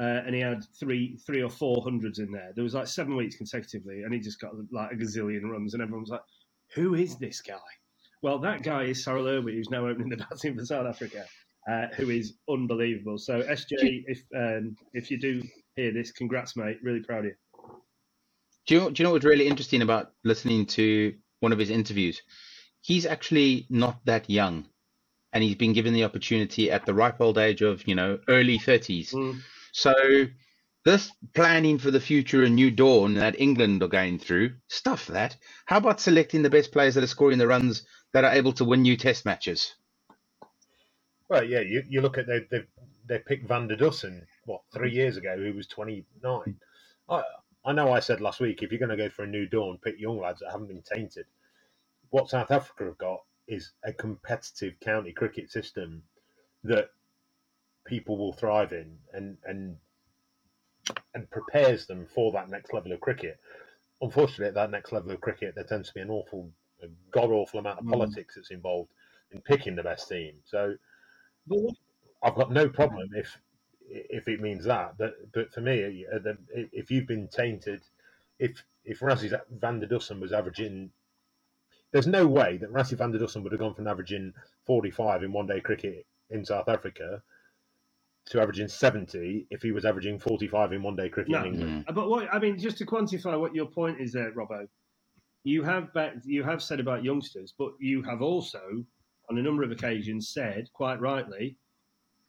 uh, 0.00 0.22
and 0.24 0.34
he 0.34 0.40
had 0.40 0.64
three, 0.78 1.18
three 1.26 1.42
or 1.42 1.50
four 1.50 1.82
hundreds 1.82 2.18
in 2.18 2.30
there. 2.30 2.52
There 2.54 2.64
was 2.64 2.74
like 2.74 2.86
seven 2.86 3.16
weeks 3.16 3.36
consecutively, 3.36 4.02
and 4.02 4.14
he 4.14 4.20
just 4.20 4.40
got 4.40 4.52
like 4.70 4.92
a 4.92 4.96
gazillion 4.96 5.44
runs, 5.44 5.74
and 5.74 5.82
everyone 5.82 6.02
was 6.02 6.10
like, 6.10 6.22
"Who 6.74 6.94
is 6.94 7.16
this 7.16 7.40
guy?" 7.40 7.58
Well, 8.24 8.38
that 8.38 8.62
guy 8.62 8.84
is 8.84 9.04
Sarel 9.04 9.26
Erwee, 9.26 9.52
who's 9.52 9.68
now 9.68 9.86
opening 9.86 10.08
the 10.08 10.16
batting 10.30 10.56
for 10.56 10.64
South 10.64 10.86
Africa, 10.86 11.26
uh, 11.70 11.88
who 11.94 12.08
is 12.08 12.32
unbelievable. 12.48 13.18
So, 13.18 13.42
SJ, 13.42 14.04
if 14.06 14.22
um, 14.34 14.76
if 14.94 15.10
you 15.10 15.18
do 15.18 15.42
hear 15.76 15.92
this, 15.92 16.10
congrats, 16.10 16.56
mate. 16.56 16.78
Really 16.82 17.00
proud 17.00 17.18
of 17.18 17.24
you. 17.26 17.34
Do 18.66 18.74
you, 18.74 18.80
know, 18.80 18.90
do 18.90 19.02
you 19.02 19.04
know 19.04 19.12
what's 19.12 19.26
really 19.26 19.46
interesting 19.46 19.82
about 19.82 20.12
listening 20.24 20.64
to 20.68 21.12
one 21.40 21.52
of 21.52 21.58
his 21.58 21.68
interviews? 21.68 22.22
He's 22.80 23.04
actually 23.04 23.66
not 23.68 24.02
that 24.06 24.30
young, 24.30 24.64
and 25.34 25.44
he's 25.44 25.56
been 25.56 25.74
given 25.74 25.92
the 25.92 26.04
opportunity 26.04 26.70
at 26.70 26.86
the 26.86 26.94
ripe 26.94 27.20
old 27.20 27.36
age 27.36 27.60
of, 27.60 27.86
you 27.86 27.94
know, 27.94 28.18
early 28.26 28.58
30s. 28.58 29.12
Mm. 29.12 29.40
So, 29.72 29.92
this 30.86 31.12
planning 31.34 31.76
for 31.76 31.90
the 31.90 32.00
future 32.00 32.42
and 32.42 32.54
new 32.54 32.70
dawn 32.70 33.14
that 33.16 33.38
England 33.38 33.82
are 33.82 33.88
going 33.88 34.18
through, 34.18 34.54
stuff 34.68 35.08
that. 35.08 35.36
How 35.66 35.76
about 35.76 36.00
selecting 36.00 36.40
the 36.40 36.48
best 36.48 36.72
players 36.72 36.94
that 36.94 37.04
are 37.04 37.06
scoring 37.06 37.36
the 37.36 37.46
runs 37.46 37.82
that 38.14 38.24
are 38.24 38.32
able 38.34 38.54
to 38.54 38.66
win 38.66 38.82
new 38.82 38.96
test 38.96 39.26
matches? 39.26 39.74
Well, 41.28 41.44
yeah, 41.44 41.60
you, 41.60 41.84
you 41.88 42.02
look 42.02 42.18
at 42.18 42.28
they 42.28 42.40
they 42.50 42.64
they 43.06 43.18
picked 43.20 43.48
Van 43.48 43.68
der 43.68 43.76
Dussen 43.76 44.26
what 44.46 44.62
three 44.72 44.92
years 44.92 45.18
ago, 45.18 45.36
who 45.36 45.54
was 45.54 45.66
twenty 45.68 46.06
nine. 46.22 46.56
I 47.08 47.22
I 47.64 47.72
know 47.72 47.92
I 47.92 48.00
said 48.00 48.20
last 48.22 48.40
week 48.40 48.62
if 48.62 48.72
you're 48.72 48.80
going 48.80 48.96
to 48.96 48.96
go 48.96 49.10
for 49.10 49.24
a 49.24 49.28
new 49.28 49.46
dawn, 49.46 49.78
pick 49.84 50.00
young 50.00 50.20
lads 50.20 50.40
that 50.40 50.52
haven't 50.52 50.68
been 50.68 50.82
tainted. 50.82 51.26
What 52.10 52.30
South 52.30 52.50
Africa 52.52 52.84
have 52.86 52.98
got 52.98 53.20
is 53.48 53.72
a 53.84 53.92
competitive 53.92 54.80
county 54.80 55.12
cricket 55.12 55.50
system 55.50 56.02
that 56.64 56.90
people 57.86 58.18
will 58.18 58.32
thrive 58.34 58.72
in, 58.72 58.98
and 59.12 59.38
and 59.44 59.76
and 61.14 61.30
prepares 61.30 61.86
them 61.86 62.06
for 62.06 62.32
that 62.32 62.50
next 62.50 62.72
level 62.74 62.92
of 62.92 63.00
cricket. 63.00 63.38
Unfortunately, 64.00 64.46
at 64.46 64.54
that 64.54 64.70
next 64.70 64.92
level 64.92 65.12
of 65.12 65.20
cricket, 65.20 65.54
there 65.54 65.64
tends 65.64 65.88
to 65.88 65.94
be 65.94 66.00
an 66.00 66.10
awful, 66.10 66.50
a 66.84 66.88
god 67.10 67.30
awful 67.30 67.60
amount 67.60 67.78
of 67.80 67.86
Mm. 67.86 67.90
politics 67.92 68.34
that's 68.34 68.50
involved 68.50 68.92
in 69.32 69.40
picking 69.40 69.74
the 69.76 69.82
best 69.82 70.08
team. 70.08 70.34
So 70.44 70.76
I've 72.22 72.34
got 72.34 72.50
no 72.52 72.68
problem 72.68 73.10
if 73.14 73.40
if 73.88 74.28
it 74.28 74.40
means 74.40 74.64
that. 74.64 74.96
But 74.96 75.32
but 75.32 75.52
for 75.52 75.60
me, 75.60 76.06
uh, 76.06 76.34
if 76.72 76.90
you've 76.90 77.06
been 77.06 77.28
tainted, 77.28 77.82
if 78.38 78.64
if 78.84 79.00
Rassie 79.00 79.30
van 79.50 79.80
der 79.80 79.86
Dussen 79.86 80.20
was 80.20 80.32
averaging, 80.32 80.90
there's 81.92 82.06
no 82.06 82.26
way 82.26 82.56
that 82.58 82.70
Rassie 82.72 82.96
van 82.96 83.10
der 83.12 83.18
Dussen 83.18 83.42
would 83.42 83.52
have 83.52 83.60
gone 83.60 83.74
from 83.74 83.86
averaging 83.86 84.34
45 84.64 85.22
in 85.22 85.32
one 85.32 85.46
day 85.46 85.60
cricket 85.60 86.06
in 86.30 86.44
South 86.44 86.68
Africa 86.68 87.22
to 88.26 88.40
averaging 88.40 88.68
70 88.68 89.46
if 89.50 89.60
he 89.62 89.70
was 89.70 89.84
averaging 89.84 90.18
45 90.18 90.72
in 90.72 90.82
one 90.82 90.96
day 90.96 91.10
cricket 91.10 91.32
No. 91.32 91.40
in 91.44 91.54
England. 91.54 91.84
Uh, 91.86 91.92
But 91.92 92.08
what 92.08 92.32
I 92.32 92.38
mean, 92.38 92.58
just 92.58 92.78
to 92.78 92.86
quantify 92.86 93.38
what 93.38 93.54
your 93.54 93.66
point 93.66 94.00
is 94.00 94.12
there, 94.12 94.32
Robbo, 94.32 94.66
you 95.44 95.62
have 95.62 95.92
back, 95.92 96.14
you 96.24 96.42
have 96.42 96.62
said 96.62 96.80
about 96.80 97.04
youngsters, 97.04 97.54
but 97.56 97.72
you 97.78 98.02
have 98.02 98.22
also, 98.22 98.84
on 99.30 99.38
a 99.38 99.42
number 99.42 99.62
of 99.62 99.70
occasions, 99.70 100.30
said 100.30 100.68
quite 100.72 101.00
rightly, 101.00 101.56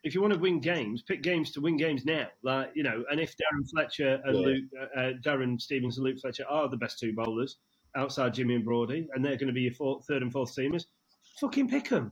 if 0.03 0.13
you 0.13 0.21
want 0.21 0.33
to 0.33 0.39
win 0.39 0.59
games, 0.59 1.01
pick 1.01 1.23
games 1.23 1.51
to 1.51 1.61
win 1.61 1.77
games 1.77 2.05
now. 2.05 2.27
Like 2.43 2.71
you 2.75 2.83
know, 2.83 3.03
and 3.09 3.19
if 3.19 3.35
Darren 3.35 3.67
Fletcher 3.71 4.21
and 4.23 4.35
Yeah. 4.37 4.45
Luke, 4.45 4.63
uh, 4.79 4.99
uh, 4.99 5.13
Darren 5.23 5.59
Stevens 5.59 5.97
and 5.97 6.05
Luke 6.05 6.19
Fletcher 6.19 6.45
are 6.47 6.69
the 6.69 6.77
best 6.77 6.99
two 6.99 7.13
bowlers 7.13 7.57
outside 7.95 8.33
Jimmy 8.33 8.55
and 8.55 8.65
Brody, 8.65 9.07
and 9.13 9.23
they're 9.23 9.37
going 9.37 9.47
to 9.47 9.53
be 9.53 9.61
your 9.61 9.73
fourth, 9.73 10.05
third 10.05 10.21
and 10.21 10.31
fourth 10.31 10.53
teamers, 10.55 10.85
fucking 11.39 11.69
pick 11.69 11.89
them. 11.89 12.11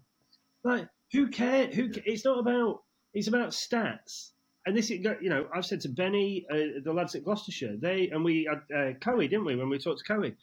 Like 0.64 0.88
who 1.12 1.28
cares? 1.28 1.76
Who? 1.76 1.92
It's 2.06 2.26
not 2.26 2.40
about. 2.40 2.82
It's 3.14 3.28
about 3.28 3.50
stats. 3.50 4.32
And 4.66 4.76
this, 4.78 4.90
you 4.90 5.02
know, 5.24 5.46
I've 5.54 5.66
said 5.66 5.82
to 5.82 5.90
Benny, 5.90 6.46
uh, 6.50 6.80
the 6.84 6.94
lads 6.94 7.16
at 7.16 7.26
Gloucestershire, 7.26 7.76
they 7.78 8.10
and 8.10 8.24
we 8.24 8.50
had 8.50 8.76
uh, 8.76 8.94
Cowie, 8.94 9.28
didn't 9.28 9.46
we? 9.46 9.58
When 9.58 9.70
we 9.70 9.78
talked 9.78 10.00
to 10.00 10.06
Cowie, 10.06 10.36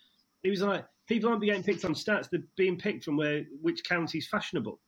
he 0.43 0.51
was 0.51 0.63
like, 0.63 0.85
people 1.09 1.31
aren't 1.31 1.43
getting 1.43 1.63
picked 1.63 1.85
on 1.85 1.95
stats; 1.95 2.29
they're 2.31 2.43
being 2.57 2.79
picked 2.79 3.05
from 3.05 3.17
where 3.17 3.45
which 3.61 3.85
county's 3.85 4.29
fashionable. 4.29 4.81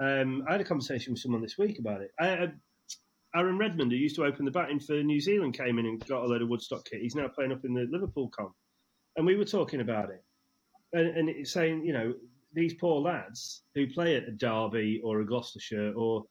Um, 0.00 0.44
I 0.48 0.52
had 0.52 0.60
a 0.60 0.64
conversation 0.64 1.12
with 1.12 1.20
someone 1.20 1.42
this 1.42 1.58
week 1.58 1.78
about 1.78 2.00
it. 2.00 2.10
I, 2.18 2.28
I, 2.28 2.52
Aaron 3.36 3.58
Redmond, 3.58 3.90
who 3.90 3.98
used 3.98 4.16
to 4.16 4.24
open 4.24 4.44
the 4.44 4.50
batting 4.50 4.78
for 4.78 4.94
New 5.02 5.20
Zealand, 5.20 5.56
came 5.56 5.78
in 5.78 5.86
and 5.86 6.06
got 6.06 6.22
a 6.22 6.26
load 6.26 6.42
of 6.42 6.48
Woodstock 6.48 6.84
kit. 6.84 7.00
He's 7.00 7.16
now 7.16 7.28
playing 7.28 7.52
up 7.52 7.64
in 7.64 7.74
the 7.74 7.86
Liverpool 7.90 8.28
comp. 8.28 8.52
And 9.16 9.26
we 9.26 9.36
were 9.36 9.44
talking 9.44 9.80
about 9.80 10.10
it. 10.10 10.22
And, 10.92 11.08
and 11.16 11.28
it's 11.28 11.52
saying, 11.52 11.84
you 11.84 11.92
know, 11.92 12.14
these 12.52 12.74
poor 12.74 13.00
lads 13.00 13.62
who 13.74 13.88
play 13.88 14.16
at 14.16 14.28
a 14.28 14.32
Derby 14.32 15.00
or 15.02 15.20
a 15.20 15.26
Gloucestershire 15.26 15.92
or, 15.94 16.24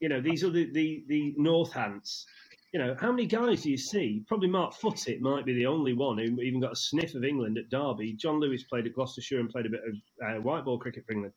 you 0.00 0.08
know, 0.08 0.20
these 0.20 0.42
are 0.42 0.50
the, 0.50 0.70
the, 0.72 1.04
the 1.06 1.34
Northants. 1.38 2.24
You 2.72 2.78
know, 2.78 2.96
how 3.00 3.10
many 3.10 3.26
guys 3.26 3.62
do 3.62 3.70
you 3.70 3.76
see? 3.76 4.22
Probably 4.28 4.48
Mark 4.48 4.74
Footitt 4.74 5.20
might 5.20 5.44
be 5.44 5.54
the 5.54 5.66
only 5.66 5.92
one 5.92 6.18
who 6.18 6.40
even 6.40 6.60
got 6.60 6.72
a 6.72 6.76
sniff 6.76 7.14
of 7.16 7.24
England 7.24 7.58
at 7.58 7.68
Derby. 7.68 8.12
Jon 8.12 8.38
Lewis 8.38 8.62
played 8.62 8.86
at 8.86 8.94
Gloucestershire 8.94 9.40
and 9.40 9.50
played 9.50 9.66
a 9.66 9.70
bit 9.70 9.80
of 9.84 9.94
uh, 10.24 10.40
white 10.40 10.64
ball 10.64 10.78
cricket 10.78 11.04
for 11.04 11.12
England. 11.12 11.34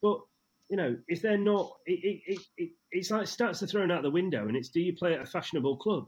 But 0.00 0.20
you 0.70 0.76
know, 0.76 0.96
if 1.08 1.20
they're 1.20 1.36
not, 1.36 1.72
it, 1.86 2.22
it, 2.26 2.38
it, 2.56 2.70
it's 2.92 3.10
like 3.10 3.24
stats 3.24 3.62
are 3.62 3.66
thrown 3.66 3.90
out 3.90 4.02
the 4.02 4.10
window, 4.10 4.46
and 4.46 4.56
it's 4.56 4.68
do 4.68 4.80
you 4.80 4.94
play 4.94 5.14
at 5.14 5.22
a 5.22 5.26
fashionable 5.26 5.76
club? 5.78 6.06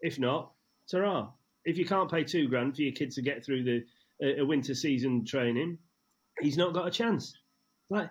If 0.00 0.18
not, 0.18 0.52
ta 0.90 1.32
If 1.64 1.76
you 1.76 1.84
can't 1.84 2.10
pay 2.10 2.24
two 2.24 2.48
grand 2.48 2.76
for 2.76 2.82
your 2.82 2.92
kids 2.92 3.16
to 3.16 3.22
get 3.22 3.44
through 3.44 3.64
the 3.64 3.84
a 4.22 4.44
winter 4.44 4.74
season 4.74 5.24
training, 5.24 5.78
he's 6.40 6.56
not 6.56 6.74
got 6.74 6.86
a 6.86 6.90
chance. 6.90 7.34
Like, 7.88 8.10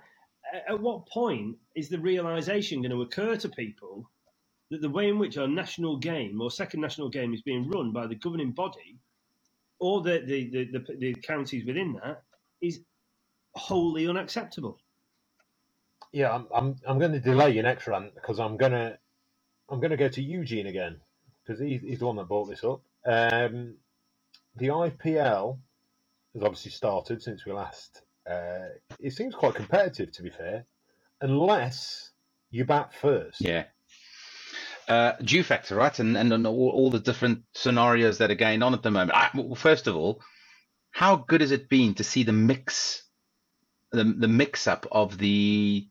at 0.67 0.79
what 0.79 1.07
point 1.07 1.55
is 1.75 1.87
the 1.87 1.99
realization 1.99 2.81
going 2.81 2.91
to 2.91 3.03
occur 3.03 3.35
to 3.37 3.49
people 3.49 4.09
that 4.69 4.81
the 4.81 4.89
way 4.89 5.09
in 5.09 5.19
which 5.19 5.37
our 5.37 5.47
national 5.47 5.97
game 5.97 6.41
or 6.41 6.51
second 6.51 6.81
national 6.81 7.09
game 7.09 7.33
is 7.33 7.41
being 7.41 7.69
run 7.69 7.91
by 7.91 8.07
the 8.07 8.15
governing 8.15 8.51
body 8.51 8.97
or 9.79 10.01
the, 10.01 10.21
the, 10.25 10.49
the, 10.49 10.65
the, 10.65 10.95
the 10.97 11.13
counties 11.15 11.65
within 11.65 11.99
that 12.03 12.23
is 12.61 12.81
wholly 13.55 14.07
unacceptable? 14.07 14.79
Yeah, 16.11 16.33
I'm 16.33 16.47
I'm, 16.53 16.75
I'm 16.87 16.99
going 16.99 17.11
to 17.11 17.19
delay 17.19 17.51
your 17.51 17.63
next 17.63 17.87
rant 17.87 18.15
because 18.15 18.39
I'm 18.39 18.57
gonna 18.57 18.97
I'm 19.69 19.79
going 19.79 19.91
to 19.91 19.97
go 19.97 20.07
to 20.07 20.21
Eugene 20.21 20.67
again 20.67 20.99
because 21.45 21.61
he's, 21.61 21.81
he's 21.81 21.99
the 21.99 22.07
one 22.07 22.15
that 22.15 22.27
brought 22.27 22.49
this 22.49 22.63
up. 22.63 22.81
Um, 23.05 23.75
the 24.55 24.67
IPL 24.67 25.57
has 26.33 26.43
obviously 26.43 26.71
started 26.71 27.21
since 27.21 27.45
we 27.45 27.51
last. 27.51 28.01
Uh, 28.29 28.69
it 28.99 29.11
seems 29.13 29.35
quite 29.35 29.55
competitive, 29.55 30.11
to 30.11 30.23
be 30.23 30.29
fair, 30.29 30.65
unless 31.21 32.11
you 32.51 32.65
bat 32.65 32.93
first. 32.93 33.41
Yeah. 33.41 33.65
Uh, 34.89 35.13
due 35.23 35.43
factor, 35.43 35.75
right? 35.75 35.99
And 35.99 36.17
and 36.17 36.47
all, 36.47 36.69
all 36.71 36.91
the 36.91 36.99
different 37.01 37.43
scenarios 37.55 38.19
that 38.19 38.31
are 38.31 38.35
going 38.35 38.63
on 38.63 38.73
at 38.75 38.83
the 38.83 38.91
moment. 38.91 39.13
I, 39.17 39.31
well, 39.35 39.55
first 39.55 39.87
of 39.87 39.97
all, 39.97 40.21
how 40.91 41.17
good 41.17 41.41
has 41.41 41.51
it 41.51 41.69
been 41.69 41.95
to 41.95 42.05
see 42.05 42.23
the 42.23 42.33
mix, 42.33 43.03
the 43.91 44.03
the 44.05 44.27
mix 44.29 44.67
up 44.67 44.87
of 44.91 45.17
the 45.17 45.87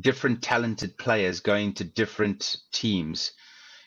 different 0.00 0.42
talented 0.42 0.98
players 0.98 1.40
going 1.40 1.74
to 1.74 1.84
different 1.84 2.56
teams? 2.72 3.32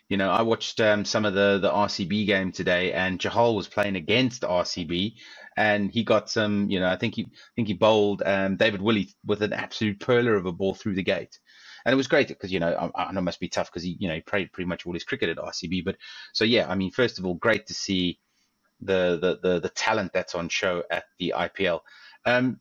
You 0.07 0.17
know, 0.17 0.29
I 0.29 0.43
watched 0.43 0.79
um, 0.81 1.03
some 1.05 1.25
of 1.25 1.33
the 1.33 1.59
the 1.59 1.71
RCB 1.71 2.27
game 2.27 2.51
today, 2.51 2.93
and 2.93 3.19
Chahal 3.19 3.55
was 3.55 3.67
playing 3.67 3.95
against 3.95 4.43
RCB, 4.43 5.15
and 5.57 5.91
he 5.91 6.03
got 6.03 6.29
some. 6.29 6.69
You 6.69 6.79
know, 6.79 6.87
I 6.89 6.95
think 6.97 7.15
he 7.15 7.23
I 7.23 7.51
think 7.55 7.67
he 7.69 7.73
bowled 7.73 8.21
um, 8.23 8.55
David 8.57 8.81
Willey 8.83 9.09
with 9.25 9.41
an 9.41 9.53
absolute 9.53 9.99
perler 9.99 10.37
of 10.37 10.45
a 10.45 10.51
ball 10.51 10.75
through 10.75 10.95
the 10.95 11.03
gate, 11.03 11.39
and 11.85 11.93
it 11.93 11.97
was 11.97 12.07
great 12.07 12.27
because 12.27 12.51
you 12.51 12.59
know 12.59 12.91
I, 12.95 13.05
I 13.05 13.11
know 13.11 13.19
it 13.19 13.23
must 13.23 13.39
be 13.39 13.49
tough 13.49 13.69
because 13.69 13.83
he 13.83 13.97
you 13.99 14.07
know 14.07 14.15
he 14.15 14.21
played 14.21 14.51
pretty 14.51 14.67
much 14.67 14.85
all 14.85 14.93
his 14.93 15.03
cricket 15.03 15.29
at 15.29 15.37
RCB, 15.37 15.83
but 15.85 15.97
so 16.33 16.43
yeah, 16.43 16.69
I 16.69 16.75
mean, 16.75 16.91
first 16.91 17.19
of 17.19 17.25
all, 17.25 17.35
great 17.35 17.67
to 17.67 17.73
see 17.73 18.19
the 18.81 19.17
the 19.21 19.49
the, 19.49 19.59
the 19.59 19.69
talent 19.69 20.11
that's 20.13 20.35
on 20.35 20.49
show 20.49 20.83
at 20.89 21.05
the 21.19 21.33
IPL. 21.35 21.81
Um, 22.25 22.59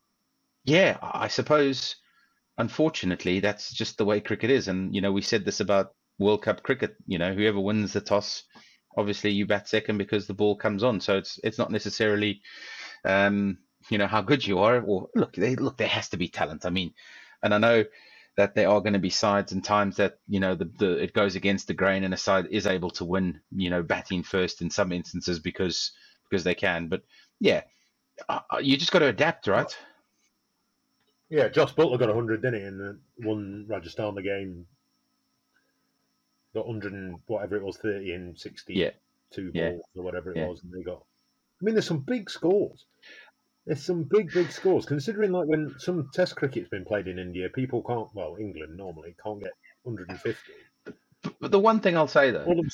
yeah, 0.64 0.98
I 1.02 1.28
suppose. 1.28 1.96
Unfortunately, 2.58 3.40
that's 3.40 3.72
just 3.72 3.96
the 3.96 4.04
way 4.04 4.20
cricket 4.20 4.50
is, 4.50 4.68
and 4.68 4.94
you 4.94 5.00
know 5.00 5.12
we 5.12 5.22
said 5.22 5.44
this 5.44 5.60
about 5.60 5.94
World 6.18 6.42
Cup 6.42 6.62
cricket. 6.62 6.94
You 7.06 7.18
know, 7.18 7.32
whoever 7.32 7.58
wins 7.58 7.94
the 7.94 8.02
toss, 8.02 8.42
obviously 8.96 9.30
you 9.30 9.46
bat 9.46 9.68
second 9.68 9.98
because 9.98 10.26
the 10.26 10.34
ball 10.34 10.56
comes 10.56 10.82
on. 10.82 11.00
So 11.00 11.16
it's 11.16 11.40
it's 11.42 11.58
not 11.58 11.70
necessarily, 11.70 12.42
um, 13.04 13.58
you 13.88 13.96
know, 13.96 14.06
how 14.06 14.20
good 14.20 14.46
you 14.46 14.58
are. 14.58 14.82
Or 14.82 15.08
look, 15.14 15.32
they, 15.34 15.56
look, 15.56 15.78
there 15.78 15.88
has 15.88 16.10
to 16.10 16.18
be 16.18 16.28
talent. 16.28 16.66
I 16.66 16.70
mean, 16.70 16.92
and 17.42 17.54
I 17.54 17.58
know 17.58 17.84
that 18.36 18.54
there 18.54 18.68
are 18.68 18.80
going 18.80 18.94
to 18.94 18.98
be 18.98 19.10
sides 19.10 19.52
and 19.52 19.62
times 19.62 19.96
that 19.96 20.18
you 20.28 20.40
know 20.40 20.54
the, 20.54 20.70
the 20.78 21.02
it 21.02 21.12
goes 21.12 21.36
against 21.36 21.66
the 21.66 21.74
grain 21.74 22.04
and 22.04 22.14
a 22.14 22.16
side 22.16 22.46
is 22.50 22.66
able 22.66 22.90
to 22.90 23.04
win. 23.04 23.40
You 23.54 23.70
know, 23.70 23.82
batting 23.82 24.22
first 24.22 24.62
in 24.62 24.70
some 24.70 24.92
instances 24.92 25.38
because 25.38 25.92
because 26.28 26.44
they 26.44 26.54
can. 26.54 26.88
But 26.88 27.02
yeah, 27.40 27.62
uh, 28.28 28.40
you 28.60 28.76
just 28.76 28.92
got 28.92 29.00
to 29.00 29.06
adapt, 29.06 29.46
right? 29.46 29.74
Yeah, 31.28 31.48
Josh 31.48 31.74
Buttler 31.74 31.98
got 31.98 32.08
100, 32.08 32.42
didn't 32.42 32.60
he? 32.60 32.66
And 32.66 33.00
won 33.18 33.66
Rajasthan 33.68 34.14
the 34.16 34.22
game 34.22 34.66
got 36.54 36.66
100 36.66 36.92
and 36.92 37.20
whatever 37.26 37.56
it 37.56 37.62
was, 37.62 37.76
30 37.78 38.12
and 38.12 38.38
60, 38.38 38.74
yeah. 38.74 38.90
two 39.32 39.52
Yeah. 39.52 39.70
balls 39.70 39.84
or 39.94 40.02
whatever 40.02 40.32
it 40.32 40.36
Yeah. 40.36 40.46
was, 40.48 40.62
and 40.62 40.72
they 40.72 40.82
got. 40.82 41.04
I 41.60 41.64
mean, 41.64 41.74
there's 41.74 41.86
some 41.86 42.00
big 42.00 42.30
scores. 42.30 42.86
There's 43.70 43.84
some 43.84 44.02
big, 44.02 44.32
big 44.32 44.50
scores. 44.50 44.84
Considering 44.84 45.30
like 45.30 45.46
when 45.46 45.76
some 45.78 46.10
Test 46.12 46.34
cricket's 46.34 46.68
been 46.68 46.84
played 46.84 47.06
in 47.06 47.20
India, 47.20 47.48
people 47.54 47.84
can't. 47.84 48.08
Well, 48.14 48.34
England 48.40 48.76
normally 48.76 49.14
can't 49.24 49.38
get 49.38 49.52
150. 49.84 50.36
But 51.40 51.52
the 51.52 51.60
one 51.60 51.78
thing 51.78 51.96
I'll 51.96 52.08
say 52.08 52.32
though, 52.32 52.42
All 52.42 52.58
of, 52.58 52.66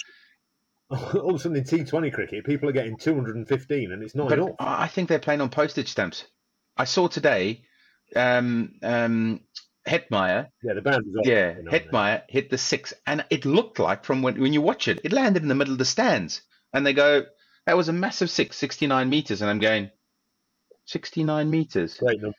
a- 0.91 1.19
all 1.21 1.31
of 1.35 1.37
a 1.37 1.39
sudden 1.39 1.59
in 1.59 1.65
T20 1.65 2.15
cricket, 2.15 2.47
people 2.47 2.71
are 2.71 2.73
getting 2.73 2.97
215, 2.97 3.93
and 3.93 4.03
it's 4.03 4.15
not 4.15 4.33
enough. 4.33 4.53
I 4.59 4.89
think 4.89 5.11
they're 5.11 5.19
playing 5.19 5.43
on 5.43 5.51
postage 5.51 5.89
stamps. 5.89 6.25
I 6.79 6.87
saw 6.87 7.09
today, 7.09 7.67
um, 8.15 8.77
um, 8.83 9.41
Hetmyer, 9.87 10.47
Yeah, 10.63 10.73
the 10.73 10.81
boundaries. 10.81 11.15
are, 11.15 11.29
yeah, 11.31 11.57
Hetmyer 11.57 12.23
hit 12.27 12.49
the 12.49 12.57
six, 12.57 12.95
and 13.07 13.23
it 13.29 13.45
looked 13.45 13.79
like 13.79 14.07
from 14.07 14.23
when 14.23 14.41
when 14.41 14.55
you 14.55 14.63
watch 14.63 14.89
it, 14.89 15.03
it 15.05 15.13
landed 15.13 15.43
in 15.43 15.51
the 15.51 15.55
middle 15.55 15.75
of 15.75 15.79
the 15.79 15.85
stands, 15.85 16.41
and 16.73 16.87
they 16.87 16.95
go, 16.95 17.27
that 17.67 17.77
was 17.77 17.91
a 17.91 17.93
massive 17.93 18.31
six, 18.31 18.57
69 18.57 19.11
meters, 19.11 19.43
and 19.43 19.51
I'm 19.51 19.59
going, 19.59 19.91
69 20.87 21.51
meters. 21.51 21.97
Great 21.99 22.21
number. 22.21 22.37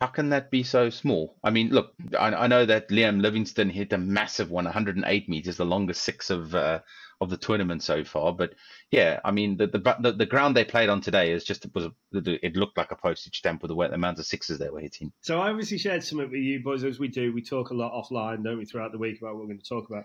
How 0.00 0.06
can 0.06 0.30
that 0.30 0.50
be 0.50 0.62
so 0.62 0.88
small? 0.88 1.36
I 1.44 1.50
mean, 1.50 1.68
look, 1.70 1.92
I, 2.18 2.28
I 2.28 2.46
know 2.46 2.64
that 2.64 2.88
Liam 2.88 3.20
Livingstone 3.20 3.68
hit 3.68 3.92
a 3.92 3.98
massive 3.98 4.50
one, 4.50 4.64
108 4.64 5.28
meters, 5.28 5.58
the 5.58 5.66
longest 5.66 6.02
six 6.02 6.30
of 6.30 6.54
uh, 6.54 6.80
of 7.20 7.28
the 7.28 7.36
tournament 7.36 7.82
so 7.82 8.02
far. 8.02 8.32
But 8.32 8.54
yeah, 8.90 9.20
I 9.26 9.30
mean, 9.30 9.58
the 9.58 9.66
the, 9.66 9.96
the, 10.00 10.12
the 10.12 10.24
ground 10.24 10.56
they 10.56 10.64
played 10.64 10.88
on 10.88 11.02
today 11.02 11.32
is 11.32 11.44
just 11.44 11.66
it 11.66 11.74
was 11.74 11.88
it 12.12 12.56
looked 12.56 12.78
like 12.78 12.92
a 12.92 12.96
postage 12.96 13.36
stamp 13.36 13.60
with 13.60 13.68
the 13.68 13.76
the 13.76 13.94
amount 13.94 14.18
of 14.18 14.24
sixes 14.24 14.58
they 14.58 14.70
were 14.70 14.80
hitting. 14.80 15.12
So 15.20 15.38
I 15.38 15.50
obviously 15.50 15.76
shared 15.76 16.02
some 16.02 16.20
of 16.20 16.26
it 16.26 16.32
with 16.32 16.40
you 16.40 16.62
boys 16.62 16.82
as 16.82 16.98
we 16.98 17.08
do. 17.08 17.34
We 17.34 17.42
talk 17.42 17.68
a 17.68 17.74
lot 17.74 17.92
offline, 17.92 18.42
don't 18.42 18.56
we, 18.56 18.64
throughout 18.64 18.92
the 18.92 18.98
week 18.98 19.20
about 19.20 19.34
what 19.34 19.42
we're 19.42 19.48
going 19.48 19.60
to 19.60 19.68
talk 19.68 19.90
about. 19.90 20.04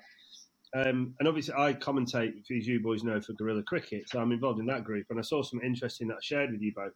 Um, 0.76 1.16
and 1.20 1.28
obviously, 1.28 1.54
I 1.58 1.74
commentate, 1.74 2.34
as 2.40 2.68
you 2.68 2.82
boys 2.82 3.06
know, 3.06 3.22
for 3.22 3.32
Gorilla 3.32 3.64
Cricket, 3.64 4.10
so 4.10 4.20
I'm 4.20 4.34
involved 4.34 4.60
in 4.60 4.66
that 4.66 4.84
group. 4.84 5.06
And 5.10 5.18
I 5.18 5.22
saw 5.22 5.42
some 5.42 5.62
interesting 5.62 6.10
that 6.10 6.16
I 6.16 6.22
shared 6.22 6.52
with 6.52 6.62
you 6.62 6.74
both. 6.76 6.92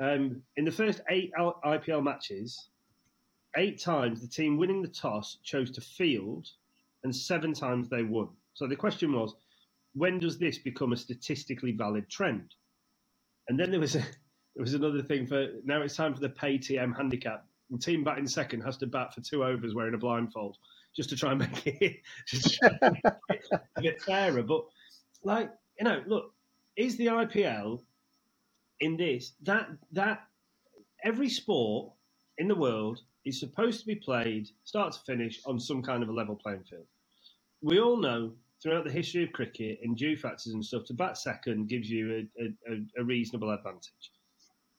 Um, 0.00 0.42
in 0.56 0.64
the 0.64 0.70
first 0.70 1.02
eight 1.10 1.30
IPL 1.38 2.02
matches, 2.02 2.68
eight 3.56 3.78
times 3.80 4.20
the 4.20 4.28
team 4.28 4.56
winning 4.56 4.80
the 4.80 4.88
toss 4.88 5.36
chose 5.44 5.70
to 5.72 5.82
field, 5.82 6.48
and 7.04 7.14
seven 7.14 7.52
times 7.52 7.88
they 7.88 8.02
won. 8.02 8.28
So 8.54 8.66
the 8.66 8.76
question 8.76 9.12
was, 9.12 9.34
when 9.94 10.18
does 10.18 10.38
this 10.38 10.58
become 10.58 10.92
a 10.92 10.96
statistically 10.96 11.72
valid 11.72 12.08
trend? 12.08 12.54
And 13.48 13.58
then 13.58 13.70
there 13.70 13.80
was 13.80 13.94
a, 13.94 13.98
there 14.54 14.62
was 14.62 14.74
another 14.74 15.02
thing 15.02 15.26
for 15.26 15.48
now. 15.64 15.82
It's 15.82 15.96
time 15.96 16.14
for 16.14 16.20
the 16.20 16.30
Paytm 16.30 16.96
handicap. 16.96 17.44
The 17.70 17.78
team 17.78 18.02
batting 18.02 18.26
second 18.26 18.62
has 18.62 18.78
to 18.78 18.86
bat 18.86 19.14
for 19.14 19.20
two 19.20 19.44
overs 19.44 19.74
wearing 19.74 19.94
a 19.94 19.98
blindfold 19.98 20.56
just 20.96 21.10
to 21.10 21.16
try 21.16 21.32
and 21.32 21.40
make 21.40 21.66
it 21.66 22.00
and 22.82 22.96
make 23.28 23.42
it 23.52 23.60
a 23.76 23.82
bit 23.82 24.02
fairer. 24.02 24.42
But 24.42 24.64
like 25.22 25.50
you 25.78 25.84
know, 25.84 26.02
look, 26.06 26.32
is 26.76 26.96
the 26.96 27.06
IPL 27.06 27.80
in 28.80 28.96
this 28.96 29.32
that 29.42 29.68
that 29.92 30.22
every 31.04 31.28
sport 31.28 31.92
in 32.38 32.48
the 32.48 32.54
world 32.54 33.00
is 33.24 33.40
supposed 33.40 33.80
to 33.80 33.86
be 33.86 33.96
played 33.96 34.48
start 34.64 34.92
to 34.92 35.00
finish 35.00 35.40
on 35.46 35.58
some 35.60 35.82
kind 35.82 36.02
of 36.02 36.08
a 36.08 36.12
level 36.12 36.36
playing 36.36 36.64
field. 36.64 36.86
We 37.62 37.80
all 37.80 37.96
know 37.96 38.32
throughout 38.62 38.84
the 38.84 38.92
history 38.92 39.24
of 39.24 39.32
cricket 39.32 39.80
and 39.82 39.96
due 39.96 40.16
factors 40.16 40.52
and 40.54 40.64
stuff 40.64 40.84
to 40.86 40.94
bat 40.94 41.18
second 41.18 41.68
gives 41.68 41.90
you 41.90 42.28
a, 42.40 42.44
a, 42.72 43.02
a 43.02 43.04
reasonable 43.04 43.50
advantage. 43.50 44.12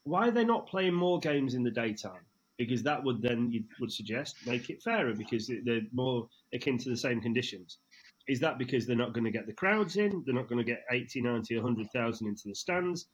Why 0.03 0.27
are 0.27 0.31
they 0.31 0.45
not 0.45 0.67
playing 0.67 0.93
more 0.95 1.19
games 1.19 1.53
in 1.53 1.63
the 1.63 1.71
daytime? 1.71 2.25
Because 2.57 2.83
that 2.83 3.03
would 3.03 3.21
then 3.21 3.51
you 3.51 3.63
would 3.79 3.91
suggest 3.91 4.35
make 4.45 4.69
it 4.69 4.83
fairer 4.83 5.13
because 5.13 5.51
they're 5.65 5.81
more 5.93 6.27
akin 6.53 6.77
to 6.79 6.89
the 6.89 6.97
same 6.97 7.21
conditions. 7.21 7.79
Is 8.27 8.39
that 8.39 8.59
because 8.59 8.85
they're 8.85 8.95
not 8.95 9.13
going 9.13 9.23
to 9.25 9.31
get 9.31 9.47
the 9.47 9.53
crowds 9.53 9.97
in? 9.97 10.23
They're 10.25 10.35
not 10.35 10.47
going 10.47 10.59
to 10.59 10.63
get 10.63 10.83
80, 10.91 11.21
90, 11.21 11.55
100,000 11.55 12.27
into 12.27 12.47
the 12.47 12.55
stands? 12.55 13.07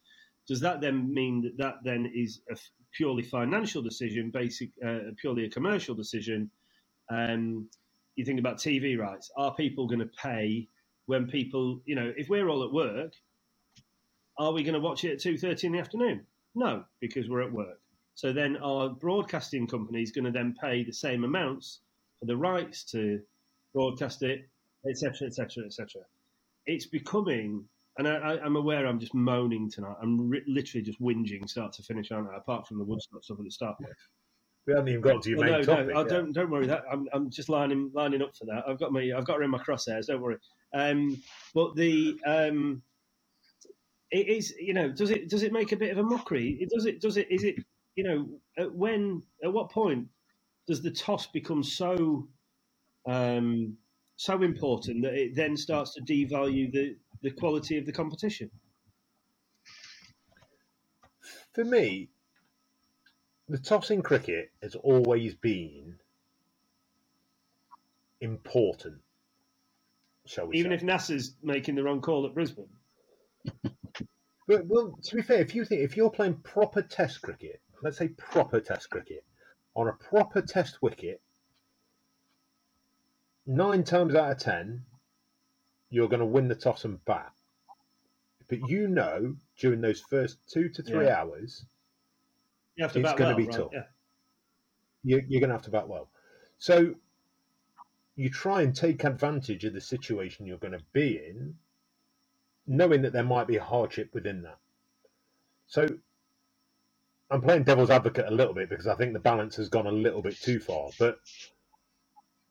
Does 0.47 0.61
that 0.61 0.81
then 0.81 1.13
mean 1.13 1.41
that 1.41 1.57
that 1.57 1.75
then 1.83 2.11
is 2.13 2.41
a 2.51 2.55
purely 2.95 3.23
financial 3.23 3.81
decision, 3.81 4.31
basic, 4.31 4.69
uh, 4.85 4.99
purely 5.19 5.45
a 5.45 5.49
commercial 5.49 5.95
decision? 5.95 6.49
Um, 7.11 7.69
you 8.15 8.25
think 8.25 8.39
about 8.39 8.57
TV 8.57 8.97
rights. 8.97 9.29
Are 9.37 9.53
people 9.55 9.87
going 9.87 9.99
to 9.99 10.09
pay 10.21 10.67
when 11.05 11.27
people, 11.27 11.81
you 11.85 11.95
know, 11.95 12.11
if 12.15 12.29
we're 12.29 12.49
all 12.49 12.63
at 12.63 12.71
work, 12.71 13.13
are 14.37 14.51
we 14.53 14.63
going 14.63 14.73
to 14.73 14.79
watch 14.79 15.03
it 15.03 15.13
at 15.13 15.19
two 15.21 15.37
thirty 15.37 15.67
in 15.67 15.73
the 15.73 15.79
afternoon? 15.79 16.25
No, 16.55 16.83
because 17.01 17.29
we're 17.29 17.43
at 17.43 17.51
work. 17.53 17.79
So 18.15 18.33
then, 18.33 18.57
our 18.57 18.89
broadcasting 18.89 19.67
company 19.67 20.01
is 20.01 20.11
going 20.11 20.25
to 20.25 20.31
then 20.31 20.55
pay 20.61 20.83
the 20.83 20.93
same 20.93 21.23
amounts 21.23 21.81
for 22.19 22.25
the 22.25 22.37
rights 22.37 22.83
to 22.91 23.19
broadcast 23.73 24.23
it 24.23 24.49
etc., 24.89 25.27
etc., 25.27 25.65
etc. 25.65 26.01
It's 26.65 26.85
becoming, 26.85 27.65
and 27.97 28.07
I, 28.07 28.37
I'm 28.39 28.55
aware 28.55 28.85
I'm 28.85 28.99
just 28.99 29.13
moaning 29.13 29.69
tonight. 29.69 29.95
I'm 30.01 30.29
ri 30.29 30.43
literally 30.47 30.83
just 30.83 31.01
whinging 31.01 31.49
start 31.49 31.73
to 31.73 31.83
finish, 31.83 32.11
aren't 32.11 32.29
I? 32.29 32.37
Apart 32.37 32.67
from 32.67 32.77
the 32.77 32.85
Woodstock 32.85 33.23
stuff 33.23 33.39
at 33.39 33.45
the 33.45 33.51
start. 33.51 33.77
We 34.67 34.73
haven't 34.73 34.89
even 34.89 35.01
got 35.01 35.21
to 35.23 35.29
your 35.29 35.39
Well, 35.39 35.49
main 35.49 35.59
no, 35.59 35.65
topic. 35.65 35.87
no, 35.87 35.95
I 35.95 35.99
yet. 35.99 36.09
don't 36.09 36.33
don't 36.33 36.49
worry. 36.51 36.67
That 36.67 36.83
I'm, 36.91 37.07
I'm 37.13 37.29
just 37.29 37.49
lining 37.49 37.91
lining 37.93 38.21
up 38.21 38.35
for 38.35 38.45
that. 38.45 38.63
I've 38.67 38.79
got 38.79 38.91
my 38.91 39.11
I've 39.15 39.25
got 39.25 39.37
her 39.37 39.43
in 39.43 39.49
my 39.51 39.59
crosshairs. 39.59 40.07
Don't 40.07 40.21
worry. 40.21 40.37
Um, 40.73 41.21
but 41.53 41.75
the 41.75 42.19
um, 42.25 42.83
it 44.11 44.27
is 44.27 44.53
you 44.59 44.73
know 44.73 44.91
does 44.91 45.09
it 45.09 45.29
does 45.29 45.43
it 45.43 45.53
make 45.53 45.71
a 45.71 45.77
bit 45.77 45.91
of 45.91 45.97
a 45.97 46.03
mockery? 46.03 46.57
It 46.59 46.69
does 46.69 46.85
it 46.85 47.01
does 47.01 47.17
it 47.17 47.31
is 47.31 47.43
it 47.43 47.55
you 47.95 48.03
know 48.03 48.41
at 48.57 48.73
when 48.73 49.23
at 49.43 49.53
what 49.53 49.71
point 49.71 50.07
does 50.67 50.81
the 50.81 50.91
toss 50.91 51.27
become 51.27 51.63
so 51.63 52.27
um, 53.07 53.77
so 54.17 54.41
important 54.41 55.03
that 55.03 55.13
it 55.13 55.35
then 55.35 55.55
starts 55.55 55.93
to 55.93 56.01
devalue 56.01 56.71
the 56.71 56.97
the 57.21 57.31
quality 57.31 57.77
of 57.77 57.85
the 57.85 57.91
competition? 57.91 58.49
For 61.53 61.63
me, 61.63 62.09
the 63.49 63.57
toss 63.57 63.91
in 63.91 64.01
cricket 64.01 64.51
has 64.61 64.75
always 64.75 65.35
been 65.35 65.95
important. 68.21 68.97
Shall 70.25 70.47
we 70.47 70.57
Even 70.57 70.71
say. 70.71 70.75
if 70.75 70.83
Nasser's 70.83 71.35
making 71.41 71.75
the 71.75 71.83
wrong 71.83 72.01
call 72.01 72.25
at 72.25 72.33
Brisbane. 72.33 72.67
But 74.47 74.65
well, 74.65 74.97
to 75.03 75.15
be 75.15 75.21
fair, 75.21 75.41
if 75.41 75.55
you 75.55 75.65
think 75.65 75.81
if 75.81 75.97
you're 75.97 76.09
playing 76.09 76.35
proper 76.37 76.81
Test 76.81 77.21
cricket, 77.21 77.61
let's 77.81 77.97
say 77.97 78.09
proper 78.09 78.59
Test 78.59 78.89
cricket, 78.89 79.23
on 79.75 79.87
a 79.87 79.93
proper 79.93 80.41
Test 80.41 80.81
wicket, 80.81 81.21
nine 83.45 83.83
times 83.83 84.15
out 84.15 84.31
of 84.31 84.37
ten, 84.39 84.85
you're 85.89 86.09
going 86.09 86.19
to 86.19 86.25
win 86.25 86.47
the 86.47 86.55
toss 86.55 86.85
and 86.85 87.03
bat. 87.05 87.31
But 88.49 88.61
you 88.61 88.87
know, 88.87 89.35
during 89.57 89.81
those 89.81 90.01
first 90.01 90.37
two 90.47 90.69
to 90.69 90.83
three 90.83 91.05
Yeah. 91.05 91.21
hours, 91.21 91.65
You 92.75 92.83
have 92.83 92.93
to 92.93 92.99
It's 92.99 93.09
bat 93.09 93.17
gonna 93.17 93.35
be 93.35 93.45
right? 93.45 93.55
tough. 93.55 93.71
Yeah. 93.73 93.87
you, 95.03 95.23
you're 95.27 95.39
going 95.39 95.49
to 95.49 95.55
have 95.55 95.63
to 95.63 95.71
bat 95.71 95.87
well. 95.87 96.09
So 96.59 96.95
you 98.15 98.29
try 98.29 98.61
and 98.61 98.75
take 98.75 99.03
advantage 99.03 99.63
of 99.65 99.73
the 99.73 99.81
situation 99.81 100.45
you're 100.45 100.57
going 100.57 100.73
to 100.73 100.83
be 100.93 101.17
in, 101.17 101.57
knowing 102.67 103.01
that 103.03 103.13
there 103.13 103.23
might 103.23 103.47
be 103.47 103.57
hardship 103.57 104.13
within 104.13 104.43
that. 104.43 104.57
So 105.67 105.87
I'm 107.29 107.41
playing 107.41 107.63
devil's 107.63 107.89
advocate 107.89 108.25
a 108.27 108.31
little 108.31 108.53
bit 108.53 108.69
because 108.69 108.87
I 108.87 108.95
think 108.95 109.13
the 109.13 109.19
balance 109.19 109.55
has 109.57 109.69
gone 109.69 109.87
a 109.87 109.91
little 109.91 110.21
bit 110.21 110.39
too 110.39 110.59
far. 110.59 110.89
But 110.99 111.19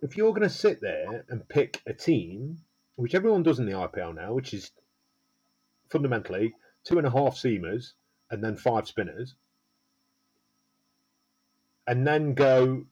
if 0.02 0.16
you're 0.16 0.32
going 0.32 0.48
to 0.48 0.54
sit 0.54 0.80
there 0.80 1.24
and 1.28 1.48
pick 1.48 1.82
a 1.86 1.92
team, 1.94 2.58
which 2.96 3.14
everyone 3.14 3.42
does 3.42 3.58
in 3.58 3.66
the 3.66 3.72
IPL 3.72 4.14
now, 4.14 4.32
which 4.32 4.52
is 4.52 4.70
fundamentally 5.88 6.54
two 6.84 6.98
and 6.98 7.06
a 7.06 7.10
half 7.10 7.34
seamers 7.34 7.92
and 8.30 8.42
then 8.42 8.56
five 8.56 8.88
spinners, 8.88 9.34
and 11.86 12.06
then 12.06 12.34
go, 12.34 12.84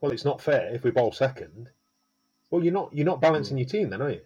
well, 0.00 0.12
it's 0.12 0.24
not 0.24 0.40
fair 0.40 0.74
if 0.74 0.84
we 0.84 0.90
bowl 0.90 1.12
second. 1.12 1.68
Well, 2.50 2.62
you're 2.62 2.72
not 2.72 2.94
you're 2.94 3.06
not 3.06 3.20
balancing 3.20 3.58
your 3.58 3.66
team 3.66 3.90
then, 3.90 4.02
are 4.02 4.10
you? 4.10 4.20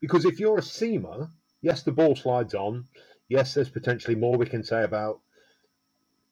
Because 0.00 0.24
if 0.24 0.40
you're 0.40 0.58
a 0.58 0.62
seamer, 0.62 1.30
yes, 1.60 1.82
the 1.82 1.92
ball 1.92 2.16
slides 2.16 2.54
on. 2.54 2.86
Yes, 3.28 3.54
there's 3.54 3.68
potentially 3.68 4.14
more 4.14 4.36
we 4.38 4.46
can 4.46 4.64
say 4.64 4.82
about 4.82 5.20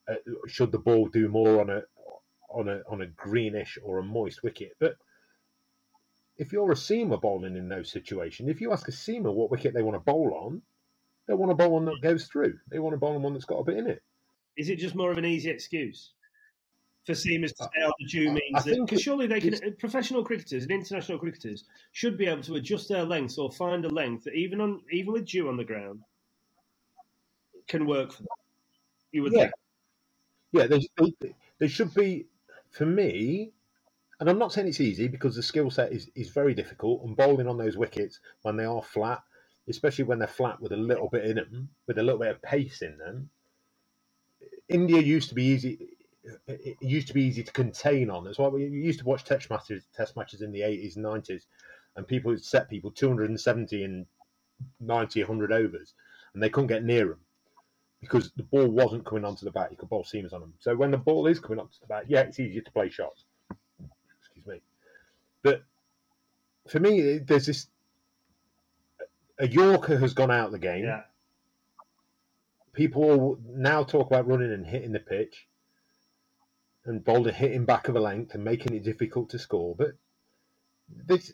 uh, 0.08 0.14
should 0.46 0.72
the 0.72 0.78
ball 0.78 1.08
do 1.08 1.28
more 1.28 1.60
on 1.60 1.70
a 1.70 1.82
on 2.48 2.68
a 2.68 2.80
on 2.88 3.02
a 3.02 3.06
greenish 3.06 3.78
or 3.82 3.98
a 3.98 4.02
moist 4.02 4.42
wicket. 4.42 4.72
But 4.78 4.96
if 6.38 6.52
you're 6.52 6.70
a 6.70 6.76
seamer 6.76 7.20
bowling 7.20 7.56
in 7.56 7.68
those 7.68 7.90
situations, 7.90 8.48
if 8.48 8.60
you 8.60 8.72
ask 8.72 8.88
a 8.88 8.92
seamer 8.92 9.32
what 9.32 9.50
wicket 9.50 9.74
they 9.74 9.82
want 9.82 9.94
to 9.96 10.00
bowl 10.00 10.34
on, 10.34 10.62
they 11.26 11.34
want 11.34 11.50
to 11.50 11.56
bowl 11.56 11.72
one 11.72 11.86
that 11.86 12.00
goes 12.02 12.26
through. 12.26 12.58
They 12.70 12.78
want 12.78 12.94
to 12.94 12.98
bowl 12.98 13.14
on 13.16 13.22
one 13.22 13.32
that's 13.32 13.44
got 13.44 13.58
a 13.58 13.64
bit 13.64 13.78
in 13.78 13.86
it. 13.88 14.02
Is 14.56 14.68
it 14.68 14.76
just 14.76 14.94
more 14.94 15.10
of 15.10 15.18
an 15.18 15.24
easy 15.24 15.50
excuse 15.50 16.12
for 17.06 17.12
seamers 17.12 17.54
to 17.56 17.64
uh, 17.64 17.68
stay 17.72 17.82
on 17.82 17.90
oh, 17.90 17.94
the 17.98 18.06
due 18.06 18.30
means 18.32 18.42
I 18.54 18.60
that 18.64 18.70
think 18.74 18.86
because 18.86 19.00
it- 19.00 19.02
surely 19.02 19.26
they 19.26 19.40
can 19.40 19.54
uh, 19.54 19.70
professional 19.78 20.24
cricketers 20.24 20.62
and 20.64 20.72
international 20.72 21.18
cricketers 21.18 21.64
should 21.92 22.18
be 22.18 22.26
able 22.26 22.42
to 22.42 22.56
adjust 22.56 22.88
their 22.88 23.04
lengths 23.04 23.38
or 23.38 23.50
find 23.50 23.84
a 23.84 23.88
length 23.88 24.24
that 24.24 24.34
even 24.34 24.60
on 24.60 24.82
even 24.90 25.12
with 25.12 25.26
dew 25.26 25.48
on 25.48 25.56
the 25.56 25.64
ground 25.64 26.00
can 27.68 27.86
work 27.86 28.12
for 28.12 28.22
them. 28.22 28.28
You 29.12 29.22
would 29.22 29.32
Yeah. 29.32 29.42
think. 29.42 29.52
Yeah, 30.52 30.66
they, 30.68 30.88
they, 30.98 31.34
they 31.58 31.68
should 31.68 31.92
be, 31.94 32.26
for 32.70 32.86
me, 32.86 33.52
and 34.18 34.30
I'm 34.30 34.38
not 34.38 34.52
saying 34.52 34.68
it's 34.68 34.80
easy 34.80 35.08
because 35.08 35.36
the 35.36 35.42
skill 35.42 35.70
set 35.70 35.92
is, 35.92 36.10
is 36.14 36.30
very 36.30 36.54
difficult. 36.54 37.02
And 37.04 37.16
bowling 37.16 37.48
on 37.48 37.58
those 37.58 37.76
wickets 37.76 38.20
when 38.42 38.56
they 38.56 38.64
are 38.64 38.82
flat, 38.82 39.22
especially 39.68 40.04
when 40.04 40.18
they're 40.18 40.28
flat 40.28 40.60
with 40.60 40.72
a 40.72 40.76
little 40.76 41.08
bit 41.08 41.24
in 41.24 41.36
them, 41.36 41.68
with 41.86 41.98
a 41.98 42.02
little 42.02 42.20
bit 42.20 42.30
of 42.30 42.42
pace 42.42 42.82
in 42.82 42.96
them. 42.96 43.28
India 44.68 45.00
used 45.00 45.28
to 45.28 45.34
be 45.34 45.44
easy. 45.44 45.78
It 46.48 46.76
used 46.80 47.08
to 47.08 47.14
be 47.14 47.24
easy 47.24 47.42
to 47.42 47.52
contain 47.52 48.10
on. 48.10 48.24
That's 48.24 48.38
why 48.38 48.48
we 48.48 48.64
used 48.64 49.00
to 49.00 49.04
watch 49.04 49.24
test 49.24 49.50
matches, 49.50 49.84
test 49.94 50.16
matches 50.16 50.40
in 50.40 50.50
the 50.50 50.60
80s 50.60 50.96
and 50.96 51.04
90s, 51.04 51.42
and 51.94 52.08
people 52.08 52.30
would 52.30 52.44
set 52.44 52.70
people 52.70 52.90
270 52.90 53.84
and 53.84 54.06
90, 54.80 55.22
100 55.22 55.52
overs, 55.52 55.94
and 56.34 56.42
they 56.42 56.48
couldn't 56.48 56.68
get 56.68 56.84
near 56.84 57.08
them 57.08 57.20
because 58.00 58.32
the 58.36 58.42
ball 58.44 58.66
wasn't 58.66 59.04
coming 59.04 59.24
onto 59.24 59.44
the 59.44 59.50
bat. 59.50 59.70
You 59.70 59.76
could 59.76 59.88
bowl 59.88 60.04
seamers 60.04 60.32
on 60.32 60.40
them. 60.40 60.54
So 60.58 60.74
when 60.74 60.90
the 60.90 60.98
ball 60.98 61.26
is 61.26 61.38
coming 61.38 61.58
onto 61.60 61.78
the 61.80 61.86
bat, 61.86 62.04
yeah, 62.08 62.22
it's 62.22 62.40
easier 62.40 62.62
to 62.62 62.72
play 62.72 62.88
shots. 62.88 63.25
But 65.46 65.62
for 66.68 66.80
me, 66.80 67.18
there's 67.18 67.46
this. 67.46 67.68
A 69.38 69.46
Yorker 69.46 69.96
has 69.96 70.12
gone 70.12 70.32
out 70.32 70.46
of 70.46 70.52
the 70.52 70.58
game. 70.58 70.82
Yeah. 70.82 71.02
People 72.72 73.38
now 73.46 73.84
talk 73.84 74.08
about 74.08 74.26
running 74.26 74.52
and 74.52 74.66
hitting 74.66 74.90
the 74.90 74.98
pitch, 74.98 75.46
and 76.84 77.04
bowling 77.04 77.34
hitting 77.34 77.64
back 77.64 77.86
of 77.86 77.94
a 77.94 78.00
length 78.00 78.34
and 78.34 78.42
making 78.42 78.74
it 78.74 78.82
difficult 78.82 79.30
to 79.30 79.38
score. 79.38 79.76
But 79.76 79.92
this, 80.88 81.32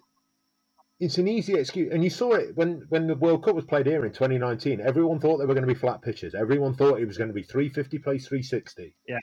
it's 1.01 1.17
an 1.17 1.27
easy 1.27 1.55
excuse, 1.55 1.91
and 1.91 2.05
you 2.05 2.11
saw 2.11 2.33
it 2.33 2.55
when 2.55 2.85
when 2.91 3.07
the 3.07 3.17
World 3.17 3.43
Cup 3.43 3.55
was 3.55 3.65
played 3.65 3.87
here 3.87 4.05
in 4.05 4.13
2019. 4.13 4.83
Everyone 4.83 5.21
thought 5.21 5.39
they 5.39 5.47
were 5.47 5.55
going 5.55 5.67
to 5.67 5.75
be 5.75 5.81
flat 5.81 6.03
pitches. 6.03 6.35
Everyone 6.35 6.75
thought 6.75 7.01
it 7.01 7.07
was 7.07 7.17
going 7.17 7.31
to 7.31 7.35
be 7.35 7.45
350 7.45 7.99
plays 8.01 8.29
360. 8.29 8.95
Yeah. 9.09 9.21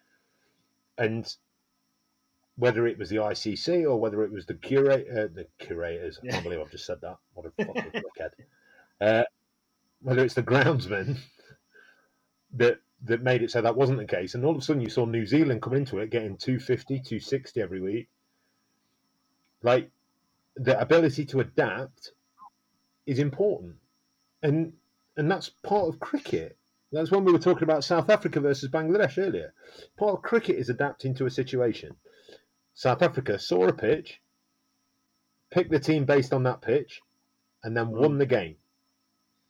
And 0.98 1.32
whether 2.60 2.86
it 2.88 3.00
was 3.00 3.10
the 3.10 3.18
ICC 3.18 3.86
or 3.86 3.98
whether 4.00 4.24
it 4.24 4.32
was 4.32 4.46
the 4.46 4.54
curate, 4.54 5.08
uh, 5.12 5.28
the 5.34 5.48
curators, 5.60 6.20
I 6.24 6.28
can't 6.32 6.44
believe 6.44 6.60
I've 6.60 6.72
just 6.72 6.86
said 6.86 7.02
that. 7.02 7.18
What 7.34 7.48
a 7.48 7.52
fucking 7.66 7.92
dickhead. 7.94 8.32
Uh, 9.02 9.24
whether 10.02 10.24
it's 10.24 10.36
the 10.36 10.44
groundsman 10.44 11.18
that 12.56 12.80
that 13.06 13.24
made 13.24 13.44
it 13.44 13.52
so 13.52 13.62
that 13.62 13.78
wasn't 13.78 14.00
the 14.00 14.06
case, 14.06 14.36
and 14.36 14.46
all 14.46 14.52
of 14.52 14.58
a 14.58 14.62
sudden 14.62 14.82
you 14.82 14.90
saw 14.90 15.06
New 15.06 15.26
Zealand 15.26 15.62
come 15.62 15.74
into 15.74 16.00
it 16.00 16.10
getting 16.10 16.38
250, 16.38 16.96
260 17.00 17.62
every 17.62 17.82
week. 17.82 18.10
Like 19.64 19.92
the 20.58 20.80
ability 20.80 21.26
to 21.28 21.40
adapt 21.42 22.12
is 23.06 23.20
important, 23.20 23.76
and 24.44 24.74
and 25.18 25.32
that's 25.32 25.50
part 25.50 25.90
of 25.90 26.00
cricket. 26.00 26.58
That's 26.92 27.12
when 27.12 27.26
we 27.26 27.32
were 27.34 27.40
talking 27.40 27.64
about 27.64 27.84
South 27.84 28.10
Africa 28.10 28.40
versus 28.40 28.70
Bangladesh 28.70 29.18
earlier. 29.18 29.54
Part 29.98 30.16
of 30.16 30.22
cricket 30.24 30.58
is 30.58 30.70
adapting 30.70 31.16
to 31.16 31.28
a 31.28 31.32
situation. 31.32 31.96
South 32.80 33.02
Africa 33.02 33.38
saw 33.38 33.68
a 33.68 33.74
pitch, 33.74 34.22
picked 35.52 35.70
the 35.70 35.82
team 35.82 36.06
based 36.06 36.32
on 36.32 36.44
that 36.44 36.62
pitch, 36.62 37.02
and 37.62 37.76
then 37.76 37.90
won 37.90 38.12
mm. 38.12 38.20
the 38.20 38.26
game 38.26 38.56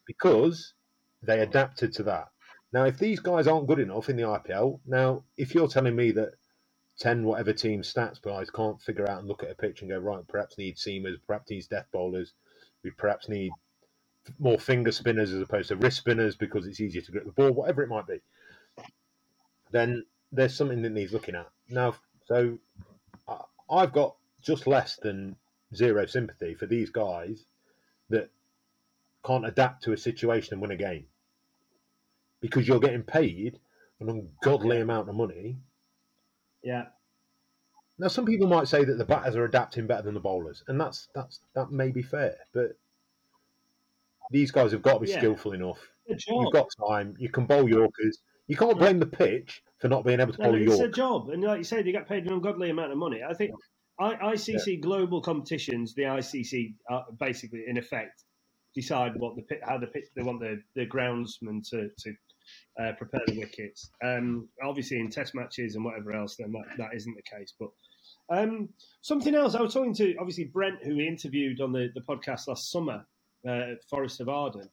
because 0.08 0.74
they 1.22 1.38
mm. 1.38 1.44
adapted 1.44 1.94
to 1.94 2.02
that. 2.02 2.30
Now, 2.74 2.86
if 2.86 2.98
these 2.98 3.20
guys 3.20 3.46
aren't 3.46 3.68
good 3.68 3.78
enough 3.78 4.10
in 4.10 4.16
the 4.16 4.24
IPL, 4.24 4.80
now 4.88 5.26
if 5.38 5.54
you're 5.54 5.68
telling 5.68 5.96
me 5.96 6.10
that 6.14 6.32
ten 6.98 7.24
whatever 7.24 7.54
team 7.54 7.84
stats 7.84 8.20
guys 8.20 8.50
can't 8.50 8.82
figure 8.82 9.08
out 9.08 9.20
and 9.20 9.28
look 9.28 9.44
at 9.44 9.52
a 9.52 9.56
pitch 9.56 9.82
and 9.82 9.92
go 9.92 10.00
right, 10.00 10.28
perhaps 10.28 10.58
need 10.58 10.78
seamers, 10.78 11.18
perhaps 11.28 11.52
needs 11.52 11.68
death 11.68 11.86
bowlers, 11.94 12.34
we 12.84 12.90
perhaps 12.90 13.30
need 13.30 13.52
more 14.40 14.58
finger 14.58 14.92
spinners 14.92 15.32
as 15.34 15.42
opposed 15.44 15.68
to 15.68 15.76
wrist 15.76 15.98
spinners 15.98 16.36
because 16.36 16.66
it's 16.66 16.82
easier 16.82 17.04
to 17.04 17.12
grip 17.12 17.26
the 17.28 17.32
ball, 17.32 17.52
whatever 17.52 17.84
it 17.84 17.90
might 17.90 18.08
be, 18.08 18.22
then 19.70 20.04
there's 20.32 20.56
something 20.56 20.82
that 20.82 20.94
needs 20.94 21.14
looking 21.14 21.36
at. 21.36 21.48
Now, 21.70 21.94
so 22.26 22.58
I've 23.70 23.92
got 23.94 24.16
just 24.42 24.68
less 24.68 24.96
than 24.98 25.36
zero 25.76 26.06
sympathy 26.06 26.56
for 26.56 26.66
these 26.66 26.90
guys 26.90 27.46
that 28.10 28.30
can't 29.24 29.46
adapt 29.46 29.84
to 29.84 29.94
a 29.94 29.98
situation 29.98 30.54
and 30.54 30.62
win 30.62 30.72
a 30.72 30.76
game 30.78 31.06
because 32.42 32.68
you're 32.68 32.80
getting 32.80 33.04
paid 33.04 33.60
an 34.00 34.10
ungodly 34.10 34.80
amount 34.80 35.10
of 35.10 35.16
money. 35.16 35.58
Yeah. 36.64 36.86
Now, 37.98 38.08
some 38.08 38.26
people 38.26 38.48
might 38.48 38.68
say 38.70 38.86
that 38.86 38.98
the 38.98 39.06
batters 39.06 39.36
are 39.36 39.44
adapting 39.44 39.86
better 39.86 40.04
than 40.04 40.14
the 40.14 40.22
bowlers, 40.22 40.64
and 40.68 40.80
that's 40.80 41.10
that's 41.14 41.42
that 41.54 41.70
may 41.72 41.92
be 41.92 42.02
fair, 42.02 42.38
but 42.54 42.78
these 44.32 44.52
guys 44.52 44.72
have 44.72 44.82
got 44.82 44.96
to 44.96 45.00
be 45.02 45.10
Yeah. 45.10 45.18
skillful 45.18 45.52
enough. 45.54 45.80
You've 46.08 46.54
got 46.54 46.68
time. 46.88 47.16
You 47.20 47.30
can 47.30 47.46
bowl 47.46 47.68
Yorkers. 47.70 48.20
You 48.50 48.58
can't 48.58 48.80
blame 48.80 49.00
the 49.00 49.06
pitch 49.06 49.62
for 49.80 49.89
not 49.89 50.04
being 50.04 50.20
able 50.20 50.34
to 50.34 50.39
bowl 50.39 50.56
a 50.56 50.58
it's 50.58 50.80
a 50.80 50.89
job, 50.89 51.30
and 51.30 51.43
like 51.43 51.60
you 51.60 51.64
said, 51.64 51.86
you 51.86 51.93
get 51.93 52.10
paid 52.10 52.26
an 52.26 52.34
ungodly 52.34 52.72
amount 52.72 52.91
of 52.91 52.97
money. 52.97 53.22
I 53.24 53.36
think, 53.36 53.52
I, 54.00 54.16
ICC 54.16 54.82
global 54.82 55.22
competitions, 55.22 55.93
the 55.93 56.04
ICC 56.04 56.74
are 56.89 57.06
basically 57.20 57.66
in 57.68 57.78
effect 57.78 58.24
decide 58.74 59.14
what 59.18 59.36
the 59.36 59.43
pit, 59.43 59.60
how 59.64 59.78
the 59.78 59.88
pit, 59.88 60.06
they 60.16 60.24
want 60.24 60.39
the, 60.39 60.62
the 60.76 60.86
groundsman 60.88 61.62
to, 61.70 61.89
to 62.00 62.14
uh, 62.82 62.93
prepare 62.93 63.22
the 63.28 63.38
wickets. 63.38 63.91
Um, 64.04 64.47
obviously, 64.64 65.00
in 65.00 65.10
test 65.10 65.36
matches 65.36 65.76
and 65.76 65.86
whatever 65.86 66.14
else, 66.14 66.36
then 66.38 66.52
that, 66.52 66.78
that 66.78 66.95
isn't 66.95 67.16
the 67.16 67.38
case. 67.38 67.54
But 67.60 67.70
um, 68.36 68.70
something 69.02 69.36
else, 69.36 69.54
I 69.54 69.62
was 69.62 69.74
talking 69.76 69.93
to 69.95 70.16
obviously 70.18 70.45
Brent, 70.45 70.84
who 70.84 70.97
we 70.97 71.08
interviewed 71.08 71.62
on 71.62 71.72
the, 71.72 71.89
the 71.93 72.02
podcast 72.02 72.47
last 72.47 72.72
summer, 72.72 73.06
uh, 73.47 73.76
Forest 73.89 74.22
of 74.22 74.30
Arden, 74.30 74.70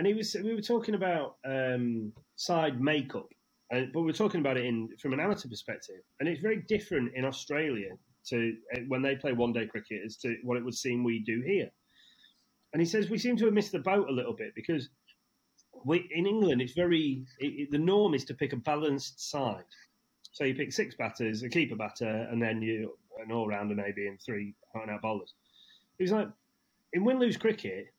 and 0.00 0.06
he 0.06 0.14
was 0.14 0.34
we 0.42 0.54
were 0.54 0.62
talking 0.62 0.94
about 0.94 1.36
um, 1.44 2.10
side 2.36 2.80
makeup, 2.80 3.28
and, 3.70 3.92
but 3.92 4.00
we 4.00 4.08
are 4.08 4.14
talking 4.14 4.40
about 4.40 4.56
it 4.56 4.64
in 4.64 4.88
from 4.98 5.12
an 5.12 5.20
amateur 5.20 5.46
perspective, 5.46 6.00
and 6.18 6.26
it's 6.26 6.40
very 6.40 6.64
different 6.68 7.12
in 7.14 7.26
Australia 7.26 7.90
to 8.28 8.56
uh, 8.74 8.80
when 8.88 9.02
they 9.02 9.14
play 9.14 9.34
one 9.34 9.52
day 9.52 9.66
cricket 9.66 10.00
as 10.02 10.16
to 10.16 10.36
what 10.42 10.56
it 10.56 10.64
would 10.64 10.74
seem 10.74 11.04
we 11.04 11.18
do 11.18 11.42
here. 11.42 11.68
And 12.72 12.80
he 12.80 12.86
says 12.86 13.10
we 13.10 13.18
seem 13.18 13.36
to 13.36 13.44
have 13.44 13.52
missed 13.52 13.72
the 13.72 13.78
boat 13.78 14.08
a 14.08 14.12
little 14.12 14.32
bit 14.32 14.54
because 14.54 14.88
we, 15.84 16.08
in 16.14 16.26
England 16.26 16.62
it's 16.62 16.72
very 16.72 17.22
it, 17.38 17.48
it, 17.48 17.70
the 17.70 17.76
norm 17.76 18.14
is 18.14 18.24
to 18.24 18.34
pick 18.34 18.54
a 18.54 18.56
balanced 18.56 19.30
side. 19.30 19.68
So 20.32 20.44
you 20.44 20.54
pick 20.54 20.72
six 20.72 20.94
batters, 20.94 21.42
a 21.42 21.50
keeper 21.50 21.76
batter, 21.76 22.26
and 22.30 22.40
then 22.40 22.62
you 22.62 22.94
an 23.22 23.32
all 23.32 23.46
rounder 23.46 23.74
maybe 23.74 24.06
and 24.06 24.18
three 24.24 24.54
out 24.74 24.88
out 24.88 25.02
bowlers. 25.02 25.34
He 25.98 26.04
was 26.04 26.12
like, 26.12 26.28
in 26.94 27.04
win 27.04 27.18
lose 27.18 27.36
cricket, 27.36 27.92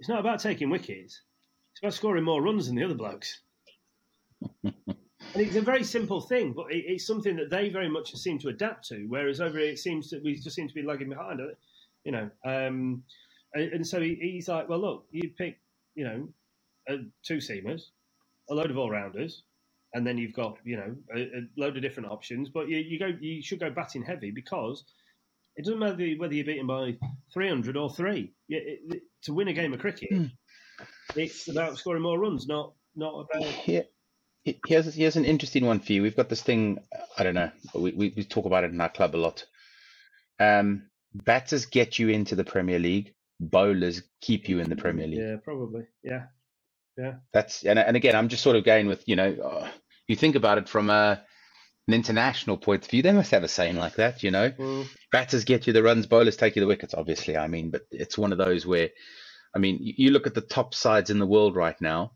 it's 0.00 0.08
not 0.08 0.18
about 0.18 0.40
taking 0.40 0.70
wickets. 0.70 1.22
It's 1.76 1.82
about 1.82 1.92
scoring 1.92 2.24
more 2.24 2.40
runs 2.40 2.68
than 2.68 2.76
the 2.76 2.84
other 2.84 2.94
blokes. 2.94 3.40
and 4.64 4.74
it's 5.34 5.56
a 5.56 5.60
very 5.60 5.84
simple 5.84 6.22
thing, 6.22 6.54
but 6.54 6.72
it, 6.72 6.84
it's 6.86 7.06
something 7.06 7.36
that 7.36 7.50
they 7.50 7.68
very 7.68 7.90
much 7.90 8.14
seem 8.14 8.38
to 8.38 8.48
adapt 8.48 8.88
to. 8.88 9.04
Whereas 9.08 9.42
over 9.42 9.58
here, 9.58 9.68
it 9.68 9.78
seems 9.78 10.08
that 10.08 10.24
we 10.24 10.36
just 10.36 10.56
seem 10.56 10.68
to 10.68 10.74
be 10.74 10.82
lagging 10.82 11.10
behind. 11.10 11.38
You 12.04 12.12
know, 12.12 12.30
um, 12.46 13.02
and, 13.52 13.72
and, 13.74 13.86
so 13.86 14.00
he, 14.00 14.14
he's 14.14 14.48
like, 14.48 14.70
well, 14.70 14.78
look, 14.78 15.04
you 15.10 15.28
pick, 15.36 15.58
you 15.94 16.04
know, 16.04 16.28
uh, 16.88 17.02
two 17.22 17.38
seamers, 17.38 17.82
a 18.48 18.54
load 18.54 18.70
of 18.70 18.78
all 18.78 18.88
rounders, 18.88 19.42
and 19.92 20.06
then 20.06 20.16
you've 20.16 20.32
got 20.32 20.56
you 20.64 20.78
know 20.78 20.96
a, 21.14 21.20
a 21.20 21.40
load 21.58 21.76
of 21.76 21.82
different 21.82 22.10
options. 22.10 22.48
But 22.48 22.70
you, 22.70 22.78
you, 22.78 22.98
go, 22.98 23.12
you 23.20 23.42
should 23.42 23.60
go 23.60 23.68
batting 23.68 24.02
heavy 24.02 24.30
because 24.30 24.82
it 25.56 25.66
doesn't 25.66 25.78
matter 25.78 26.14
whether 26.16 26.32
you're 26.32 26.46
beaten 26.46 26.66
by 26.66 26.96
300 27.34 27.76
or 27.76 27.90
three. 27.90 28.32
To 29.24 29.34
win 29.34 29.48
a 29.48 29.52
game 29.52 29.74
of 29.74 29.80
cricket, 29.80 30.10
mm. 30.10 30.30
It's 31.14 31.48
about 31.48 31.78
scoring 31.78 32.02
more 32.02 32.18
runs, 32.18 32.46
not 32.46 32.74
not 32.94 33.26
about. 33.30 33.68
Yeah. 33.68 33.82
Here's, 34.64 34.94
here's 34.94 35.16
an 35.16 35.24
interesting 35.24 35.66
one 35.66 35.80
for 35.80 35.92
you. 35.92 36.02
We've 36.02 36.14
got 36.14 36.28
this 36.28 36.40
thing, 36.40 36.78
I 37.18 37.24
don't 37.24 37.34
know, 37.34 37.50
we, 37.74 37.90
we, 37.90 38.14
we 38.16 38.22
talk 38.22 38.44
about 38.44 38.62
it 38.62 38.70
in 38.70 38.80
our 38.80 38.88
club 38.88 39.16
a 39.16 39.18
lot. 39.18 39.44
Um, 40.38 40.84
batters 41.12 41.66
get 41.66 41.98
you 41.98 42.10
into 42.10 42.36
the 42.36 42.44
Premier 42.44 42.78
League, 42.78 43.12
bowlers 43.40 44.04
keep 44.20 44.48
you 44.48 44.60
in 44.60 44.70
the 44.70 44.76
Premier 44.76 45.08
League. 45.08 45.18
Yeah, 45.18 45.36
probably. 45.42 45.88
Yeah. 46.04 46.26
Yeah. 46.96 47.14
That's, 47.32 47.64
and, 47.64 47.76
and 47.76 47.96
again, 47.96 48.14
I'm 48.14 48.28
just 48.28 48.44
sort 48.44 48.54
of 48.54 48.64
going 48.64 48.86
with, 48.86 49.02
you 49.08 49.16
know, 49.16 49.32
uh, 49.32 49.68
you 50.06 50.14
think 50.14 50.36
about 50.36 50.58
it 50.58 50.68
from 50.68 50.90
a, 50.90 51.20
an 51.88 51.94
international 51.94 52.56
point 52.56 52.84
of 52.84 52.90
view, 52.90 53.02
they 53.02 53.10
must 53.10 53.32
have 53.32 53.42
a 53.42 53.48
saying 53.48 53.74
like 53.74 53.96
that, 53.96 54.22
you 54.22 54.30
know. 54.30 54.50
Mm. 54.52 54.86
Batters 55.10 55.44
get 55.44 55.66
you 55.66 55.72
the 55.72 55.82
runs, 55.82 56.06
bowlers 56.06 56.36
take 56.36 56.54
you 56.54 56.60
the 56.60 56.68
wickets, 56.68 56.94
obviously. 56.94 57.36
I 57.36 57.48
mean, 57.48 57.70
but 57.70 57.82
it's 57.90 58.16
one 58.16 58.30
of 58.30 58.38
those 58.38 58.64
where, 58.64 58.90
I 59.56 59.58
mean, 59.58 59.78
you 59.80 60.10
look 60.10 60.26
at 60.26 60.34
the 60.34 60.42
top 60.42 60.74
sides 60.74 61.08
in 61.08 61.18
the 61.18 61.26
world 61.26 61.56
right 61.56 61.80
now. 61.80 62.12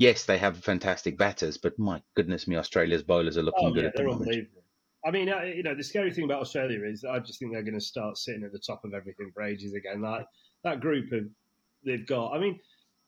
Yes, 0.00 0.24
they 0.24 0.38
have 0.38 0.64
fantastic 0.64 1.16
batters, 1.16 1.56
but 1.56 1.78
my 1.78 2.02
goodness 2.16 2.48
me, 2.48 2.56
Australia's 2.56 3.04
bowlers 3.04 3.38
are 3.38 3.44
looking 3.44 3.68
oh, 3.68 3.70
good 3.70 3.84
yeah, 3.84 3.90
at 3.90 3.96
the 3.96 4.02
moment. 4.02 4.48
I 5.06 5.12
mean, 5.12 5.28
uh, 5.28 5.42
you 5.42 5.62
know, 5.62 5.76
the 5.76 5.84
scary 5.84 6.12
thing 6.12 6.24
about 6.24 6.40
Australia 6.40 6.80
is 6.84 7.04
I 7.04 7.20
just 7.20 7.38
think 7.38 7.52
they're 7.52 7.62
going 7.62 7.78
to 7.78 7.84
start 7.84 8.18
sitting 8.18 8.42
at 8.42 8.50
the 8.50 8.58
top 8.58 8.84
of 8.84 8.92
everything 8.92 9.30
for 9.32 9.44
ages 9.44 9.74
again. 9.74 10.02
Like 10.02 10.26
that 10.64 10.80
group 10.80 11.12
of 11.12 11.26
they've 11.86 12.06
got. 12.06 12.32
I 12.32 12.40
mean, 12.40 12.58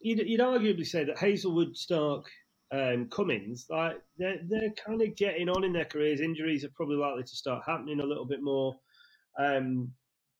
you'd, 0.01 0.21
you'd 0.21 0.41
arguably 0.41 0.87
say 0.87 1.03
that 1.03 1.19
Hazlewood, 1.19 1.75
Starc, 1.75 2.23
um, 2.71 3.09
Cummins, 3.11 3.67
like 3.69 3.97
they're 4.17 4.39
they're 4.49 4.73
kind 4.87 5.03
of 5.03 5.17
getting 5.17 5.49
on 5.49 5.65
in 5.65 5.73
their 5.73 5.87
careers. 5.87 6.21
Injuries 6.21 6.65
are 6.65 6.71
probably 6.77 6.97
likely 6.97 7.25
to 7.25 7.37
start 7.37 7.65
happening 7.67 7.99
a 7.99 8.07
little 8.07 8.27
bit 8.27 8.43
more. 8.43 8.77
Um, 9.41 9.91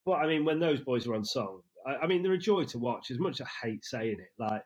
but 0.07 0.13
I 0.13 0.29
mean, 0.29 0.45
when 0.45 0.61
those 0.61 0.81
boys 0.81 1.09
are 1.09 1.15
on 1.17 1.25
song, 1.25 1.63
I, 1.87 2.05
I, 2.05 2.07
mean, 2.07 2.23
they're 2.23 2.33
a 2.33 2.39
joy 2.39 2.65
to 2.65 2.79
watch. 2.79 3.11
As 3.11 3.19
much 3.19 3.41
as 3.41 3.47
I 3.47 3.69
hate 3.69 3.85
saying 3.85 4.19
it, 4.21 4.31
like 4.39 4.63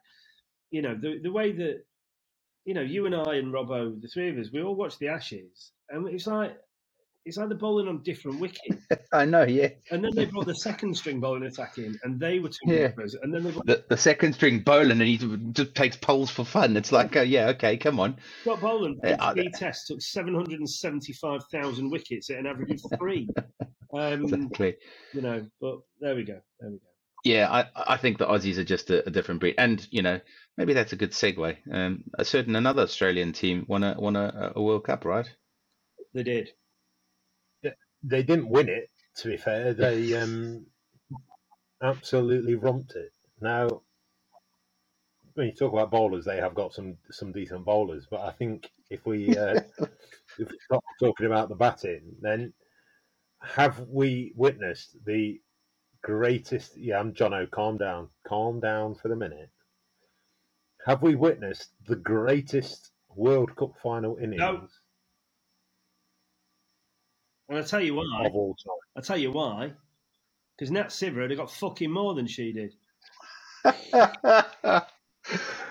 you 0.70 0.82
know, 0.82 0.94
the 0.94 1.18
the 1.22 1.32
way 1.32 1.52
that 1.52 1.84
you 2.64 2.74
know 2.74 2.82
you 2.82 3.06
and 3.06 3.14
I 3.14 3.34
and 3.34 3.52
Robbo, 3.52 4.00
the 4.00 4.08
three 4.08 4.30
of 4.30 4.38
us, 4.38 4.50
we 4.52 4.62
all 4.62 4.74
watch 4.74 4.98
the 4.98 5.08
Ashes, 5.08 5.72
and 5.90 6.08
it's 6.08 6.26
like 6.26 6.56
it's 7.26 7.36
like 7.36 7.48
the 7.48 7.56
bowling 7.56 7.88
on 7.88 8.02
different 8.04 8.38
wickets. 8.38 8.86
I 9.12 9.24
know, 9.24 9.42
yeah. 9.42 9.70
And 9.90 10.02
then 10.02 10.14
they 10.14 10.26
brought 10.26 10.46
the 10.46 10.54
second 10.54 10.96
string 10.96 11.18
bowling 11.18 11.42
attack 11.42 11.76
in, 11.76 11.98
and 12.04 12.20
they 12.20 12.38
were 12.38 12.48
two 12.48 12.56
yeah. 12.66 12.92
And 13.22 13.34
then 13.34 13.42
they 13.42 13.50
brought... 13.50 13.66
the, 13.66 13.84
the 13.88 13.96
second 13.96 14.34
string 14.34 14.60
bowling, 14.60 14.92
and 14.92 15.02
he 15.02 15.18
just 15.52 15.74
takes 15.74 15.96
poles 15.96 16.30
for 16.30 16.44
fun. 16.44 16.76
It's 16.76 16.92
like, 16.92 17.16
uh, 17.16 17.22
yeah, 17.22 17.48
okay, 17.48 17.76
come 17.76 17.98
on. 17.98 18.16
Scott 18.42 18.60
Boland, 18.60 19.00
uh, 19.04 19.32
three 19.32 19.50
tests, 19.50 19.88
took 19.88 20.00
775,000 20.00 21.90
wickets 21.90 22.30
at 22.30 22.38
an 22.38 22.46
average 22.46 22.70
of 22.70 22.98
three. 22.98 23.28
Um, 23.94 24.24
exactly. 24.24 24.76
You 25.14 25.22
know, 25.22 25.46
but 25.60 25.78
there 26.00 26.14
we 26.16 26.24
go. 26.24 26.38
There 26.60 26.70
we 26.70 26.76
go. 26.76 26.95
Yeah, 27.26 27.50
I, 27.50 27.94
I 27.94 27.96
think 27.96 28.18
the 28.18 28.26
Aussies 28.26 28.56
are 28.56 28.64
just 28.64 28.88
a, 28.90 29.04
a 29.04 29.10
different 29.10 29.40
breed, 29.40 29.56
and 29.58 29.84
you 29.90 30.00
know 30.00 30.20
maybe 30.56 30.74
that's 30.74 30.92
a 30.92 30.96
good 30.96 31.10
segue. 31.10 31.56
Um, 31.72 32.04
a 32.14 32.24
certain 32.24 32.54
another 32.54 32.82
Australian 32.82 33.32
team 33.32 33.64
won 33.68 33.82
a 33.82 33.96
won 33.98 34.14
a, 34.14 34.52
a 34.54 34.62
World 34.62 34.84
Cup, 34.84 35.04
right? 35.04 35.28
They 36.14 36.22
did 36.22 36.50
they 38.04 38.22
didn't 38.22 38.48
win 38.48 38.68
it. 38.68 38.90
To 39.16 39.28
be 39.28 39.36
fair, 39.36 39.74
they 39.74 40.14
um, 40.22 40.66
absolutely 41.82 42.54
romped 42.54 42.94
it. 42.94 43.10
Now, 43.40 43.82
when 45.34 45.48
you 45.48 45.52
talk 45.52 45.72
about 45.72 45.90
bowlers, 45.90 46.24
they 46.24 46.36
have 46.36 46.54
got 46.54 46.72
some 46.72 46.96
some 47.10 47.32
decent 47.32 47.64
bowlers, 47.64 48.06
but 48.08 48.20
I 48.20 48.30
think 48.30 48.70
if 48.88 49.04
we 49.04 49.36
uh, 49.36 49.62
if 50.38 50.48
we 50.48 50.58
stop 50.64 50.84
talking 51.00 51.26
about 51.26 51.48
the 51.48 51.56
batting, 51.56 52.14
then 52.20 52.52
have 53.42 53.80
we 53.88 54.32
witnessed 54.36 54.96
the 55.04 55.40
greatest? 56.06 56.76
Yeah, 56.76 57.00
I'm 57.00 57.12
Johnno. 57.12 57.50
Calm 57.50 57.76
down, 57.76 58.08
calm 58.24 58.60
down 58.60 58.94
for 58.94 59.08
the 59.08 59.16
minute. 59.16 59.50
Have 60.86 61.02
we 61.02 61.16
witnessed 61.16 61.70
the 61.88 61.96
greatest 61.96 62.92
World 63.16 63.56
Cup 63.56 63.72
final 63.82 64.16
innings? 64.16 64.38
No. 64.38 64.68
And 67.48 67.58
I'll 67.58 67.64
tell 67.64 67.80
you 67.80 67.96
why. 67.96 68.24
Of 68.24 68.34
all 68.34 68.54
time. 68.54 68.76
I'll 68.96 69.02
tell 69.02 69.18
you 69.18 69.32
why. 69.32 69.72
Because 70.56 70.70
Nat 70.70 70.88
Sciver 70.88 71.28
had 71.28 71.36
got 71.36 71.50
fucking 71.50 71.90
more 71.90 72.14
than 72.14 72.28
she 72.28 72.52
did. 72.52 72.72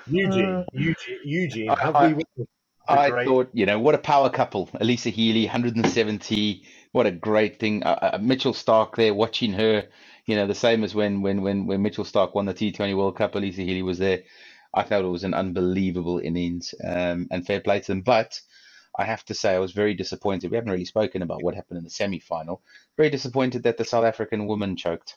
Eugene, 0.05 0.65
Eugene, 0.73 1.19
Eugene, 1.23 1.69
have 1.69 1.95
I, 1.95 2.11
we 2.11 2.25
I 2.87 3.09
great... 3.09 3.25
thought, 3.25 3.49
you 3.53 3.65
know, 3.65 3.79
what 3.79 3.95
a 3.95 3.99
power 3.99 4.29
couple. 4.29 4.67
Alyssa 4.81 5.11
Healy, 5.11 5.45
170. 5.45 6.63
What 6.91 7.05
a 7.05 7.11
great 7.11 7.57
thing. 7.59 7.83
Uh, 7.83 8.11
uh, 8.13 8.17
Mitchell 8.21 8.53
Starc 8.53 8.95
there 8.95 9.13
watching 9.13 9.53
her, 9.53 9.87
you 10.25 10.35
know, 10.35 10.47
the 10.47 10.55
same 10.55 10.83
as 10.83 10.95
when, 10.95 11.21
when, 11.21 11.41
when, 11.41 11.67
when 11.67 11.81
Mitchell 11.81 12.05
Starc 12.05 12.35
won 12.35 12.45
the 12.45 12.53
T20 12.53 12.97
World 12.97 13.17
Cup, 13.17 13.33
Alyssa 13.33 13.65
Healy 13.65 13.83
was 13.83 13.99
there. 13.99 14.23
I 14.73 14.83
thought 14.83 15.05
it 15.05 15.09
was 15.09 15.23
an 15.23 15.33
unbelievable 15.33 16.19
innings 16.19 16.73
um, 16.83 17.27
and 17.31 17.45
fair 17.45 17.61
play 17.61 17.79
to 17.81 17.87
them. 17.87 18.01
But 18.01 18.39
I 18.97 19.05
have 19.05 19.25
to 19.25 19.33
say 19.33 19.55
I 19.55 19.59
was 19.59 19.71
very 19.73 19.93
disappointed. 19.93 20.51
We 20.51 20.57
haven't 20.57 20.71
really 20.71 20.85
spoken 20.85 21.21
about 21.21 21.43
what 21.43 21.55
happened 21.55 21.77
in 21.79 21.83
the 21.83 21.89
semi 21.89 22.19
final. 22.19 22.61
Very 22.97 23.09
disappointed 23.09 23.63
that 23.63 23.77
the 23.77 23.85
South 23.85 24.05
African 24.05 24.47
woman 24.47 24.75
choked 24.77 25.15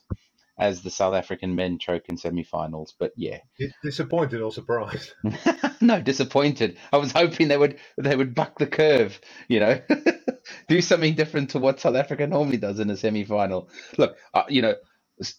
as 0.58 0.82
the 0.82 0.90
South 0.90 1.14
African 1.14 1.54
men 1.54 1.78
choke 1.78 2.08
in 2.08 2.16
semi 2.16 2.44
finals. 2.44 2.94
But 2.98 3.12
yeah. 3.16 3.38
Disappointed 3.82 4.42
or 4.42 4.52
surprised? 4.52 5.12
no, 5.80 6.00
disappointed. 6.00 6.78
I 6.92 6.98
was 6.98 7.12
hoping 7.12 7.48
they 7.48 7.58
would 7.58 7.78
they 7.96 8.16
would 8.16 8.34
buck 8.34 8.58
the 8.58 8.66
curve, 8.66 9.20
you 9.48 9.60
know. 9.60 9.80
Do 10.68 10.80
something 10.80 11.14
different 11.14 11.50
to 11.50 11.58
what 11.58 11.80
South 11.80 11.96
Africa 11.96 12.26
normally 12.26 12.56
does 12.56 12.80
in 12.80 12.90
a 12.90 12.96
semi 12.96 13.24
final. 13.24 13.70
Look, 13.98 14.16
uh, 14.34 14.44
you 14.48 14.62
know, 14.62 14.74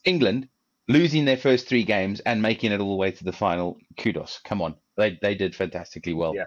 England 0.03 0.49
losing 0.87 1.25
their 1.25 1.37
first 1.37 1.67
three 1.67 1.83
games 1.83 2.19
and 2.21 2.41
making 2.41 2.71
it 2.71 2.79
all 2.79 2.89
the 2.89 2.95
way 2.95 3.11
to 3.11 3.23
the 3.23 3.31
final. 3.31 3.77
Kudos. 3.97 4.39
Come 4.43 4.61
on. 4.61 4.75
They 4.97 5.17
they 5.21 5.35
did 5.35 5.55
fantastically 5.55 6.13
well. 6.13 6.35
Yeah. 6.35 6.45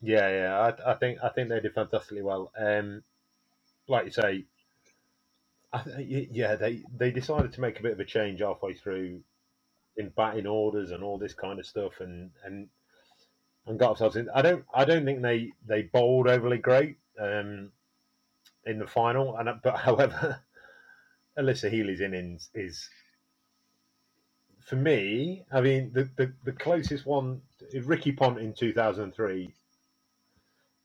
Yeah, 0.00 0.28
yeah, 0.28 0.58
I, 0.60 0.92
I 0.92 0.94
think 0.94 1.18
I 1.22 1.28
think 1.28 1.48
they 1.48 1.60
did 1.60 1.74
fantastically 1.74 2.22
well. 2.22 2.52
Um, 2.56 3.02
like 3.88 4.04
you 4.04 4.10
say, 4.12 4.44
I, 5.72 5.82
yeah, 5.98 6.54
they 6.54 6.82
they 6.96 7.10
decided 7.10 7.52
to 7.54 7.60
make 7.60 7.80
a 7.80 7.82
bit 7.82 7.92
of 7.92 8.00
a 8.00 8.04
change 8.04 8.40
halfway 8.40 8.74
through 8.74 9.22
in 9.96 10.10
batting 10.10 10.46
orders 10.46 10.92
and 10.92 11.02
all 11.02 11.18
this 11.18 11.34
kind 11.34 11.58
of 11.58 11.66
stuff, 11.66 11.94
and 11.98 12.30
and 12.44 12.68
and 13.66 13.78
got 13.78 13.88
themselves 13.88 14.14
in. 14.14 14.28
I 14.32 14.42
don't 14.42 14.64
I 14.72 14.84
don't 14.84 15.04
think 15.04 15.20
they 15.20 15.52
they 15.66 15.82
bowled 15.82 16.28
overly 16.28 16.58
great 16.58 16.98
um, 17.20 17.72
in 18.64 18.78
the 18.78 18.86
final, 18.86 19.36
and 19.36 19.50
but 19.64 19.76
however, 19.78 20.40
Alyssa 21.38 21.70
Healy's 21.70 22.00
innings 22.00 22.50
is 22.54 22.88
for 24.60 24.76
me. 24.76 25.44
I 25.52 25.60
mean, 25.60 25.92
the 25.92 26.08
the, 26.16 26.32
the 26.44 26.52
closest 26.52 27.06
one, 27.06 27.40
Ricky 27.84 28.12
Ponting 28.12 28.52
two 28.52 28.72
thousand 28.72 29.04
and 29.04 29.14
three 29.14 29.52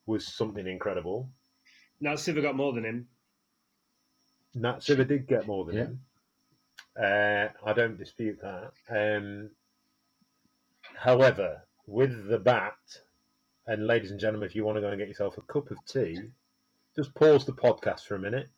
was 0.05 0.25
something 0.27 0.67
incredible. 0.67 1.29
Now 1.99 2.13
Sciver 2.13 2.41
got 2.41 2.55
more 2.55 2.73
than 2.73 2.85
him. 2.85 3.07
Nat 4.53 4.79
Sciver 4.79 5.07
did 5.07 5.27
get 5.27 5.47
more 5.47 5.65
than 5.65 5.75
Yeah. 5.75 5.81
him. 5.83 6.01
Uh, 6.95 7.47
I 7.65 7.73
don't 7.73 7.97
dispute 7.97 8.39
that. 8.41 8.73
Um, 8.89 9.49
however, 10.95 11.63
with 11.87 12.27
the 12.27 12.37
bat, 12.37 12.77
and 13.65 13.87
ladies 13.87 14.11
and 14.11 14.19
gentlemen, 14.19 14.47
if 14.47 14.55
you 14.55 14.63
want 14.63 14.75
to 14.75 14.81
go 14.81 14.89
and 14.89 14.99
get 14.99 15.07
yourself 15.07 15.37
a 15.37 15.41
cup 15.41 15.71
of 15.71 15.83
tea, 15.85 16.19
just 16.95 17.15
pause 17.15 17.45
the 17.45 17.53
podcast 17.53 18.01
for 18.01 18.15
a 18.15 18.19
minute. 18.19 18.49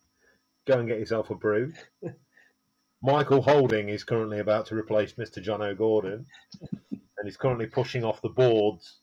Go 0.66 0.80
and 0.80 0.88
get 0.88 1.00
yourself 1.00 1.30
a 1.30 1.36
brew. 1.36 1.74
Michael 3.04 3.42
Holding 3.42 3.90
is 3.90 4.04
currently 4.04 4.40
about 4.40 4.66
to 4.68 4.76
replace 4.76 5.14
Mr. 5.14 5.44
Johnno'Gordon, 5.44 6.26
and 6.92 7.02
he's 7.24 7.38
currently 7.38 7.68
pushing 7.68 8.04
off 8.04 8.22
the 8.22 8.30
boards 8.30 9.00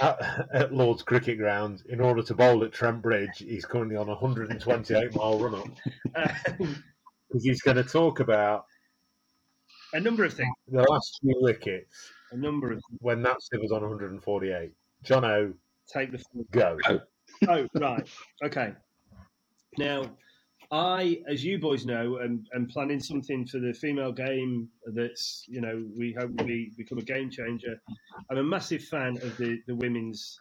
at, 0.00 0.48
at 0.52 0.72
Lord's 0.72 1.02
Cricket 1.02 1.38
Ground 1.38 1.82
in 1.88 2.00
order 2.00 2.22
to 2.22 2.34
bowl 2.34 2.64
at 2.64 2.72
Trent 2.72 3.02
Bridge. 3.02 3.38
He's 3.38 3.64
currently 3.64 3.96
on 3.96 4.08
a 4.08 4.12
128 4.12 5.14
mile 5.14 5.38
run 5.38 5.54
up 5.56 5.68
because 7.28 7.44
he's 7.44 7.60
going 7.60 7.76
to 7.76 7.84
talk 7.84 8.20
about 8.20 8.64
a 9.92 10.00
number 10.00 10.24
of 10.24 10.32
things. 10.32 10.54
the 10.68 10.82
last 10.82 11.18
few 11.20 11.34
wickets 11.40 12.10
A 12.32 12.36
number 12.36 12.72
of 12.72 12.82
when 12.98 13.22
that 13.22 13.36
was 13.52 13.72
on 13.72 13.82
148. 13.82 14.72
John 15.02 15.24
O, 15.24 15.52
take 15.92 16.12
the 16.12 16.22
go. 16.50 16.78
Oh. 16.88 17.00
oh, 17.48 17.68
right. 17.74 18.08
Okay. 18.42 18.72
Now, 19.76 20.10
I, 20.70 21.22
as 21.28 21.44
you 21.44 21.58
boys 21.58 21.86
know, 21.86 22.20
am, 22.20 22.44
am 22.54 22.66
planning 22.66 23.00
something 23.00 23.46
for 23.46 23.58
the 23.58 23.72
female 23.72 24.12
game 24.12 24.68
that's, 24.94 25.44
you 25.48 25.60
know, 25.60 25.84
we 25.96 26.14
hope 26.18 26.34
be, 26.44 26.72
become 26.76 26.98
a 26.98 27.02
game 27.02 27.30
changer. 27.30 27.80
I'm 28.30 28.38
a 28.38 28.42
massive 28.42 28.84
fan 28.84 29.16
of 29.22 29.36
the, 29.38 29.60
the 29.66 29.74
women's 29.74 30.38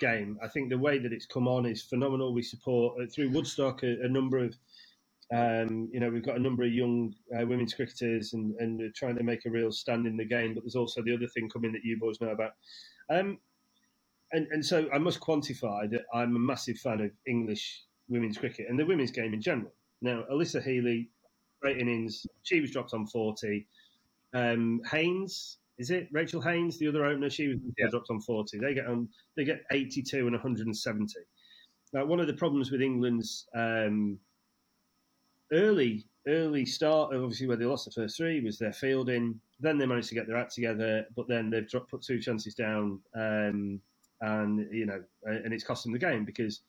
game. 0.00 0.38
I 0.42 0.48
think 0.48 0.70
the 0.70 0.78
way 0.78 0.98
that 0.98 1.12
it's 1.12 1.26
come 1.26 1.48
on 1.48 1.66
is 1.66 1.82
phenomenal. 1.82 2.32
We 2.32 2.42
support, 2.42 2.96
uh, 3.00 3.06
through 3.14 3.30
Woodstock, 3.30 3.82
a, 3.82 3.96
a 4.02 4.08
number 4.08 4.38
of, 4.38 4.54
um, 5.34 5.90
you 5.92 6.00
know, 6.00 6.08
we've 6.08 6.24
got 6.24 6.36
a 6.36 6.42
number 6.42 6.62
of 6.62 6.72
young 6.72 7.12
uh, 7.38 7.44
women's 7.44 7.74
cricketers 7.74 8.32
and, 8.32 8.54
and 8.60 8.94
trying 8.94 9.16
to 9.16 9.22
make 9.24 9.44
a 9.44 9.50
real 9.50 9.70
stand 9.70 10.06
in 10.06 10.16
the 10.16 10.24
game. 10.24 10.54
But 10.54 10.62
there's 10.62 10.76
also 10.76 11.02
the 11.02 11.14
other 11.14 11.26
thing 11.26 11.50
coming 11.50 11.72
that 11.72 11.84
you 11.84 11.98
boys 11.98 12.20
know 12.22 12.30
about. 12.30 12.52
Um, 13.10 13.38
and, 14.32 14.46
and 14.50 14.64
so 14.64 14.88
I 14.94 14.98
must 14.98 15.20
quantify 15.20 15.90
that 15.90 16.04
I'm 16.14 16.36
a 16.36 16.38
massive 16.38 16.78
fan 16.78 17.00
of 17.00 17.10
English 17.26 17.82
women's 18.08 18.38
cricket 18.38 18.66
and 18.68 18.78
the 18.78 18.86
women's 18.86 19.10
game 19.10 19.34
in 19.34 19.40
general. 19.40 19.72
Now, 20.00 20.24
Alyssa 20.30 20.62
Healy, 20.62 21.08
great 21.60 21.78
innings. 21.78 22.26
She 22.42 22.60
was 22.60 22.70
dropped 22.70 22.94
on 22.94 23.06
40. 23.06 23.66
Um, 24.34 24.80
Haynes, 24.90 25.58
is 25.78 25.90
it 25.90 26.08
Rachel 26.12 26.40
Haynes, 26.40 26.78
the 26.78 26.88
other 26.88 27.04
opener? 27.04 27.30
She 27.30 27.48
was 27.48 27.58
dropped 27.90 28.10
on 28.10 28.20
40. 28.20 28.58
They 28.58 28.74
get 28.74 28.86
on. 28.86 29.08
They 29.36 29.44
get 29.44 29.64
82 29.70 30.18
and 30.18 30.32
170. 30.32 31.14
Now, 31.92 32.04
one 32.04 32.20
of 32.20 32.26
the 32.26 32.34
problems 32.34 32.70
with 32.70 32.82
England's 32.82 33.46
um, 33.54 34.18
early 35.52 36.04
early 36.28 36.66
start, 36.66 37.14
obviously 37.14 37.46
where 37.46 37.56
they 37.56 37.64
lost 37.64 37.86
the 37.86 37.90
first 37.90 38.16
three, 38.16 38.40
was 38.40 38.58
their 38.58 38.72
fielding. 38.72 39.40
Then 39.60 39.78
they 39.78 39.86
managed 39.86 40.10
to 40.10 40.14
get 40.14 40.26
their 40.26 40.36
act 40.36 40.54
together, 40.54 41.06
but 41.16 41.26
then 41.26 41.50
they've 41.50 41.68
dropped, 41.68 41.90
put 41.90 42.02
two 42.02 42.20
chances 42.20 42.54
down. 42.54 43.00
Um, 43.14 43.80
and 44.20 44.68
you 44.72 44.84
know, 44.84 45.02
and 45.24 45.52
it's 45.52 45.64
cost 45.64 45.84
them 45.84 45.92
the 45.92 45.98
game 45.98 46.24
because 46.24 46.60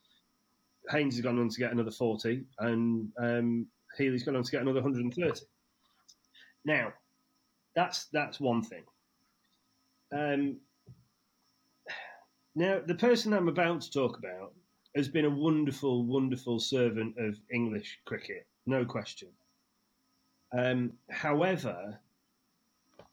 Haynes 0.90 1.16
has 1.16 1.24
gone 1.24 1.40
on 1.40 1.50
to 1.50 1.60
get 1.60 1.72
another 1.72 1.92
forty, 1.92 2.44
and 2.60 3.12
um, 3.20 3.68
Healy's 3.98 4.24
gone 4.24 4.36
on 4.36 4.44
to 4.44 4.52
get 4.52 4.62
another 4.62 4.82
hundred 4.82 5.04
and 5.04 5.14
thirty. 5.14 5.46
Now, 6.66 6.94
that's 7.76 8.06
that's 8.14 8.40
one 8.40 8.62
thing. 8.64 8.84
Um, 10.12 10.58
now, 12.56 12.82
the 12.86 12.96
person 12.96 13.34
I'm 13.34 13.48
about 13.48 13.82
to 13.82 13.92
talk 13.92 14.18
about 14.18 14.54
has 14.96 15.08
been 15.08 15.26
a 15.26 15.30
wonderful, 15.30 16.04
wonderful 16.04 16.60
servant 16.60 17.16
of 17.18 17.38
English 17.54 18.00
cricket, 18.06 18.48
no 18.66 18.84
question. 18.84 19.30
Um, 20.58 20.94
however, 21.12 22.00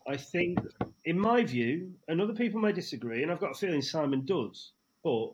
I 0.08 0.16
think, 0.16 0.58
in 1.04 1.18
my 1.18 1.44
view, 1.44 1.92
and 2.08 2.20
other 2.20 2.32
people 2.32 2.60
may 2.60 2.72
disagree, 2.72 3.22
and 3.22 3.30
I've 3.30 3.40
got 3.40 3.50
a 3.50 3.54
feeling 3.54 3.82
Simon 3.82 4.24
does, 4.24 4.72
but 5.04 5.32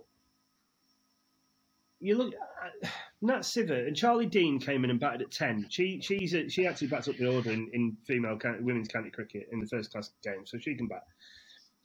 you 2.03 2.17
look 2.17 2.35
at 2.35 2.91
Nat 3.23 3.41
Sciver 3.41 3.87
and 3.87 3.97
Charlie 3.97 4.27
Dean 4.27 4.59
came 4.59 4.85
in 4.85 4.91
and 4.91 5.01
batted 5.01 5.23
at 5.23 5.31
ten. 5.31 5.67
She 5.71 6.01
she's 6.01 6.35
a, 6.35 6.49
she 6.49 6.67
actually 6.67 6.89
bats 6.89 7.09
up 7.09 7.17
the 7.17 7.33
order 7.33 7.51
in, 7.51 7.71
in 7.73 7.97
female 8.07 8.37
county, 8.37 8.63
women's 8.63 8.89
county 8.89 9.11
cricket 9.11 9.49
in 9.53 9.61
the 9.61 9.67
first 9.67 9.93
class 9.93 10.11
game, 10.23 10.45
so 10.45 10.59
she 10.59 10.75
can 10.75 10.89
bat. 10.89 11.05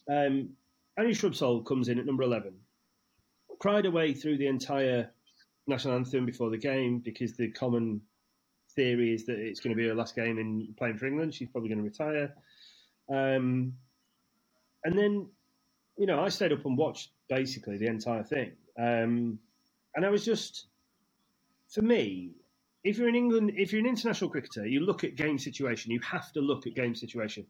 Um, 0.09 0.49
Anya 0.97 1.13
Shrubsole 1.13 1.65
comes 1.65 1.89
in 1.89 1.99
at 1.99 2.05
number 2.05 2.23
eleven, 2.23 2.53
cried 3.59 3.85
away 3.85 4.13
through 4.13 4.37
the 4.37 4.47
entire 4.47 5.11
national 5.67 5.95
anthem 5.95 6.25
before 6.25 6.49
the 6.49 6.57
game 6.57 6.99
because 6.99 7.33
the 7.35 7.51
common 7.51 8.01
theory 8.75 9.13
is 9.13 9.25
that 9.25 9.37
it's 9.37 9.59
going 9.59 9.75
to 9.75 9.81
be 9.81 9.87
her 9.87 9.95
last 9.95 10.15
game 10.15 10.39
in 10.39 10.73
playing 10.77 10.97
for 10.97 11.05
England. 11.05 11.33
She's 11.33 11.49
probably 11.49 11.69
going 11.69 11.79
to 11.79 11.83
retire. 11.83 12.33
Um, 13.09 13.73
and 14.83 14.97
then, 14.97 15.27
you 15.97 16.05
know, 16.05 16.23
I 16.23 16.29
stayed 16.29 16.53
up 16.53 16.65
and 16.65 16.77
watched 16.77 17.11
basically 17.29 17.77
the 17.77 17.87
entire 17.87 18.23
thing. 18.23 18.53
Um, 18.79 19.39
and 19.97 20.05
I 20.05 20.09
was 20.09 20.23
just, 20.23 20.67
for 21.69 21.81
me, 21.81 22.29
if 22.83 22.99
you're 22.99 23.09
in 23.09 23.15
England, 23.15 23.53
if 23.57 23.73
you're 23.73 23.81
an 23.81 23.87
international 23.87 24.29
cricketer, 24.29 24.67
you 24.67 24.79
look 24.79 25.03
at 25.03 25.15
game 25.15 25.39
situation. 25.39 25.91
You 25.91 25.99
have 26.01 26.31
to 26.33 26.39
look 26.39 26.67
at 26.67 26.75
game 26.75 26.93
situation. 26.93 27.47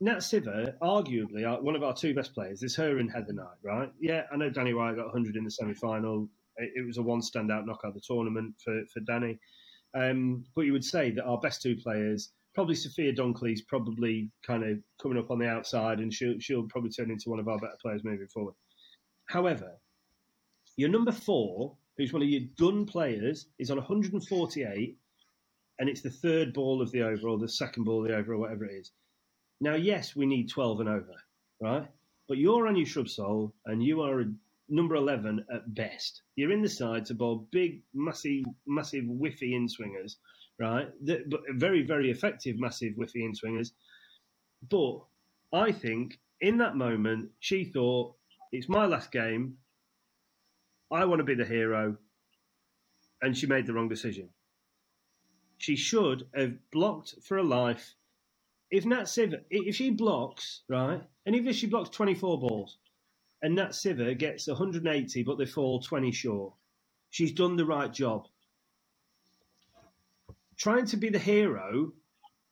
Nat 0.00 0.16
Sciver, 0.16 0.76
arguably 0.82 1.62
one 1.62 1.76
of 1.76 1.84
our 1.84 1.94
two 1.94 2.12
best 2.12 2.34
players, 2.34 2.64
is 2.64 2.74
her 2.74 2.98
and 2.98 3.08
Heather 3.08 3.32
Knight, 3.32 3.56
right? 3.62 3.88
Yeah, 4.00 4.22
I 4.32 4.36
know 4.36 4.50
Danni 4.50 4.76
Wyatt 4.76 4.96
got 4.96 5.14
100 5.14 5.36
in 5.36 5.44
the 5.44 5.50
semi 5.50 5.74
final. 5.74 6.28
It, 6.56 6.72
it 6.74 6.86
was 6.86 6.98
a 6.98 7.02
one 7.02 7.20
standout 7.20 7.66
knockout 7.66 7.90
of 7.90 7.94
the 7.94 8.00
tournament 8.00 8.56
for, 8.64 8.82
for 8.92 8.98
Danni. 9.02 9.38
Um, 9.94 10.44
but 10.56 10.62
you 10.62 10.72
would 10.72 10.84
say 10.84 11.12
that 11.12 11.24
our 11.24 11.38
best 11.38 11.62
two 11.62 11.76
players, 11.76 12.32
probably 12.52 12.74
Sophia 12.74 13.12
Dunkley's 13.12 13.62
probably 13.62 14.28
kind 14.44 14.64
of 14.64 14.78
coming 15.00 15.18
up 15.18 15.30
on 15.30 15.38
the 15.38 15.48
outside, 15.48 16.00
and 16.00 16.12
she'll 16.12 16.40
she'll 16.40 16.66
probably 16.66 16.90
turn 16.90 17.12
into 17.12 17.30
one 17.30 17.38
of 17.38 17.46
our 17.46 17.58
better 17.58 17.78
players 17.80 18.02
moving 18.02 18.26
forward. 18.26 18.54
However, 19.26 19.78
your 20.80 20.88
number 20.88 21.12
four, 21.12 21.76
who's 21.98 22.12
one 22.12 22.22
of 22.22 22.28
your 22.28 22.48
gun 22.58 22.86
players, 22.86 23.46
is 23.58 23.70
on 23.70 23.76
148, 23.76 24.96
and 25.78 25.88
it's 25.88 26.00
the 26.00 26.10
third 26.10 26.54
ball 26.54 26.80
of 26.80 26.90
the 26.90 27.02
over 27.02 27.28
or 27.28 27.38
the 27.38 27.48
second 27.48 27.84
ball 27.84 28.02
of 28.02 28.08
the 28.08 28.16
over 28.16 28.32
or 28.32 28.38
whatever 28.38 28.64
it 28.64 28.72
is. 28.72 28.90
Now, 29.60 29.74
yes, 29.74 30.16
we 30.16 30.24
need 30.24 30.48
12 30.48 30.80
and 30.80 30.88
over, 30.88 31.14
right? 31.60 31.86
But 32.28 32.38
you're 32.38 32.66
on 32.66 32.76
your 32.76 32.86
Shrubsole, 32.86 33.52
and 33.66 33.82
you 33.82 34.00
are 34.00 34.20
a 34.22 34.32
number 34.70 34.94
11 34.94 35.44
at 35.52 35.74
best. 35.74 36.22
You're 36.36 36.52
in 36.52 36.62
the 36.62 36.68
side 36.68 37.04
to 37.06 37.14
bowl 37.14 37.46
big, 37.50 37.82
massive, 37.92 38.44
massive 38.66 39.04
whiffy 39.04 39.54
in 39.54 39.68
swingers, 39.68 40.16
right? 40.58 40.88
But 41.02 41.40
very, 41.56 41.82
very 41.82 42.10
effective, 42.10 42.58
massive 42.58 42.94
whiffy 42.94 43.24
in 43.26 43.34
swingers. 43.34 43.72
But 44.70 45.00
I 45.52 45.72
think 45.72 46.18
in 46.40 46.56
that 46.58 46.76
moment, 46.76 47.32
she 47.40 47.64
thought, 47.64 48.14
it's 48.52 48.68
my 48.68 48.86
last 48.86 49.12
game. 49.12 49.58
I 50.90 51.04
want 51.04 51.20
to 51.20 51.24
be 51.24 51.34
the 51.34 51.44
hero. 51.44 51.96
And 53.22 53.36
she 53.36 53.46
made 53.46 53.66
the 53.66 53.72
wrong 53.72 53.88
decision. 53.88 54.30
She 55.58 55.76
should 55.76 56.26
have 56.34 56.54
blocked 56.72 57.16
for 57.22 57.36
a 57.36 57.42
life. 57.42 57.94
If 58.70 58.86
Nat 58.86 59.02
Sciver, 59.02 59.42
if 59.50 59.76
she 59.76 59.90
blocks, 59.90 60.62
right, 60.68 61.02
and 61.26 61.36
even 61.36 61.48
if 61.48 61.56
she 61.56 61.66
blocks 61.66 61.90
24 61.90 62.40
balls, 62.40 62.78
and 63.42 63.54
Nat 63.54 63.70
Sciver 63.70 64.16
gets 64.16 64.46
180, 64.46 65.22
but 65.22 65.38
they 65.38 65.46
fall 65.46 65.80
20 65.80 66.12
short, 66.12 66.54
she's 67.10 67.32
done 67.32 67.56
the 67.56 67.66
right 67.66 67.92
job. 67.92 68.26
Trying 70.56 70.86
to 70.86 70.96
be 70.96 71.08
the 71.08 71.18
hero 71.18 71.92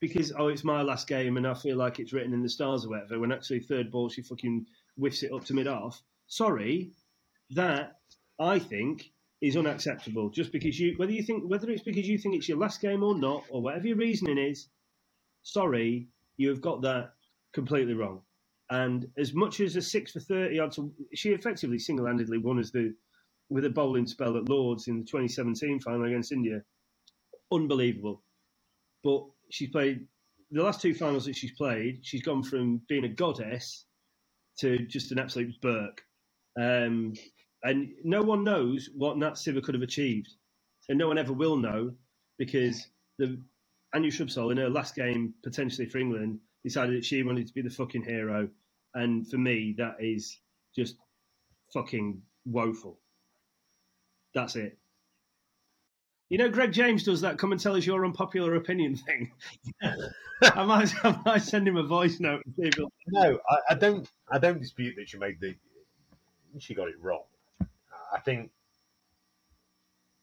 because, 0.01 0.33
oh, 0.37 0.49
it's 0.49 0.65
my 0.65 0.83
last 0.83 1.07
game 1.09 1.37
and 1.37 1.47
I 1.47 1.55
feel 1.55 1.77
like 1.77 1.99
it's 1.99 2.13
written 2.13 2.33
in 2.33 2.43
the 2.43 2.49
stars 2.49 2.85
or 2.85 2.91
whatever, 2.91 3.19
when 3.19 3.33
actually 3.33 3.61
third 3.61 3.91
ball 3.91 4.09
she 4.09 4.23
fucking 4.23 4.67
whiffs 4.97 5.23
it 5.23 5.33
up 5.33 5.45
to 5.47 5.55
mid 5.55 5.67
off. 5.67 6.03
Sorry, 6.27 6.93
that 7.51 7.99
I 8.41 8.59
think 8.59 9.11
is 9.41 9.57
unacceptable. 9.57 10.31
Just 10.31 10.53
because 10.53 10.79
you, 10.79 10.95
whether 10.97 11.13
you 11.13 11.23
think, 11.23 11.45
whether 11.49 11.71
it's 11.71 11.83
because 11.83 12.09
you 12.09 12.19
think 12.19 12.35
it's 12.35 12.49
your 12.49 12.59
last 12.59 12.81
game 12.81 13.03
or 13.03 13.17
not, 13.17 13.45
or 13.51 13.63
whatever 13.63 13.87
your 13.87 13.97
reasoning 13.97 14.39
is, 14.39 14.69
sorry, 15.43 16.09
you 16.37 16.49
have 16.49 16.61
got 16.61 16.83
that 16.83 17.13
completely 17.53 17.95
wrong. 17.95 18.23
And 18.71 19.07
as 19.17 19.33
much 19.35 19.61
as 19.61 19.77
a 19.77 19.83
six 19.83 20.13
for 20.13 20.21
thirty 20.21 20.61
she 21.15 21.31
effectively 21.31 21.79
single-handedly 21.79 22.39
won 22.39 22.59
as 22.59 22.71
the 22.71 22.95
with 23.51 23.65
a 23.65 23.71
bowling 23.71 24.07
spell 24.07 24.37
at 24.37 24.49
Lords 24.49 24.89
in 24.89 24.99
the 24.99 25.05
2017 25.05 25.81
final 25.81 26.05
against 26.05 26.33
India. 26.33 26.61
Unbelievable. 27.51 28.23
But 29.03 29.25
she's 29.51 29.71
played 29.71 30.07
the 30.51 30.63
last 30.63 30.83
two 30.83 30.95
finals 30.95 31.25
that 31.25 31.37
she's 31.37 31.53
played. 31.53 32.01
She's 32.03 32.23
gone 32.23 32.43
from 32.43 32.83
being 32.89 33.05
a 33.05 33.09
goddess 33.09 33.87
to 34.59 34.79
just 34.87 35.13
an 35.13 35.19
absolute 35.19 35.55
Burke. 35.63 36.03
Um, 36.61 37.15
and 37.63 37.91
no 38.05 38.23
one 38.23 38.45
knows 38.45 38.89
what 38.95 39.19
Nat 39.19 39.33
Sciver 39.35 39.63
could 39.63 39.75
have 39.75 39.83
achieved, 39.83 40.29
and 40.89 40.99
no 40.99 41.09
one 41.09 41.19
ever 41.19 41.33
will 41.33 41.57
know 41.57 41.93
because 42.39 42.87
the 43.19 43.41
Anya 43.95 44.11
Shrubsole 44.11 44.53
in 44.53 44.59
her 44.59 44.71
last 44.71 44.95
game 44.95 45.35
potentially 45.43 45.89
for 45.89 45.99
England 45.99 46.41
decided 46.65 46.97
that 46.97 47.05
she 47.05 47.23
wanted 47.23 47.47
to 47.47 47.55
be 47.55 47.63
the 47.63 47.71
fucking 47.71 48.05
hero, 48.05 48.49
and 48.95 49.29
for 49.29 49.39
me 49.39 49.75
that 49.79 49.97
is 50.01 50.39
just 50.77 50.97
fucking 51.73 52.23
woeful. 52.45 52.99
That's 54.35 54.57
it. 54.57 54.79
You 56.29 56.37
know, 56.37 56.51
Greg 56.51 56.73
James 56.73 57.05
does 57.05 57.23
that. 57.23 57.39
Come 57.39 57.53
and 57.53 57.61
tell 57.61 57.75
us 57.75 57.87
your 57.87 58.05
unpopular 58.05 58.55
opinion 58.57 58.97
thing. 59.07 59.33
I 60.43 60.63
might, 60.65 60.93
I 61.05 61.19
might 61.25 61.43
send 61.43 61.67
him 61.67 61.77
a 61.79 61.83
voice 61.83 62.21
note. 62.21 62.43
and 62.45 62.55
see 62.55 62.69
if 62.69 62.75
he'll- 62.75 62.93
No, 63.09 63.39
I, 63.49 63.57
I 63.71 63.75
don't. 63.75 64.07
I 64.31 64.39
don't 64.39 64.61
dispute 64.61 64.95
that 64.99 65.09
she 65.09 65.17
made 65.19 65.41
the. 65.41 65.55
She 66.59 66.75
got 66.75 66.89
it 66.89 67.01
wrong. 67.01 67.23
I 68.13 68.21
think. 68.21 68.51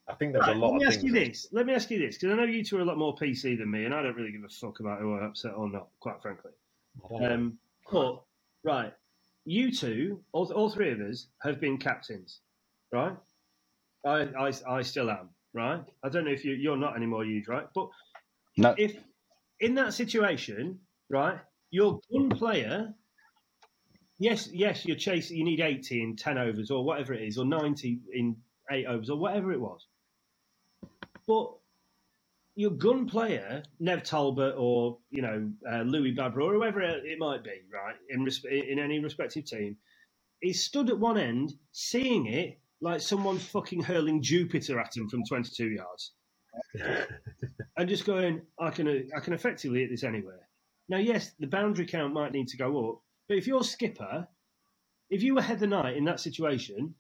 I 0.08 0.14
think 0.14 0.34
there's 0.34 0.46
Right, 0.46 0.56
a 0.56 0.60
lot 0.60 0.74
let 0.74 0.80
me 0.80 0.86
of 0.86 0.94
ask 0.94 1.04
you 1.04 1.12
this. 1.12 1.48
Let 1.52 1.66
me 1.66 1.74
ask 1.74 1.90
you 1.90 1.98
this, 1.98 2.18
because 2.18 2.32
I 2.32 2.36
know 2.36 2.44
you 2.44 2.64
two 2.64 2.78
are 2.78 2.82
a 2.82 2.86
lot 2.86 2.98
more 2.98 3.16
PC 3.16 3.58
than 3.58 3.72
me, 3.72 3.86
and 3.86 3.94
I 3.94 4.04
don't 4.04 4.16
really 4.16 4.32
give 4.32 4.44
a 4.44 4.50
fuck 4.50 4.80
about 4.80 5.00
who 5.00 5.16
I 5.16 5.26
upset 5.26 5.56
or 5.56 5.68
not, 5.70 5.90
quite 6.00 6.22
frankly. 6.22 6.52
Um, 7.20 7.58
but 7.92 8.24
right, 8.64 8.94
you 9.46 9.72
two, 9.72 10.24
all, 10.32 10.52
all 10.54 10.70
three 10.70 10.92
of 10.92 11.02
us, 11.02 11.28
have 11.42 11.60
been 11.60 11.78
captains, 11.78 12.42
right? 12.92 13.18
I, 14.06 14.26
I, 14.48 14.52
I 14.68 14.82
still 14.84 15.10
am, 15.10 15.30
right? 15.54 15.84
I 16.04 16.10
don't 16.10 16.26
know 16.26 16.32
if 16.32 16.46
you, 16.46 16.54
you're 16.54 16.78
not 16.78 16.96
anymore, 16.96 17.26
you, 17.26 17.44
right? 17.48 17.68
But 17.74 17.90
No, 18.58 18.76
if 18.78 19.04
in 19.60 19.74
that 19.76 19.94
situation, 19.94 20.80
right, 21.10 21.40
your 21.72 22.00
gun 22.12 22.30
player, 22.30 22.94
yes, 24.18 24.50
yes, 24.52 24.86
you're 24.86 24.98
chasing, 24.98 25.38
you 25.38 25.44
need 25.44 25.60
80 25.60 26.02
in 26.02 26.16
10 26.16 26.38
overs 26.38 26.72
or 26.72 26.84
whatever 26.84 27.14
it 27.14 27.22
is, 27.22 27.38
or 27.38 27.46
90 27.46 28.00
in 28.14 28.36
eight 28.72 28.86
overs 28.86 29.10
or 29.10 29.18
whatever 29.18 29.52
it 29.52 29.60
was. 29.60 29.86
But 31.28 31.54
your 32.56 32.72
gun 32.72 33.08
player, 33.08 33.64
Nev 33.80 34.04
Talbot 34.04 34.56
or, 34.58 34.98
you 35.10 35.22
know, 35.22 35.52
uh, 35.70 35.82
Louis 35.82 36.14
Babra 36.14 36.44
or 36.44 36.54
whoever 36.54 36.82
it 36.82 37.20
might 37.20 37.44
be, 37.44 37.62
right, 37.74 37.96
in, 38.10 38.26
resp- 38.26 38.46
in 38.46 38.80
any 38.80 39.00
respective 39.00 39.46
team, 39.46 39.78
is 40.42 40.64
stood 40.64 40.90
at 40.90 41.00
one 41.00 41.18
end 41.18 41.54
seeing 41.72 42.28
it 42.28 42.60
like 42.82 43.02
someone 43.02 43.40
fucking 43.40 43.82
hurling 43.82 44.22
Jupiter 44.22 44.80
at 44.80 44.96
him 44.96 45.10
from 45.10 45.24
22 45.26 45.70
yards 45.70 46.12
and 47.78 47.90
just 47.90 48.06
going, 48.06 48.42
I 48.60 48.70
can 48.70 49.10
I 49.16 49.20
can 49.20 49.34
effectively 49.34 49.80
hit 49.80 49.90
this 49.90 50.04
anywhere. 50.04 50.48
Now, 50.88 50.98
yes, 50.98 51.32
the 51.40 51.48
boundary 51.48 51.86
count 51.86 52.14
might 52.14 52.32
need 52.32 52.48
to 52.50 52.58
go 52.58 52.90
up, 52.90 53.02
but 53.28 53.38
if 53.38 53.48
you're 53.48 53.64
skipper, 53.64 54.28
if 55.10 55.24
you 55.24 55.36
were 55.36 55.42
Heather 55.42 55.68
Knight 55.68 55.98
in 55.98 56.06
that 56.06 56.20
situation, 56.20 56.96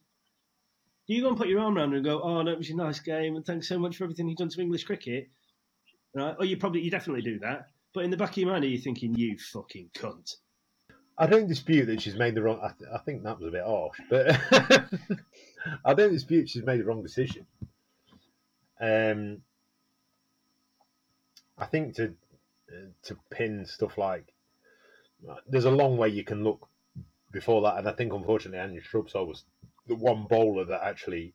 do 1.07 1.13
you 1.13 1.21
go 1.21 1.29
and 1.29 1.37
put 1.37 1.47
your 1.47 1.59
arm 1.59 1.77
around 1.77 1.91
her 1.91 1.97
and 1.97 2.05
go, 2.05 2.21
"Oh, 2.21 2.41
no, 2.41 2.51
it 2.51 2.57
was 2.57 2.69
a 2.69 2.75
nice 2.75 2.99
game, 2.99 3.35
and 3.35 3.45
thanks 3.45 3.67
so 3.67 3.77
much 3.77 3.97
for 3.97 4.03
everything 4.03 4.27
you've 4.27 4.37
done 4.37 4.49
to 4.49 4.61
English 4.61 4.85
cricket"? 4.85 5.29
Right? 6.13 6.35
Or 6.39 6.45
you 6.45 6.57
probably 6.57 6.81
you 6.81 6.91
definitely 6.91 7.21
do 7.21 7.39
that, 7.39 7.69
but 7.93 8.03
in 8.05 8.11
the 8.11 8.17
back 8.17 8.31
of 8.31 8.37
your 8.37 8.51
mind, 8.51 8.63
are 8.63 8.67
you 8.67 8.79
thinking, 8.79 9.13
"You 9.15 9.37
fucking 9.37 9.91
cunt"? 9.93 10.35
I 11.17 11.27
don't 11.27 11.47
dispute 11.47 11.85
that 11.85 12.01
she's 12.01 12.15
made 12.15 12.35
the 12.35 12.41
wrong. 12.41 12.59
I, 12.61 12.71
th- 12.77 12.89
I 12.93 12.97
think 12.99 13.23
that 13.23 13.39
was 13.39 13.47
a 13.47 13.51
bit 13.51 13.63
harsh, 13.63 13.99
but 14.09 15.19
I 15.85 15.93
don't 15.93 16.11
dispute 16.11 16.49
she's 16.49 16.65
made 16.65 16.79
the 16.79 16.85
wrong 16.85 17.03
decision. 17.03 17.45
Um, 18.79 19.41
I 21.57 21.65
think 21.65 21.95
to 21.95 22.13
to 23.03 23.17
pin 23.29 23.65
stuff 23.65 23.97
like 23.97 24.33
there's 25.47 25.65
a 25.65 25.71
long 25.71 25.97
way 25.97 26.09
you 26.09 26.23
can 26.23 26.43
look 26.43 26.67
before 27.31 27.61
that, 27.63 27.77
and 27.77 27.87
I 27.87 27.91
think 27.93 28.13
unfortunately 28.13 28.59
Andrew 28.59 28.81
Shrubsole 28.81 29.27
was 29.27 29.45
the 29.87 29.95
one 29.95 30.25
bowler 30.29 30.65
that 30.65 30.83
actually, 30.83 31.33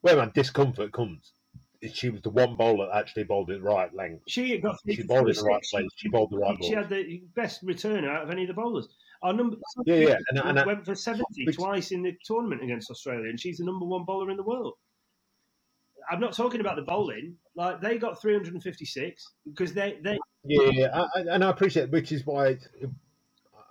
where 0.00 0.16
my 0.16 0.26
discomfort 0.26 0.92
comes, 0.92 1.32
she 1.92 2.10
was 2.10 2.22
the 2.22 2.30
one 2.30 2.56
bowler 2.56 2.86
that 2.86 2.96
actually 2.96 3.24
bowled 3.24 3.50
it 3.50 3.62
right 3.62 3.92
length. 3.94 4.24
She 4.28 4.58
got 4.58 4.76
She 4.88 5.02
bowled 5.02 5.28
it 5.28 5.38
in 5.38 5.44
the 5.44 5.48
right 5.50 5.62
place. 5.70 5.88
She 5.96 6.08
bowled 6.08 6.30
the 6.30 6.38
right 6.38 6.56
She 6.62 6.74
ball. 6.74 6.82
had 6.82 6.90
the 6.90 7.22
best 7.34 7.64
returner 7.64 8.08
out 8.08 8.24
of 8.24 8.30
any 8.30 8.42
of 8.42 8.48
the 8.48 8.54
bowlers. 8.54 8.88
Our 9.22 9.32
number 9.32 9.56
Yeah, 9.84 9.94
yeah, 9.96 10.18
and- 10.30 10.38
and 10.38 10.58
I- 10.60 10.66
went 10.66 10.84
for 10.84 10.94
seventy 10.94 11.44
twice 11.46 11.90
in 11.92 12.02
the 12.02 12.16
tournament 12.24 12.62
against 12.62 12.90
Australia, 12.90 13.28
and 13.28 13.38
she's 13.40 13.58
the 13.58 13.64
number 13.64 13.84
one 13.84 14.04
bowler 14.04 14.30
in 14.30 14.36
the 14.36 14.42
world. 14.44 14.74
I'm 16.10 16.20
not 16.20 16.34
talking 16.34 16.60
about 16.60 16.76
the 16.76 16.82
bowling. 16.82 17.38
Like 17.54 17.80
they 17.80 17.98
got 17.98 18.20
356 18.20 19.34
because 19.46 19.74
they 19.74 20.00
they 20.02 20.18
Yeah, 20.44 20.70
yeah, 20.72 21.06
I, 21.14 21.20
and 21.20 21.44
I 21.44 21.50
appreciate, 21.50 21.90
which 21.90 22.12
is 22.12 22.26
why 22.26 22.58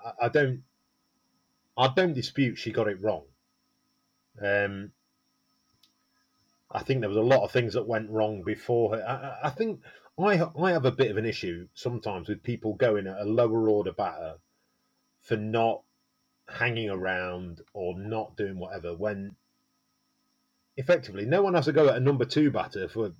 I, 0.06 0.12
I 0.24 0.30
don't, 0.30 0.64
I 1.78 1.94
don't 1.96 2.14
dispute 2.14 2.58
she 2.58 2.72
got 2.72 2.88
it 2.88 3.02
wrong. 3.02 3.26
Um, 4.42 4.94
I 6.72 6.84
think 6.84 7.02
there 7.02 7.10
was 7.10 7.18
a 7.18 7.22
lot 7.22 7.44
of 7.44 7.52
things 7.52 7.74
that 7.74 7.88
went 7.88 8.10
wrong 8.10 8.44
before 8.44 8.96
her. 8.96 9.04
I, 9.08 9.14
I- 9.16 9.48
I 9.48 9.50
think 9.52 9.82
I, 10.20 10.42
I 10.62 10.72
have 10.72 10.86
a 10.86 10.92
bit 10.92 11.12
of 11.12 11.18
an 11.18 11.26
issue 11.26 11.70
sometimes 11.74 12.30
with 12.30 12.44
people 12.44 12.74
going 12.74 13.08
at 13.08 13.20
a 13.20 13.26
lower 13.26 13.70
order 13.70 13.94
batter 13.94 14.40
for 15.22 15.38
not 15.38 15.84
hanging 16.50 16.90
around 16.90 17.62
or 17.74 18.00
not 18.00 18.38
doing 18.38 18.60
whatever 18.60 18.96
when 18.96 19.36
effectively 20.78 21.26
no 21.26 21.42
one 21.42 21.54
has 21.56 21.66
to 21.66 21.72
go 21.74 21.90
at 21.90 21.96
a 21.98 22.00
number 22.00 22.24
two 22.26 22.52
batter 22.52 22.88
for 22.88 23.12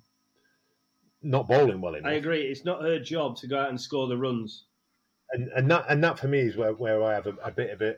not 1.22 1.48
bowling 1.48 1.80
well 1.80 1.94
enough 1.96 2.08
I 2.10 2.14
agree. 2.14 2.42
It's 2.42 2.64
not 2.64 2.80
her 2.82 3.00
job 3.00 3.36
to 3.38 3.48
go 3.48 3.58
out 3.58 3.70
and 3.70 3.80
score 3.80 4.06
the 4.06 4.16
runs. 4.16 4.64
and 5.32 5.48
and 5.48 5.68
that 5.70 5.86
and 5.88 6.02
that 6.04 6.18
for 6.18 6.28
me 6.28 6.38
is 6.38 6.56
where, 6.56 6.72
where 6.72 7.02
I 7.02 7.14
have 7.14 7.26
a, 7.26 7.34
a 7.44 7.50
bit 7.50 7.70
of 7.70 7.82
a, 7.82 7.96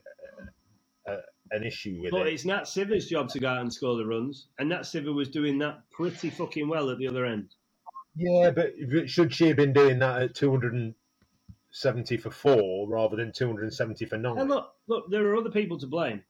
a 1.06 1.18
an 1.50 1.62
issue 1.64 2.00
with 2.00 2.12
But 2.12 2.22
it. 2.22 2.24
But 2.24 2.32
it's 2.32 2.44
Nat 2.46 2.62
Sciver's 2.62 3.06
job 3.06 3.28
to 3.30 3.38
go 3.38 3.48
out 3.48 3.60
and 3.60 3.70
score 3.72 3.96
the 3.98 4.06
runs, 4.06 4.46
and 4.58 4.70
Nat 4.70 4.82
Sciver 4.82 5.14
was 5.14 5.28
doing 5.28 5.58
that 5.58 5.80
pretty 5.90 6.30
fucking 6.30 6.66
well 6.68 6.88
at 6.90 6.96
the 6.98 7.08
other 7.08 7.26
end. 7.26 7.50
Yeah, 8.16 8.50
but 8.52 8.72
should 9.06 9.34
she 9.34 9.48
have 9.48 9.56
been 9.56 9.72
doing 9.74 9.98
that 9.98 10.22
at 10.22 10.34
270 10.34 12.16
for 12.16 12.30
four 12.30 12.88
rather 12.88 13.16
than 13.16 13.32
270 13.32 14.04
for 14.06 14.16
nine? 14.16 14.38
And 14.38 14.48
look, 14.48 14.72
look, 14.88 15.10
there 15.10 15.26
are 15.26 15.36
other 15.36 15.50
people 15.50 15.78
to 15.78 15.86
blame. 15.86 16.22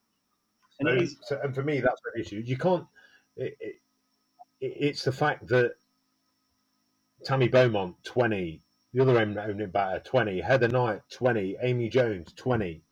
And 0.80 0.88
So- 0.88 1.04
is, 1.04 1.16
so- 1.22 1.40
and 1.42 1.54
for 1.54 1.62
me, 1.62 1.80
that's 1.80 2.00
an 2.14 2.20
issue. 2.20 2.42
You 2.44 2.56
can't. 2.56 2.84
It, 3.36 3.56
it, 3.60 3.76
it's 4.60 5.04
the 5.04 5.12
fact 5.12 5.48
that 5.48 5.72
Tammy 7.24 7.48
Beaumont 7.48 7.96
twenty, 8.04 8.62
the 8.94 9.02
other 9.02 9.18
opening 9.38 9.70
batter 9.70 10.00
twenty, 10.00 10.40
Heather 10.40 10.68
Knight 10.68 11.02
twenty, 11.12 11.56
Amy 11.62 11.88
Jones 11.90 12.32
twenty. 12.34 12.82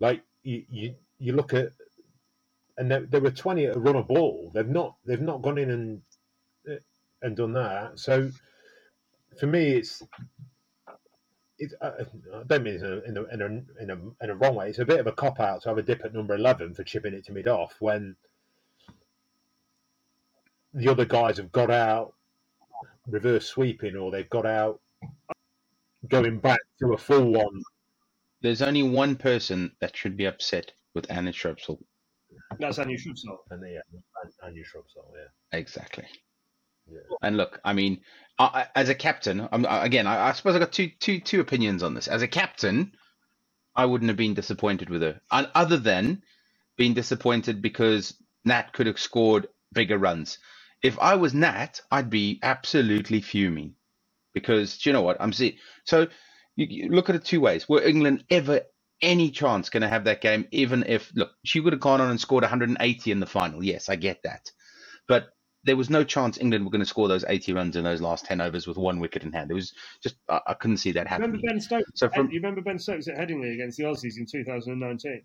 Like 0.00 0.22
you, 0.44 0.64
you, 0.70 0.94
you 1.18 1.34
look 1.34 1.54
at, 1.54 1.70
and 2.78 2.90
there, 2.90 3.06
there 3.06 3.20
were 3.22 3.30
twenty 3.32 3.66
at 3.66 3.76
a 3.76 3.80
run 3.80 3.96
a 3.96 4.02
ball. 4.04 4.52
They've 4.54 4.68
not, 4.68 4.96
they've 5.06 5.20
not 5.22 5.42
gone 5.42 5.58
in 5.58 5.70
and 5.70 6.02
uh, 6.70 6.76
and 7.22 7.36
done 7.36 7.54
that. 7.54 7.98
So 8.00 8.30
for 9.40 9.46
me, 9.48 9.72
it's. 9.76 10.02
It's, 11.58 11.74
I 11.82 11.88
I 11.88 12.42
don't 12.46 12.64
mean 12.64 12.76
in 12.76 12.84
in, 13.06 13.16
a, 13.18 13.24
in, 13.24 13.42
a, 13.42 13.46
in, 13.82 13.90
a, 13.90 14.24
in 14.24 14.30
a 14.30 14.34
wrong 14.34 14.56
way. 14.56 14.70
It's 14.70 14.80
a 14.80 14.84
bit 14.86 15.00
of 15.00 15.06
a 15.06 15.12
cop 15.12 15.40
out 15.40 15.62
to 15.62 15.70
have 15.70 15.78
a 15.78 15.82
dip 15.82 16.04
at 16.04 16.14
number 16.14 16.34
11 16.34 16.74
for 16.74 16.84
chipping 16.84 17.14
it 17.14 17.24
to 17.26 17.32
mid 17.32 17.48
off 17.48 17.76
when 17.80 18.16
the 20.74 20.88
other 20.88 21.04
guys 21.04 21.36
have 21.36 21.52
got 21.52 21.70
out 21.70 22.14
reverse 23.08 23.46
sweeping 23.46 23.96
or 23.96 24.10
they've 24.10 24.30
got 24.30 24.46
out 24.46 24.80
going 26.08 26.38
back 26.38 26.60
to 26.80 26.92
a 26.92 26.98
full 26.98 27.32
one. 27.32 27.62
there's 28.42 28.62
only 28.62 28.82
one 28.82 29.16
person 29.16 29.72
that 29.80 29.96
should 29.96 30.16
be 30.16 30.24
upset 30.26 30.72
with 30.94 31.10
Anya 31.10 31.32
Shrubsole. 31.32 31.78
that's 32.58 32.76
how 32.76 32.86
you 32.86 32.98
should 32.98 33.16
start. 33.18 33.38
And 33.50 33.62
yeah, 33.62 33.80
and, 34.22 34.32
and 34.42 34.56
your 34.56 34.64
shrubs 34.64 34.94
are, 34.96 35.18
yeah. 35.18 35.58
Exactly. 35.58 36.04
Yeah. 36.90 36.98
And 37.22 37.36
look, 37.36 37.60
I 37.64 37.72
mean, 37.72 38.00
I, 38.38 38.44
I- 38.44 38.80
as 38.80 38.88
a 38.88 38.94
captain, 38.94 39.48
I'm, 39.52 39.64
again, 39.68 40.06
I, 40.06 40.28
I 40.28 40.32
suppose 40.32 40.54
I 40.56 40.58
got 40.58 40.72
two, 40.72 40.90
two, 40.98 41.20
two 41.20 41.40
opinions 41.40 41.82
on 41.82 41.94
this. 41.94 42.08
As 42.08 42.22
a 42.22 42.28
captain, 42.28 42.92
I 43.74 43.86
wouldn't 43.86 44.08
have 44.10 44.16
been 44.16 44.34
disappointed 44.34 44.90
with 44.90 45.02
her, 45.02 45.20
and 45.30 45.48
other 45.54 45.76
than 45.78 46.22
being 46.76 46.94
disappointed 46.94 47.62
because 47.62 48.14
Nat 48.44 48.72
could 48.72 48.86
have 48.86 48.98
scored 48.98 49.46
bigger 49.72 49.98
runs. 49.98 50.38
If 50.82 50.98
I 50.98 51.14
was 51.16 51.32
Nat, 51.34 51.80
I'd 51.90 52.10
be 52.10 52.40
absolutely 52.42 53.20
fuming 53.20 53.74
because 54.34 54.78
do 54.78 54.90
you 54.90 54.94
know 54.94 55.02
what 55.02 55.16
I'm 55.20 55.32
seeing? 55.32 55.56
So 55.84 56.08
you, 56.56 56.66
you 56.68 56.88
look 56.88 57.08
at 57.08 57.16
it 57.16 57.24
two 57.24 57.40
ways. 57.40 57.68
Were 57.68 57.82
England 57.82 58.24
ever 58.30 58.62
any 59.00 59.30
chance 59.30 59.70
going 59.70 59.82
to 59.82 59.88
have 59.88 60.04
that 60.04 60.20
game? 60.20 60.46
Even 60.50 60.84
if 60.86 61.12
look, 61.14 61.30
she 61.44 61.60
would 61.60 61.72
have 61.72 61.80
gone 61.80 62.00
on 62.00 62.10
and 62.10 62.20
scored 62.20 62.42
180 62.42 63.10
in 63.12 63.20
the 63.20 63.26
final. 63.26 63.62
Yes, 63.62 63.88
I 63.88 63.96
get 63.96 64.22
that, 64.24 64.50
but 65.08 65.28
there 65.64 65.76
was 65.76 65.90
no 65.90 66.02
chance 66.02 66.38
England 66.38 66.64
were 66.64 66.72
going 66.72 66.80
to 66.80 66.86
score 66.86 67.06
those 67.06 67.24
80 67.26 67.52
runs 67.52 67.76
in 67.76 67.84
those 67.84 68.00
last 68.00 68.24
10 68.24 68.40
overs 68.40 68.66
with 68.66 68.76
one 68.76 68.98
wicket 68.98 69.22
in 69.22 69.32
hand. 69.32 69.50
It 69.50 69.54
was 69.54 69.72
just 70.02 70.16
I, 70.28 70.40
I 70.48 70.54
couldn't 70.54 70.78
see 70.78 70.92
that 70.92 71.06
happening. 71.06 71.30
Remember. 71.32 71.48
Ben 71.48 71.60
Stokes? 71.60 71.90
So 71.94 72.08
from- 72.08 72.30
you 72.30 72.40
remember 72.40 72.60
Ben 72.60 72.78
Stokes 72.78 73.08
at 73.08 73.16
Headingley 73.16 73.54
against 73.54 73.78
the 73.78 73.84
Aussies 73.84 74.18
in 74.18 74.26
2019? 74.26 75.22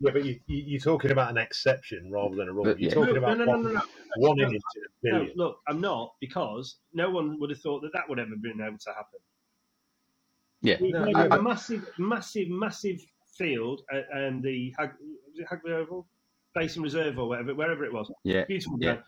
Yeah, 0.00 0.12
but 0.12 0.24
you, 0.24 0.40
you, 0.46 0.62
you're 0.66 0.80
talking 0.80 1.10
about 1.10 1.30
an 1.30 1.36
exception 1.36 2.10
rather 2.10 2.34
than 2.34 2.48
a 2.48 2.52
rule. 2.52 2.64
But, 2.64 2.80
You're 2.80 2.88
yeah. 2.88 2.94
talking 2.94 3.14
No, 3.14 3.18
about 3.20 3.38
no, 3.38 3.44
no, 3.44 3.50
one, 3.52 3.62
no, 3.64 3.70
no. 3.72 3.80
one 4.16 4.36
No, 4.38 4.48
in 4.48 4.54
each 4.54 4.62
No, 5.02 5.26
look, 5.36 5.58
I'm 5.68 5.80
not 5.80 6.14
because 6.20 6.76
no 6.94 7.10
one 7.10 7.38
would 7.38 7.50
have 7.50 7.60
thought 7.60 7.82
that 7.82 7.92
that 7.92 8.08
would 8.08 8.18
ever 8.18 8.34
been 8.40 8.60
able 8.62 8.78
to 8.78 8.90
happen. 8.90 9.20
Yeah, 10.62 10.76
We 10.80 10.90
No, 10.92 11.02
played 11.04 11.16
I- 11.16 11.26
a 11.26 11.30
I- 11.38 11.40
massive, 11.40 11.86
massive, 11.98 12.48
massive 12.48 12.98
field 13.36 13.82
at 13.92 14.06
um, 14.14 14.40
the 14.40 14.74
Hag- 14.78 14.94
was 15.00 15.38
it 15.38 15.46
Hagley 15.48 15.72
Oval, 15.72 16.06
Basin 16.54 16.82
Reserve 16.82 17.18
or 17.18 17.28
whatever, 17.28 17.54
wherever 17.54 17.84
it 17.84 17.92
was. 17.92 18.10
yeah, 18.24 18.44
Beautiful 18.46 18.78
Yeah. 18.80 18.92
ground. 18.94 19.04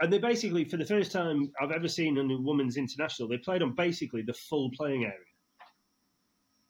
And 0.00 0.12
they 0.12 0.18
basically, 0.18 0.64
for 0.64 0.76
the 0.76 0.84
first 0.84 1.10
time 1.12 1.50
I've 1.60 1.70
ever 1.70 1.88
seen 1.88 2.18
in 2.18 2.28
the 2.28 2.36
women's 2.40 2.76
international, 2.76 3.28
they 3.28 3.38
played 3.38 3.62
on 3.62 3.74
basically 3.76 4.22
the 4.22 4.34
full 4.34 4.70
playing 4.76 5.04
area. 5.04 5.18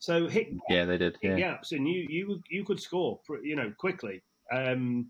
So 0.06 0.28
hit, 0.28 0.46
yeah, 0.68 0.84
they 0.84 0.98
did. 0.98 1.18
hit 1.20 1.32
Yeah. 1.32 1.36
gaps, 1.54 1.72
and 1.72 1.88
you 1.88 2.06
you 2.08 2.40
you 2.48 2.64
could 2.64 2.80
score, 2.80 3.18
you 3.42 3.56
know, 3.56 3.72
quickly. 3.76 4.22
Um, 4.52 5.08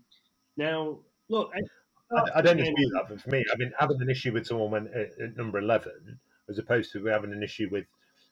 now, 0.57 0.97
look, 1.29 1.51
I, 1.55 2.39
I 2.39 2.41
don't 2.41 2.57
dispute 2.57 2.89
that, 2.93 3.05
but 3.07 3.21
for 3.21 3.29
me, 3.29 3.45
I 3.53 3.55
mean, 3.57 3.71
having 3.77 4.01
an 4.01 4.09
issue 4.09 4.33
with 4.33 4.47
someone 4.47 4.71
when, 4.71 4.87
at, 4.87 5.11
at 5.21 5.37
number 5.37 5.59
eleven, 5.59 6.17
as 6.49 6.57
opposed 6.57 6.91
to 6.93 7.05
having 7.05 7.31
an 7.31 7.43
issue 7.43 7.69
with 7.71 7.85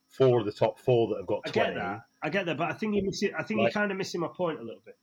four 0.10 0.40
of 0.40 0.48
the 0.48 0.52
top 0.52 0.80
four 0.80 1.08
that 1.10 1.18
have 1.18 1.28
got 1.28 1.42
I 1.46 1.52
get 1.52 1.76
that. 1.76 2.02
I 2.24 2.30
get 2.30 2.48
that, 2.48 2.58
but 2.58 2.72
I 2.72 2.74
think 2.74 2.96
you're 2.96 3.06
missing. 3.06 3.32
I 3.38 3.44
think 3.44 3.60
Like- 3.60 3.66
you're 3.72 3.80
kind 3.82 3.92
of 3.92 4.00
missing 4.00 4.22
my 4.22 4.30
point 4.30 4.58
a 4.60 4.64
little 4.64 4.82
bit. 4.84 4.98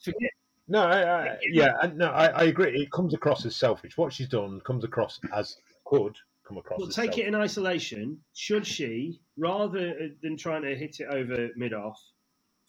Forget. 0.00 0.30
No, 0.66 0.82
I, 0.82 1.24
I, 1.26 1.38
yeah, 1.42 1.74
I- 1.82 1.88
no, 1.88 2.06
I, 2.08 2.28
I 2.28 2.42
agree. 2.44 2.80
It 2.80 2.90
comes 2.90 3.12
across 3.12 3.44
as 3.44 3.54
selfish. 3.54 3.98
What 3.98 4.14
she's 4.14 4.28
done 4.28 4.62
comes 4.62 4.82
across 4.82 5.20
as 5.30 5.58
could 5.84 6.16
come 6.46 6.58
across. 6.58 6.78
Well, 6.78 6.88
take 6.88 7.18
it 7.18 7.26
in 7.26 7.34
isolation. 7.34 8.18
Should 8.34 8.66
she, 8.66 9.20
rather 9.36 9.90
uh, 9.90 10.06
than 10.22 10.36
trying 10.36 10.62
to 10.62 10.76
hit 10.76 11.00
it 11.00 11.06
over 11.10 11.48
mid 11.56 11.72
off, 11.72 12.00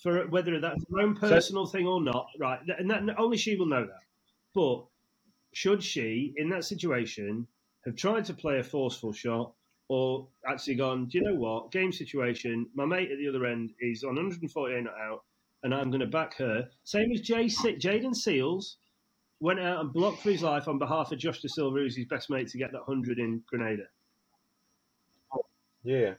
for 0.01 0.28
whether 0.28 0.59
that's 0.59 0.84
her 0.91 1.01
own 1.01 1.15
personal 1.15 1.65
thing 1.65 1.88
or 1.88 2.01
not, 2.01 2.28
right? 2.39 2.59
And 2.78 2.89
that, 2.89 3.03
only 3.17 3.38
she 3.38 3.55
will 3.55 3.67
know 3.67 3.86
that. 3.86 4.03
But 4.53 4.86
should 5.53 5.84
she, 5.84 6.34
in 6.38 6.49
that 6.49 6.65
situation, 6.65 7.47
have 7.86 7.95
tried 7.95 8.26
to 8.26 8.34
play 8.34 8.59
a 8.59 8.63
forceful 8.63 9.13
shot, 9.13 9.53
or 9.89 10.28
actually 10.47 10.76
gone? 10.76 11.07
Do 11.07 11.17
you 11.17 11.23
know 11.23 11.36
what? 11.36 11.71
Game 11.71 11.91
situation. 11.91 12.67
My 12.73 12.86
mate 12.86 13.11
at 13.11 13.17
the 13.17 13.28
other 13.28 13.45
end 13.45 13.71
is 13.80 14.03
on 14.03 14.15
148 14.15 14.84
not 14.84 14.93
out, 14.99 15.23
and 15.63 15.73
I'm 15.73 15.89
going 15.89 16.01
to 16.01 16.07
back 16.07 16.38
her. 16.38 16.67
Same 16.84 17.11
as 17.11 17.21
Jay, 17.21 17.45
Jayden 17.45 18.15
Seales 18.15 18.76
went 19.39 19.59
out 19.59 19.81
and 19.81 19.93
blocked 19.93 20.21
for 20.21 20.31
his 20.31 20.43
life 20.43 20.67
on 20.67 20.79
behalf 20.79 21.11
of 21.11 21.19
Josh 21.19 21.41
Da 21.41 21.47
Silva, 21.47 21.77
who's 21.77 21.95
his 21.95 22.05
best 22.05 22.29
mate, 22.29 22.47
to 22.49 22.57
get 22.57 22.71
that 22.71 22.88
100 22.88 23.19
in 23.19 23.43
Grenada. 23.47 23.83
Yeah, 25.83 26.15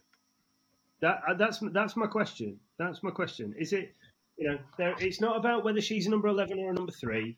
That 1.00 1.22
uh, 1.28 1.34
that's 1.34 1.58
that's 1.72 1.96
my 1.96 2.06
question. 2.06 2.60
That's 2.78 3.02
my 3.02 3.10
question. 3.10 3.52
Is 3.58 3.72
it 3.72 3.94
you 4.36 4.48
know 4.48 4.58
there, 4.78 4.94
it's 5.00 5.20
not 5.20 5.36
about 5.36 5.64
whether 5.64 5.80
she's 5.80 6.06
a 6.06 6.10
number 6.10 6.28
eleven 6.28 6.60
or 6.60 6.70
a 6.70 6.74
number 6.74 6.92
three. 6.92 7.36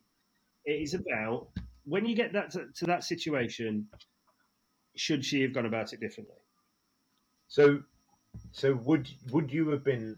It 0.66 0.82
is 0.82 0.92
about 0.92 1.48
when 1.86 2.04
you 2.04 2.14
get 2.14 2.34
that 2.34 2.50
to, 2.50 2.66
to 2.76 2.84
that 2.84 3.02
situation, 3.02 3.88
should 4.94 5.24
she 5.24 5.40
have 5.40 5.54
gone 5.54 5.64
about 5.64 5.94
it 5.94 6.00
differently? 6.00 6.36
So, 7.48 7.80
so 8.52 8.74
would 8.74 9.08
would 9.30 9.50
you 9.50 9.70
have 9.70 9.82
been 9.82 10.16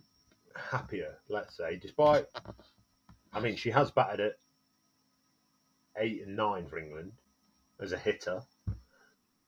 happier? 0.56 1.18
Let's 1.28 1.56
say, 1.56 1.76
despite, 1.76 2.26
I 3.32 3.38
mean, 3.38 3.54
she 3.54 3.70
has 3.70 3.92
batted 3.92 4.20
at 4.20 4.32
eight 5.98 6.22
and 6.26 6.36
nine 6.36 6.66
for 6.66 6.78
England 6.78 7.12
as 7.80 7.92
a 7.92 7.98
hitter, 7.98 8.42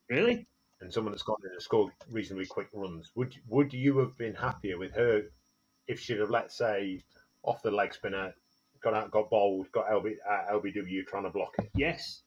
Really? 0.09 0.47
and 0.80 0.93
someone 0.93 1.12
that's 1.12 1.22
gone 1.22 1.36
in 1.45 1.53
and 1.53 1.62
scored 1.62 1.93
reasonably 2.11 2.47
quick 2.47 2.68
runs. 2.72 3.11
Would 3.14 3.34
would 3.49 3.72
you 3.72 3.99
have 3.99 4.16
been 4.16 4.34
happier 4.34 4.78
with 4.78 4.93
her 4.95 5.22
if 5.86 6.01
she'd 6.01 6.18
have, 6.18 6.30
let's 6.30 6.57
say, 6.57 7.01
off 7.43 7.62
the 7.62 7.70
leg 7.70 7.95
spinner, 7.95 8.34
got 8.82 8.95
out, 8.95 9.11
got 9.11 9.30
bowled, 9.30 9.70
got 9.72 9.86
LB, 9.88 10.16
uh, 10.28 10.53
LBW 10.53 11.07
trying 11.07 11.24
to 11.24 11.30
block 11.30 11.55
it, 11.59 11.70
Yes. 11.74 12.22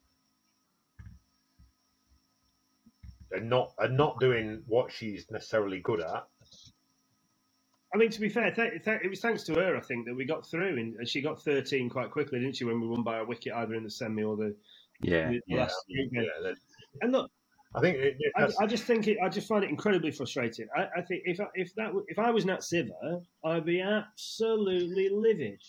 and 3.31 3.49
not 3.49 3.73
and 3.77 3.97
not 3.97 4.19
doing 4.19 4.63
what 4.67 4.91
she's 4.91 5.29
necessarily 5.31 5.79
good 5.79 5.99
at? 5.99 6.27
I 7.95 7.97
mean, 7.97 8.09
to 8.09 8.19
be 8.19 8.27
fair, 8.27 8.51
th- 8.51 8.83
th- 8.83 8.99
it 9.05 9.09
was 9.09 9.21
thanks 9.21 9.43
to 9.43 9.53
her, 9.53 9.77
I 9.77 9.79
think, 9.79 10.05
that 10.05 10.13
we 10.13 10.25
got 10.25 10.45
through, 10.45 10.77
and 10.77 10.95
and 10.97 11.07
she 11.07 11.21
got 11.21 11.41
13 11.41 11.89
quite 11.89 12.11
quickly, 12.11 12.39
didn't 12.39 12.57
she? 12.57 12.65
When 12.65 12.81
we 12.81 12.87
won 12.87 13.03
by 13.03 13.19
a 13.19 13.23
wicket, 13.23 13.53
either 13.53 13.73
in 13.73 13.83
the 13.85 13.89
semi 13.89 14.21
or 14.21 14.35
the, 14.35 14.53
Yeah, 15.01 15.29
the 15.29 15.39
yeah. 15.47 15.57
last 15.61 15.77
group. 15.87 16.09
Yeah, 16.11 16.23
that- 16.43 16.57
And 17.01 17.13
look, 17.13 17.31
I 17.73 17.79
think 17.79 17.95
it, 17.97 18.17
it, 18.19 18.33
I, 18.35 18.63
I 18.63 18.67
just 18.67 18.83
think 18.83 19.07
it. 19.07 19.17
I 19.23 19.29
just 19.29 19.47
find 19.47 19.63
it 19.63 19.69
incredibly 19.69 20.11
frustrating. 20.11 20.67
I, 20.75 20.87
I 20.97 21.01
think 21.03 21.21
if 21.23 21.39
I- 21.39 21.47
if 21.53 21.73
that 21.75 21.93
if 22.09 22.19
I 22.19 22.31
was 22.31 22.43
Nat 22.45 22.59
Sciver, 22.59 23.23
I'd 23.45 23.63
be 23.65 23.79
absolutely 23.79 25.07
livid 25.09 25.63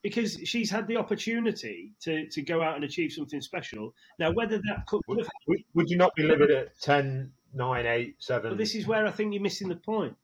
because 0.00 0.38
she's 0.44 0.70
had 0.70 0.86
the 0.88 0.96
opportunity 0.96 1.92
to, 2.00 2.26
to 2.28 2.40
go 2.40 2.62
out 2.62 2.74
and 2.76 2.84
achieve 2.84 3.12
something 3.12 3.42
special. 3.42 3.94
Now, 4.18 4.32
whether 4.32 4.56
that 4.56 4.86
could 4.86 5.02
would, 5.08 5.26
would, 5.46 5.58
would 5.74 5.90
you 5.90 5.98
not 5.98 6.14
be 6.14 6.22
livid 6.22 6.50
at 6.50 6.80
10, 6.80 7.30
9, 7.52 7.84
8, 7.86 8.16
7? 8.18 8.50
But 8.50 8.56
this 8.56 8.74
is 8.74 8.86
where 8.86 9.06
I 9.06 9.10
think 9.10 9.34
you're 9.34 9.42
missing 9.42 9.68
the 9.68 9.76
point. 9.76 10.16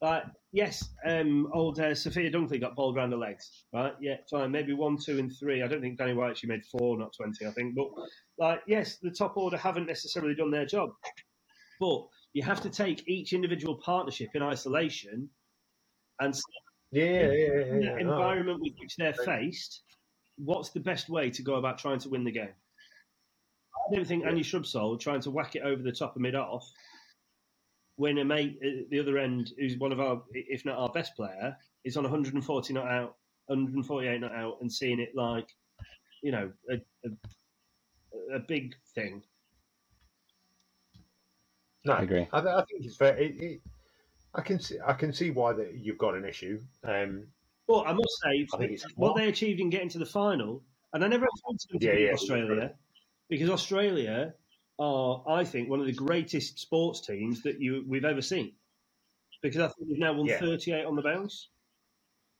Like, 0.00 0.24
yes, 0.52 0.90
um, 1.06 1.48
old 1.54 1.80
uh, 1.80 1.94
Sophia 1.94 2.30
Dunkley 2.30 2.60
got 2.60 2.76
bowled 2.76 2.96
around 2.96 3.10
the 3.10 3.16
legs, 3.16 3.64
right? 3.72 3.94
Yeah, 4.00 4.16
fine. 4.30 4.50
Maybe 4.50 4.74
one, 4.74 4.98
two, 5.02 5.18
and 5.18 5.32
three. 5.38 5.62
I 5.62 5.66
don't 5.66 5.80
think 5.80 5.98
Danni 5.98 6.14
Wyatt 6.14 6.32
actually 6.32 6.50
made 6.50 6.64
four, 6.66 6.98
not 6.98 7.14
twenty. 7.16 7.46
I 7.46 7.52
think, 7.52 7.74
but 7.74 7.88
like, 8.38 8.60
yes, 8.66 8.98
the 8.98 9.10
top 9.10 9.36
order 9.36 9.56
haven't 9.56 9.86
necessarily 9.86 10.34
done 10.34 10.50
their 10.50 10.66
job, 10.66 10.90
but 11.80 12.06
you 12.34 12.42
have 12.42 12.60
to 12.62 12.70
take 12.70 13.08
each 13.08 13.32
individual 13.32 13.76
partnership 13.76 14.30
in 14.34 14.42
isolation 14.42 15.30
and 16.20 16.34
yeah, 16.92 17.04
yeah, 17.04 17.32
yeah, 17.32 17.78
yeah, 17.80 17.98
environment 17.98 18.60
with 18.60 18.74
which 18.78 18.96
they're 18.96 19.14
faced, 19.14 19.82
what's 20.36 20.70
the 20.70 20.80
best 20.80 21.08
way 21.08 21.30
to 21.30 21.42
go 21.42 21.54
about 21.56 21.78
trying 21.78 21.98
to 22.00 22.08
win 22.08 22.24
the 22.24 22.30
game? 22.30 22.54
I 23.90 23.94
don't 23.94 24.06
think 24.06 24.24
Anya 24.24 24.44
Shrubsole 24.44 24.98
trying 25.00 25.20
to 25.22 25.30
whack 25.30 25.56
it 25.56 25.62
over 25.62 25.82
the 25.82 25.92
top 25.92 26.14
of 26.14 26.22
mid 26.22 26.34
off 26.34 26.64
when 27.96 28.18
a 28.18 28.24
mate 28.24 28.58
at 28.62 28.90
the 28.90 28.98
other 29.00 29.18
end, 29.18 29.52
who's 29.58 29.78
one 29.78 29.92
of 29.92 30.00
our, 30.00 30.24
if 30.32 30.64
not 30.64 30.78
our 30.78 30.90
best 30.90 31.14
player, 31.16 31.56
is 31.84 31.96
on 31.96 32.04
140 32.04 32.72
not 32.72 32.86
out, 32.88 33.16
148 33.46 34.20
not 34.20 34.34
out, 34.34 34.58
and 34.60 34.72
seeing 34.72 35.00
it 35.00 35.14
like, 35.14 35.48
you 36.22 36.32
know, 36.32 36.52
a, 36.70 36.76
a, 37.06 38.36
a 38.36 38.40
big 38.40 38.74
thing. 38.94 39.24
No, 41.84 41.92
I 41.94 42.02
agree. 42.02 42.26
I, 42.32 42.38
I 42.38 42.64
think 42.64 42.84
it's 42.84 42.96
fair. 42.96 43.16
It, 43.16 43.40
it, 43.40 43.62
I 44.34 44.42
can 44.42 44.60
see. 44.60 44.78
I 44.84 44.94
can 44.94 45.12
see 45.12 45.30
why 45.30 45.52
that 45.54 45.74
you've 45.74 45.98
got 45.98 46.14
an 46.16 46.24
issue. 46.24 46.62
Um, 46.84 47.32
But 47.66 47.86
I 47.86 47.92
must 47.92 48.20
say, 48.22 48.46
I 48.52 48.56
think 48.58 48.72
it's 48.72 48.86
what 48.96 49.16
they 49.16 49.28
achieved 49.28 49.60
in 49.60 49.70
getting 49.70 49.88
to 49.90 49.98
the 49.98 50.06
final, 50.06 50.64
and 50.92 51.04
I 51.04 51.08
never 51.08 51.26
expected 51.26 51.70
them 51.70 51.80
to 51.80 51.86
Yeah, 51.86 51.92
beat 51.92 52.06
yeah, 52.06 52.12
Australia 52.12 52.46
brilliant. 52.46 52.76
because 53.28 53.50
Australia 53.50 54.34
are, 54.78 55.24
I 55.28 55.44
think, 55.44 55.68
one 55.68 55.80
of 55.80 55.86
the 55.86 55.92
greatest 55.92 56.58
sports 56.58 57.00
teams 57.00 57.42
that 57.42 57.60
you 57.60 57.84
we've 57.86 58.04
ever 58.04 58.22
seen. 58.22 58.52
Because 59.42 59.60
I 59.60 59.68
think 59.68 59.88
they've 59.88 59.98
now 59.98 60.14
won 60.14 60.26
Yeah. 60.26 60.38
38 60.38 60.84
on 60.84 60.96
the 60.96 61.02
bounce. 61.02 61.48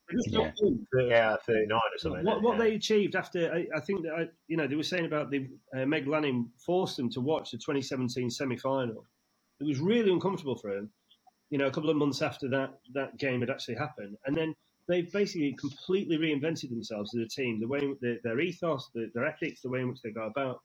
They're 0.09 0.19
just 0.19 0.33
not 0.33 0.55
Yeah. 0.61 1.03
yeah, 1.07 1.37
thirty 1.47 1.67
nine 1.67 1.81
or 1.81 1.99
something. 1.99 2.25
What, 2.25 2.43
what 2.43 2.59
yeah. 2.59 2.65
they 2.65 2.75
achieved 2.75 3.17
after, 3.17 3.53
I, 3.53 3.67
I 3.75 3.81
think 3.81 4.03
that 4.03 4.13
I, 4.15 4.29
you 4.49 4.57
know, 4.57 4.67
they 4.67 4.75
were 4.75 4.83
saying 4.83 5.07
about 5.07 5.31
the 5.31 5.49
uh, 5.75 5.87
Meg 5.87 6.07
Lanning 6.07 6.51
forced 6.65 6.97
them 6.97 7.09
to 7.11 7.21
watch 7.21 7.53
the 7.53 7.59
2017 7.59 8.31
semi 8.31 8.57
final. 8.57 9.07
It 9.61 9.65
was 9.65 9.81
really 9.81 10.11
uncomfortable 10.11 10.57
for 10.57 10.77
him. 10.77 10.91
You 11.51 11.59
know, 11.59 11.67
a 11.67 11.71
couple 11.71 11.91
of 11.91 11.97
months 11.97 12.21
after 12.21 12.49
that 12.51 12.75
that 12.95 13.17
game 13.17 13.41
had 13.41 13.51
actually 13.51 13.77
happened, 13.77 14.17
and 14.27 14.37
then 14.37 14.55
they've 14.89 15.11
basically 15.11 15.55
completely 15.59 16.19
reinvented 16.19 16.69
themselves 16.69 17.15
as 17.15 17.25
a 17.25 17.29
team. 17.29 17.61
The 17.61 17.69
way 17.69 17.81
their, 18.03 18.19
their 18.25 18.41
ethos, 18.41 18.91
their, 18.95 19.07
their 19.15 19.27
ethics, 19.27 19.63
the 19.63 19.71
way 19.71 19.81
in 19.81 19.89
which 19.89 20.03
they 20.03 20.11
go 20.11 20.27
about 20.27 20.61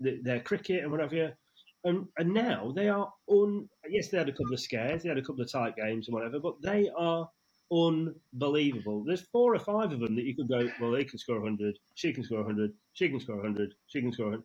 the, 0.00 0.20
their 0.22 0.40
cricket 0.40 0.82
and 0.82 0.90
whatever. 0.90 1.32
And 1.84 2.06
and 2.18 2.34
now 2.34 2.72
they 2.74 2.88
are 2.88 3.10
un. 3.30 3.68
Yes, 3.88 4.08
they 4.08 4.18
had 4.18 4.28
a 4.28 4.32
couple 4.32 4.52
of 4.52 4.60
scares, 4.60 5.02
they 5.02 5.08
had 5.08 5.18
a 5.18 5.22
couple 5.22 5.42
of 5.42 5.50
tight 5.50 5.76
games 5.76 6.08
and 6.08 6.14
whatever, 6.14 6.38
but 6.38 6.60
they 6.62 6.90
are 6.96 7.28
unbelievable. 7.72 9.04
There's 9.04 9.26
four 9.32 9.54
or 9.54 9.58
five 9.58 9.92
of 9.92 10.00
them 10.00 10.16
that 10.16 10.24
you 10.24 10.34
could 10.34 10.48
go, 10.48 10.68
well, 10.80 10.90
they 10.90 11.04
can 11.04 11.18
score 11.18 11.40
100, 11.40 11.78
she 11.94 12.12
can 12.12 12.24
score 12.24 12.38
100, 12.38 12.72
she 12.94 13.08
can 13.08 13.20
score 13.20 13.36
100, 13.36 13.74
she 13.86 14.00
can 14.00 14.12
score 14.12 14.26
100. 14.26 14.44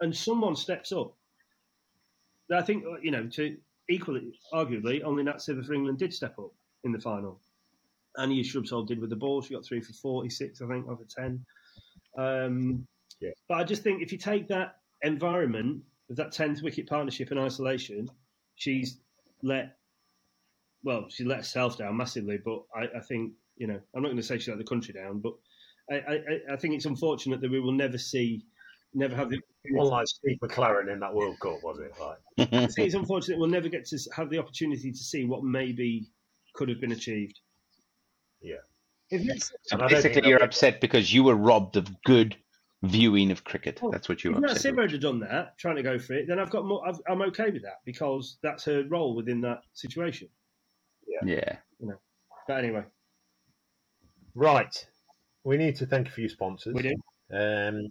And 0.00 0.14
someone 0.14 0.56
steps 0.56 0.92
up. 0.92 1.14
I 2.52 2.62
think, 2.62 2.84
you 3.02 3.10
know, 3.10 3.26
to 3.28 3.56
equally, 3.88 4.32
arguably, 4.52 5.02
only 5.02 5.22
Nat 5.22 5.36
Sciver 5.36 5.64
for 5.64 5.74
England 5.74 5.98
did 5.98 6.12
step 6.12 6.38
up 6.38 6.52
in 6.84 6.92
the 6.92 7.00
final. 7.00 7.40
Anya 8.16 8.42
Shrubsole 8.42 8.86
did 8.86 9.00
with 9.00 9.10
the 9.10 9.16
ball. 9.16 9.42
She 9.42 9.54
got 9.54 9.64
three 9.64 9.80
for 9.80 9.92
46, 9.92 10.60
I 10.60 10.66
think, 10.66 10.88
over 10.88 11.04
10. 11.04 11.44
Um, 12.16 12.86
Yeah. 13.20 13.30
But 13.48 13.58
I 13.58 13.64
just 13.64 13.82
think 13.82 14.02
if 14.02 14.12
you 14.12 14.18
take 14.18 14.48
that 14.48 14.76
environment 15.02 15.82
of 16.10 16.16
that 16.16 16.32
10th 16.32 16.62
wicket 16.62 16.88
partnership 16.88 17.32
in 17.32 17.38
isolation, 17.38 18.10
she's 18.54 18.98
let 19.42 19.76
well, 20.84 21.06
she 21.08 21.24
let 21.24 21.38
herself 21.38 21.76
down 21.76 21.96
massively. 21.96 22.38
But 22.42 22.62
I, 22.74 22.98
I 22.98 23.00
think 23.00 23.32
you 23.56 23.66
know, 23.66 23.80
I'm 23.94 24.02
not 24.02 24.08
going 24.08 24.16
to 24.16 24.22
say 24.22 24.38
she 24.38 24.50
let 24.50 24.58
the 24.58 24.64
country 24.64 24.94
down, 24.94 25.20
but 25.20 25.34
I, 25.90 25.94
I, 25.96 26.52
I 26.52 26.56
think 26.56 26.74
it's 26.74 26.84
unfortunate 26.84 27.40
that 27.40 27.50
we 27.50 27.60
will 27.60 27.72
never 27.72 27.98
see, 27.98 28.44
never 28.94 29.14
have 29.16 29.30
the. 29.30 29.40
One 29.70 29.88
like 29.88 30.06
Steve 30.06 30.38
McClaren 30.42 30.90
in 30.90 31.00
that 31.00 31.12
World 31.12 31.38
Cup, 31.40 31.62
was 31.62 31.78
it? 31.78 31.92
Like, 32.00 32.52
I 32.52 32.66
think 32.68 32.86
it's 32.86 32.94
unfortunate 32.94 33.38
we'll 33.38 33.48
never 33.48 33.68
get 33.68 33.86
to 33.86 33.98
have 34.14 34.30
the 34.30 34.38
opportunity 34.38 34.92
to 34.92 34.98
see 34.98 35.24
what 35.24 35.42
maybe 35.42 36.08
could 36.54 36.68
have 36.68 36.80
been 36.80 36.92
achieved. 36.92 37.38
yeah. 38.40 38.56
So 39.10 39.16
And 39.72 39.82
I 39.82 39.88
don't 39.88 40.02
think 40.02 40.14
basically, 40.14 40.28
you're 40.30 40.42
upset 40.42 40.80
because 40.80 41.12
you 41.12 41.24
were 41.24 41.34
robbed 41.34 41.76
of 41.76 41.88
good 42.02 42.36
viewing 42.82 43.30
of 43.30 43.44
cricket. 43.44 43.80
Oh, 43.82 43.90
That's 43.90 44.08
what 44.08 44.22
you 44.24 44.30
if 44.30 44.36
were 44.36 44.40
Nat 44.42 44.52
upset 44.52 44.90
had 44.90 45.00
done 45.00 45.20
that, 45.20 45.58
trying 45.58 45.76
to 45.76 45.82
go 45.82 45.98
for 45.98 46.14
it, 46.14 46.26
then 46.28 46.38
I've 46.38 46.50
got 46.50 46.64
more. 46.64 46.86
I've, 46.86 47.00
I'm 47.08 47.22
okay 47.22 47.50
with 47.50 47.62
that 47.62 47.78
because 47.84 48.38
that's 48.42 48.64
her 48.64 48.84
role 48.88 49.14
within 49.14 49.40
that 49.42 49.62
situation. 49.72 50.28
Yeah. 51.06 51.34
Yeah. 51.34 51.56
You 51.80 51.88
know. 51.88 52.00
But 52.46 52.58
anyway, 52.58 52.84
Right. 54.34 54.86
We 55.44 55.56
need 55.56 55.76
to 55.76 55.86
thank 55.86 56.08
a 56.08 56.12
few 56.12 56.28
sponsors. 56.28 56.74
we 56.74 56.82
do. 56.82 56.94
Um, 57.32 57.88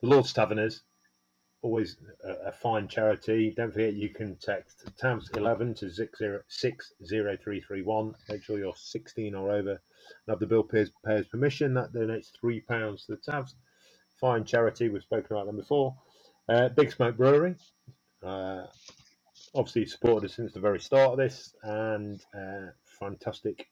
the 0.00 0.08
Lord's 0.08 0.32
Taverners, 0.32 0.82
always 1.62 1.96
a, 2.24 2.48
a 2.48 2.52
fine 2.52 2.88
charity. 2.88 3.52
Don't 3.56 3.72
forget 3.72 3.94
you 3.94 4.08
can 4.08 4.36
text 4.36 4.84
TAMS11 5.02 5.78
to 5.80 5.90
60 5.90 6.24
60331. 6.48 8.14
Make 8.28 8.42
sure 8.42 8.58
you're 8.58 8.74
16 8.76 9.34
or 9.34 9.52
over 9.52 9.70
and 9.70 9.80
have 10.28 10.38
the 10.38 10.46
bill 10.46 10.62
payer's, 10.62 10.90
payer's 11.04 11.26
permission. 11.26 11.74
That 11.74 11.92
donates 11.92 12.30
£3 12.42 13.06
to 13.06 13.12
the 13.12 13.16
TAVs 13.16 13.54
fine 14.20 14.44
charity. 14.44 14.88
We've 14.88 15.02
spoken 15.02 15.36
about 15.36 15.46
them 15.46 15.56
before. 15.56 15.94
Uh, 16.48 16.68
Big 16.70 16.92
Smoke 16.92 17.16
Brewery, 17.16 17.56
uh, 18.24 18.64
obviously 19.54 19.86
supported 19.86 20.26
us 20.26 20.36
since 20.36 20.52
the 20.52 20.60
very 20.60 20.80
start 20.80 21.12
of 21.12 21.18
this, 21.18 21.54
and 21.62 22.24
uh, 22.34 22.70
fantastic 23.00 23.68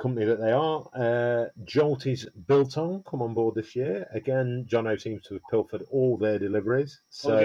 company 0.00 0.26
that 0.26 0.40
they 0.40 0.52
are. 0.52 0.88
Uh, 0.94 1.46
Jolty's 1.64 2.26
Biltong 2.46 3.02
come 3.08 3.22
on 3.22 3.34
board 3.34 3.54
this 3.54 3.76
year. 3.76 4.08
Again, 4.12 4.66
Johnno 4.68 5.00
seems 5.00 5.22
to 5.24 5.34
have 5.34 5.42
pilfered 5.50 5.82
all 5.90 6.16
their 6.16 6.38
deliveries. 6.38 7.00
So 7.10 7.36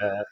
uh, 0.00 0.22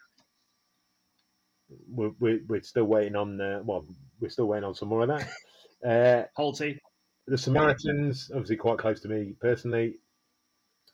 we're, 1.87 2.11
we're, 2.19 2.41
we're 2.47 2.61
still 2.63 2.85
waiting 2.85 3.15
on. 3.15 3.39
Uh, 3.39 3.61
well, 3.63 3.85
we're 4.19 4.29
still 4.29 4.47
waiting 4.47 4.65
on 4.65 4.75
some 4.75 4.89
more 4.89 5.01
of 5.01 5.09
that. 5.09 5.27
Uh, 5.83 6.25
Halty. 6.35 6.79
the 7.25 7.35
Samaritans, 7.39 8.29
obviously 8.31 8.55
quite 8.55 8.77
close 8.77 9.01
to 9.01 9.07
me 9.07 9.33
personally. 9.41 9.95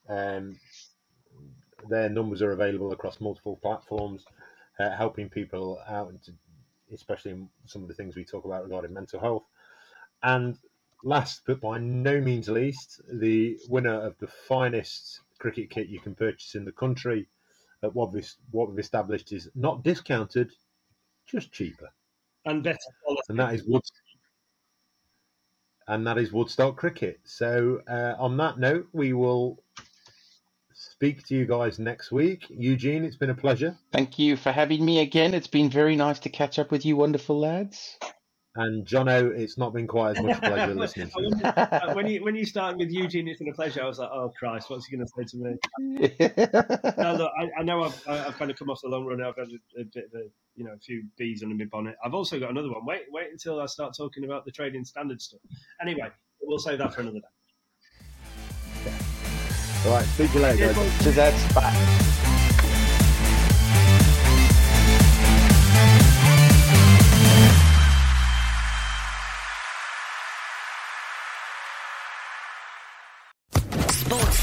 Um, 0.08 0.58
their 1.90 2.08
numbers 2.08 2.42
are 2.42 2.54
available 2.54 2.94
across 2.94 3.20
multiple 3.20 3.60
platforms, 3.62 4.24
uh, 4.80 4.96
helping 4.96 5.28
people 5.28 5.78
out, 5.90 6.10
into, 6.12 6.32
especially 6.94 7.32
in 7.32 7.50
some 7.66 7.82
of 7.82 7.90
the 7.90 7.96
things 7.96 8.16
we 8.16 8.24
talk 8.24 8.46
about 8.46 8.64
regarding 8.64 8.94
mental 8.94 9.20
health. 9.20 9.44
And 10.24 10.58
last 11.04 11.42
but 11.46 11.62
by 11.62 11.78
no 11.80 12.20
means 12.20 12.50
least, 12.50 13.02
the 13.12 13.58
winner 13.70 14.02
of 14.02 14.18
the 14.20 14.28
finest 14.28 15.22
cricket 15.40 15.70
kit 15.70 15.88
you 15.88 16.00
can 16.00 16.16
purchase 16.16 16.56
in 16.56 16.66
the 16.66 16.72
country, 16.72 17.28
at 17.84 17.94
what 17.94 18.12
we've, 18.12 18.32
what 18.52 18.70
we've 18.70 18.80
established 18.80 19.32
is 19.32 19.50
not 19.56 19.84
discounted, 19.84 20.52
just 21.28 21.52
cheaper 21.52 21.90
And 22.46 22.64
better 22.64 22.78
quality. 23.04 23.22
and 23.30 23.40
that 23.40 23.54
is 23.54 23.64
Wood, 23.66 23.84
and 25.88 26.06
that 26.08 26.18
is 26.18 26.32
Woodstock 26.32 26.76
Cricket. 26.76 27.20
So, 27.24 27.82
uh, 27.88 28.16
on 28.18 28.36
that 28.38 28.58
note, 28.60 28.88
we 28.94 29.14
will 29.14 29.64
speak 30.74 31.26
to 31.28 31.36
you 31.36 31.46
guys 31.46 31.78
next 31.80 32.12
week. 32.12 32.46
Eugene, 32.50 33.06
it's 33.06 33.16
been 33.16 33.30
a 33.30 33.36
pleasure, 33.36 33.78
Thank 33.92 34.20
you 34.20 34.36
for 34.36 34.52
having 34.52 34.84
me 34.84 35.00
again. 35.00 35.34
It's 35.34 35.48
been 35.48 35.70
very 35.70 35.96
nice 35.96 36.20
to 36.20 36.30
catch 36.30 36.60
up 36.60 36.72
with 36.72 36.86
you, 36.86 36.96
wonderful 36.98 37.40
lads. 37.40 37.98
And 38.58 38.88
Johnno, 38.88 39.38
it's 39.38 39.56
not 39.56 39.72
been 39.72 39.86
quite 39.86 40.18
as 40.18 40.24
much 40.24 40.40
pleasure 40.42 40.74
listening 40.74 41.10
to 41.10 41.22
you. 41.22 41.30
when 41.94 42.08
you 42.08 42.24
when 42.24 42.36
you 42.36 42.44
started 42.44 42.80
with 42.80 42.90
Eugene, 42.90 43.28
it's 43.28 43.38
been 43.38 43.50
a 43.50 43.54
pleasure. 43.54 43.84
I 43.84 43.88
was 43.88 44.00
like, 44.00 44.10
oh 44.12 44.34
Christ, 44.38 44.72
what's 44.72 44.88
he 44.88 44.98
going 44.98 45.08
to 45.08 45.14
say 45.16 45.24
to 45.26 45.38
me? 45.38 45.58
No, 46.98 47.14
look, 47.14 47.32
I, 47.40 47.60
I 47.60 47.64
know 47.64 47.84
I've, 47.84 48.08
I've 48.08 48.38
kind 48.38 48.50
of 48.50 48.58
come 48.58 48.72
off 48.72 48.82
the 48.82 48.90
long 48.90 49.06
run. 49.06 49.20
Now, 49.20 49.30
I've 49.30 49.36
had 49.36 49.50
a, 49.50 49.82
a 49.82 49.84
bit 49.84 50.06
of 50.12 50.20
a, 50.20 50.24
you 50.56 50.64
know, 50.64 50.72
a 50.72 50.80
few 50.80 51.04
bees 51.18 51.44
under 51.44 51.56
my 51.56 51.66
bonnet. 51.66 51.96
I've 52.04 52.16
also 52.16 52.40
got 52.40 52.50
another 52.50 52.72
one. 52.72 52.84
Wait, 52.86 53.04
wait 53.12 53.32
until 53.32 53.62
I 53.62 53.68
start 53.68 53.96
talking 53.96 54.24
about 54.26 54.46
the 54.46 54.52
trading 54.52 54.84
standard 54.84 55.22
stuff. 55.22 55.42
Anyway, 55.80 56.10
we'll 56.42 56.58
save 56.58 56.80
that 56.80 56.96
for 56.96 57.02
another 57.02 57.20
day. 57.20 58.92
All 59.86 59.94
right, 59.94 60.06
speak 60.06 60.32
to 60.32 60.38
you 60.38 60.44
later, 60.44 60.74
guys. 60.74 60.92
so 61.04 61.12
that's 61.12 61.54
bye. 61.54 62.14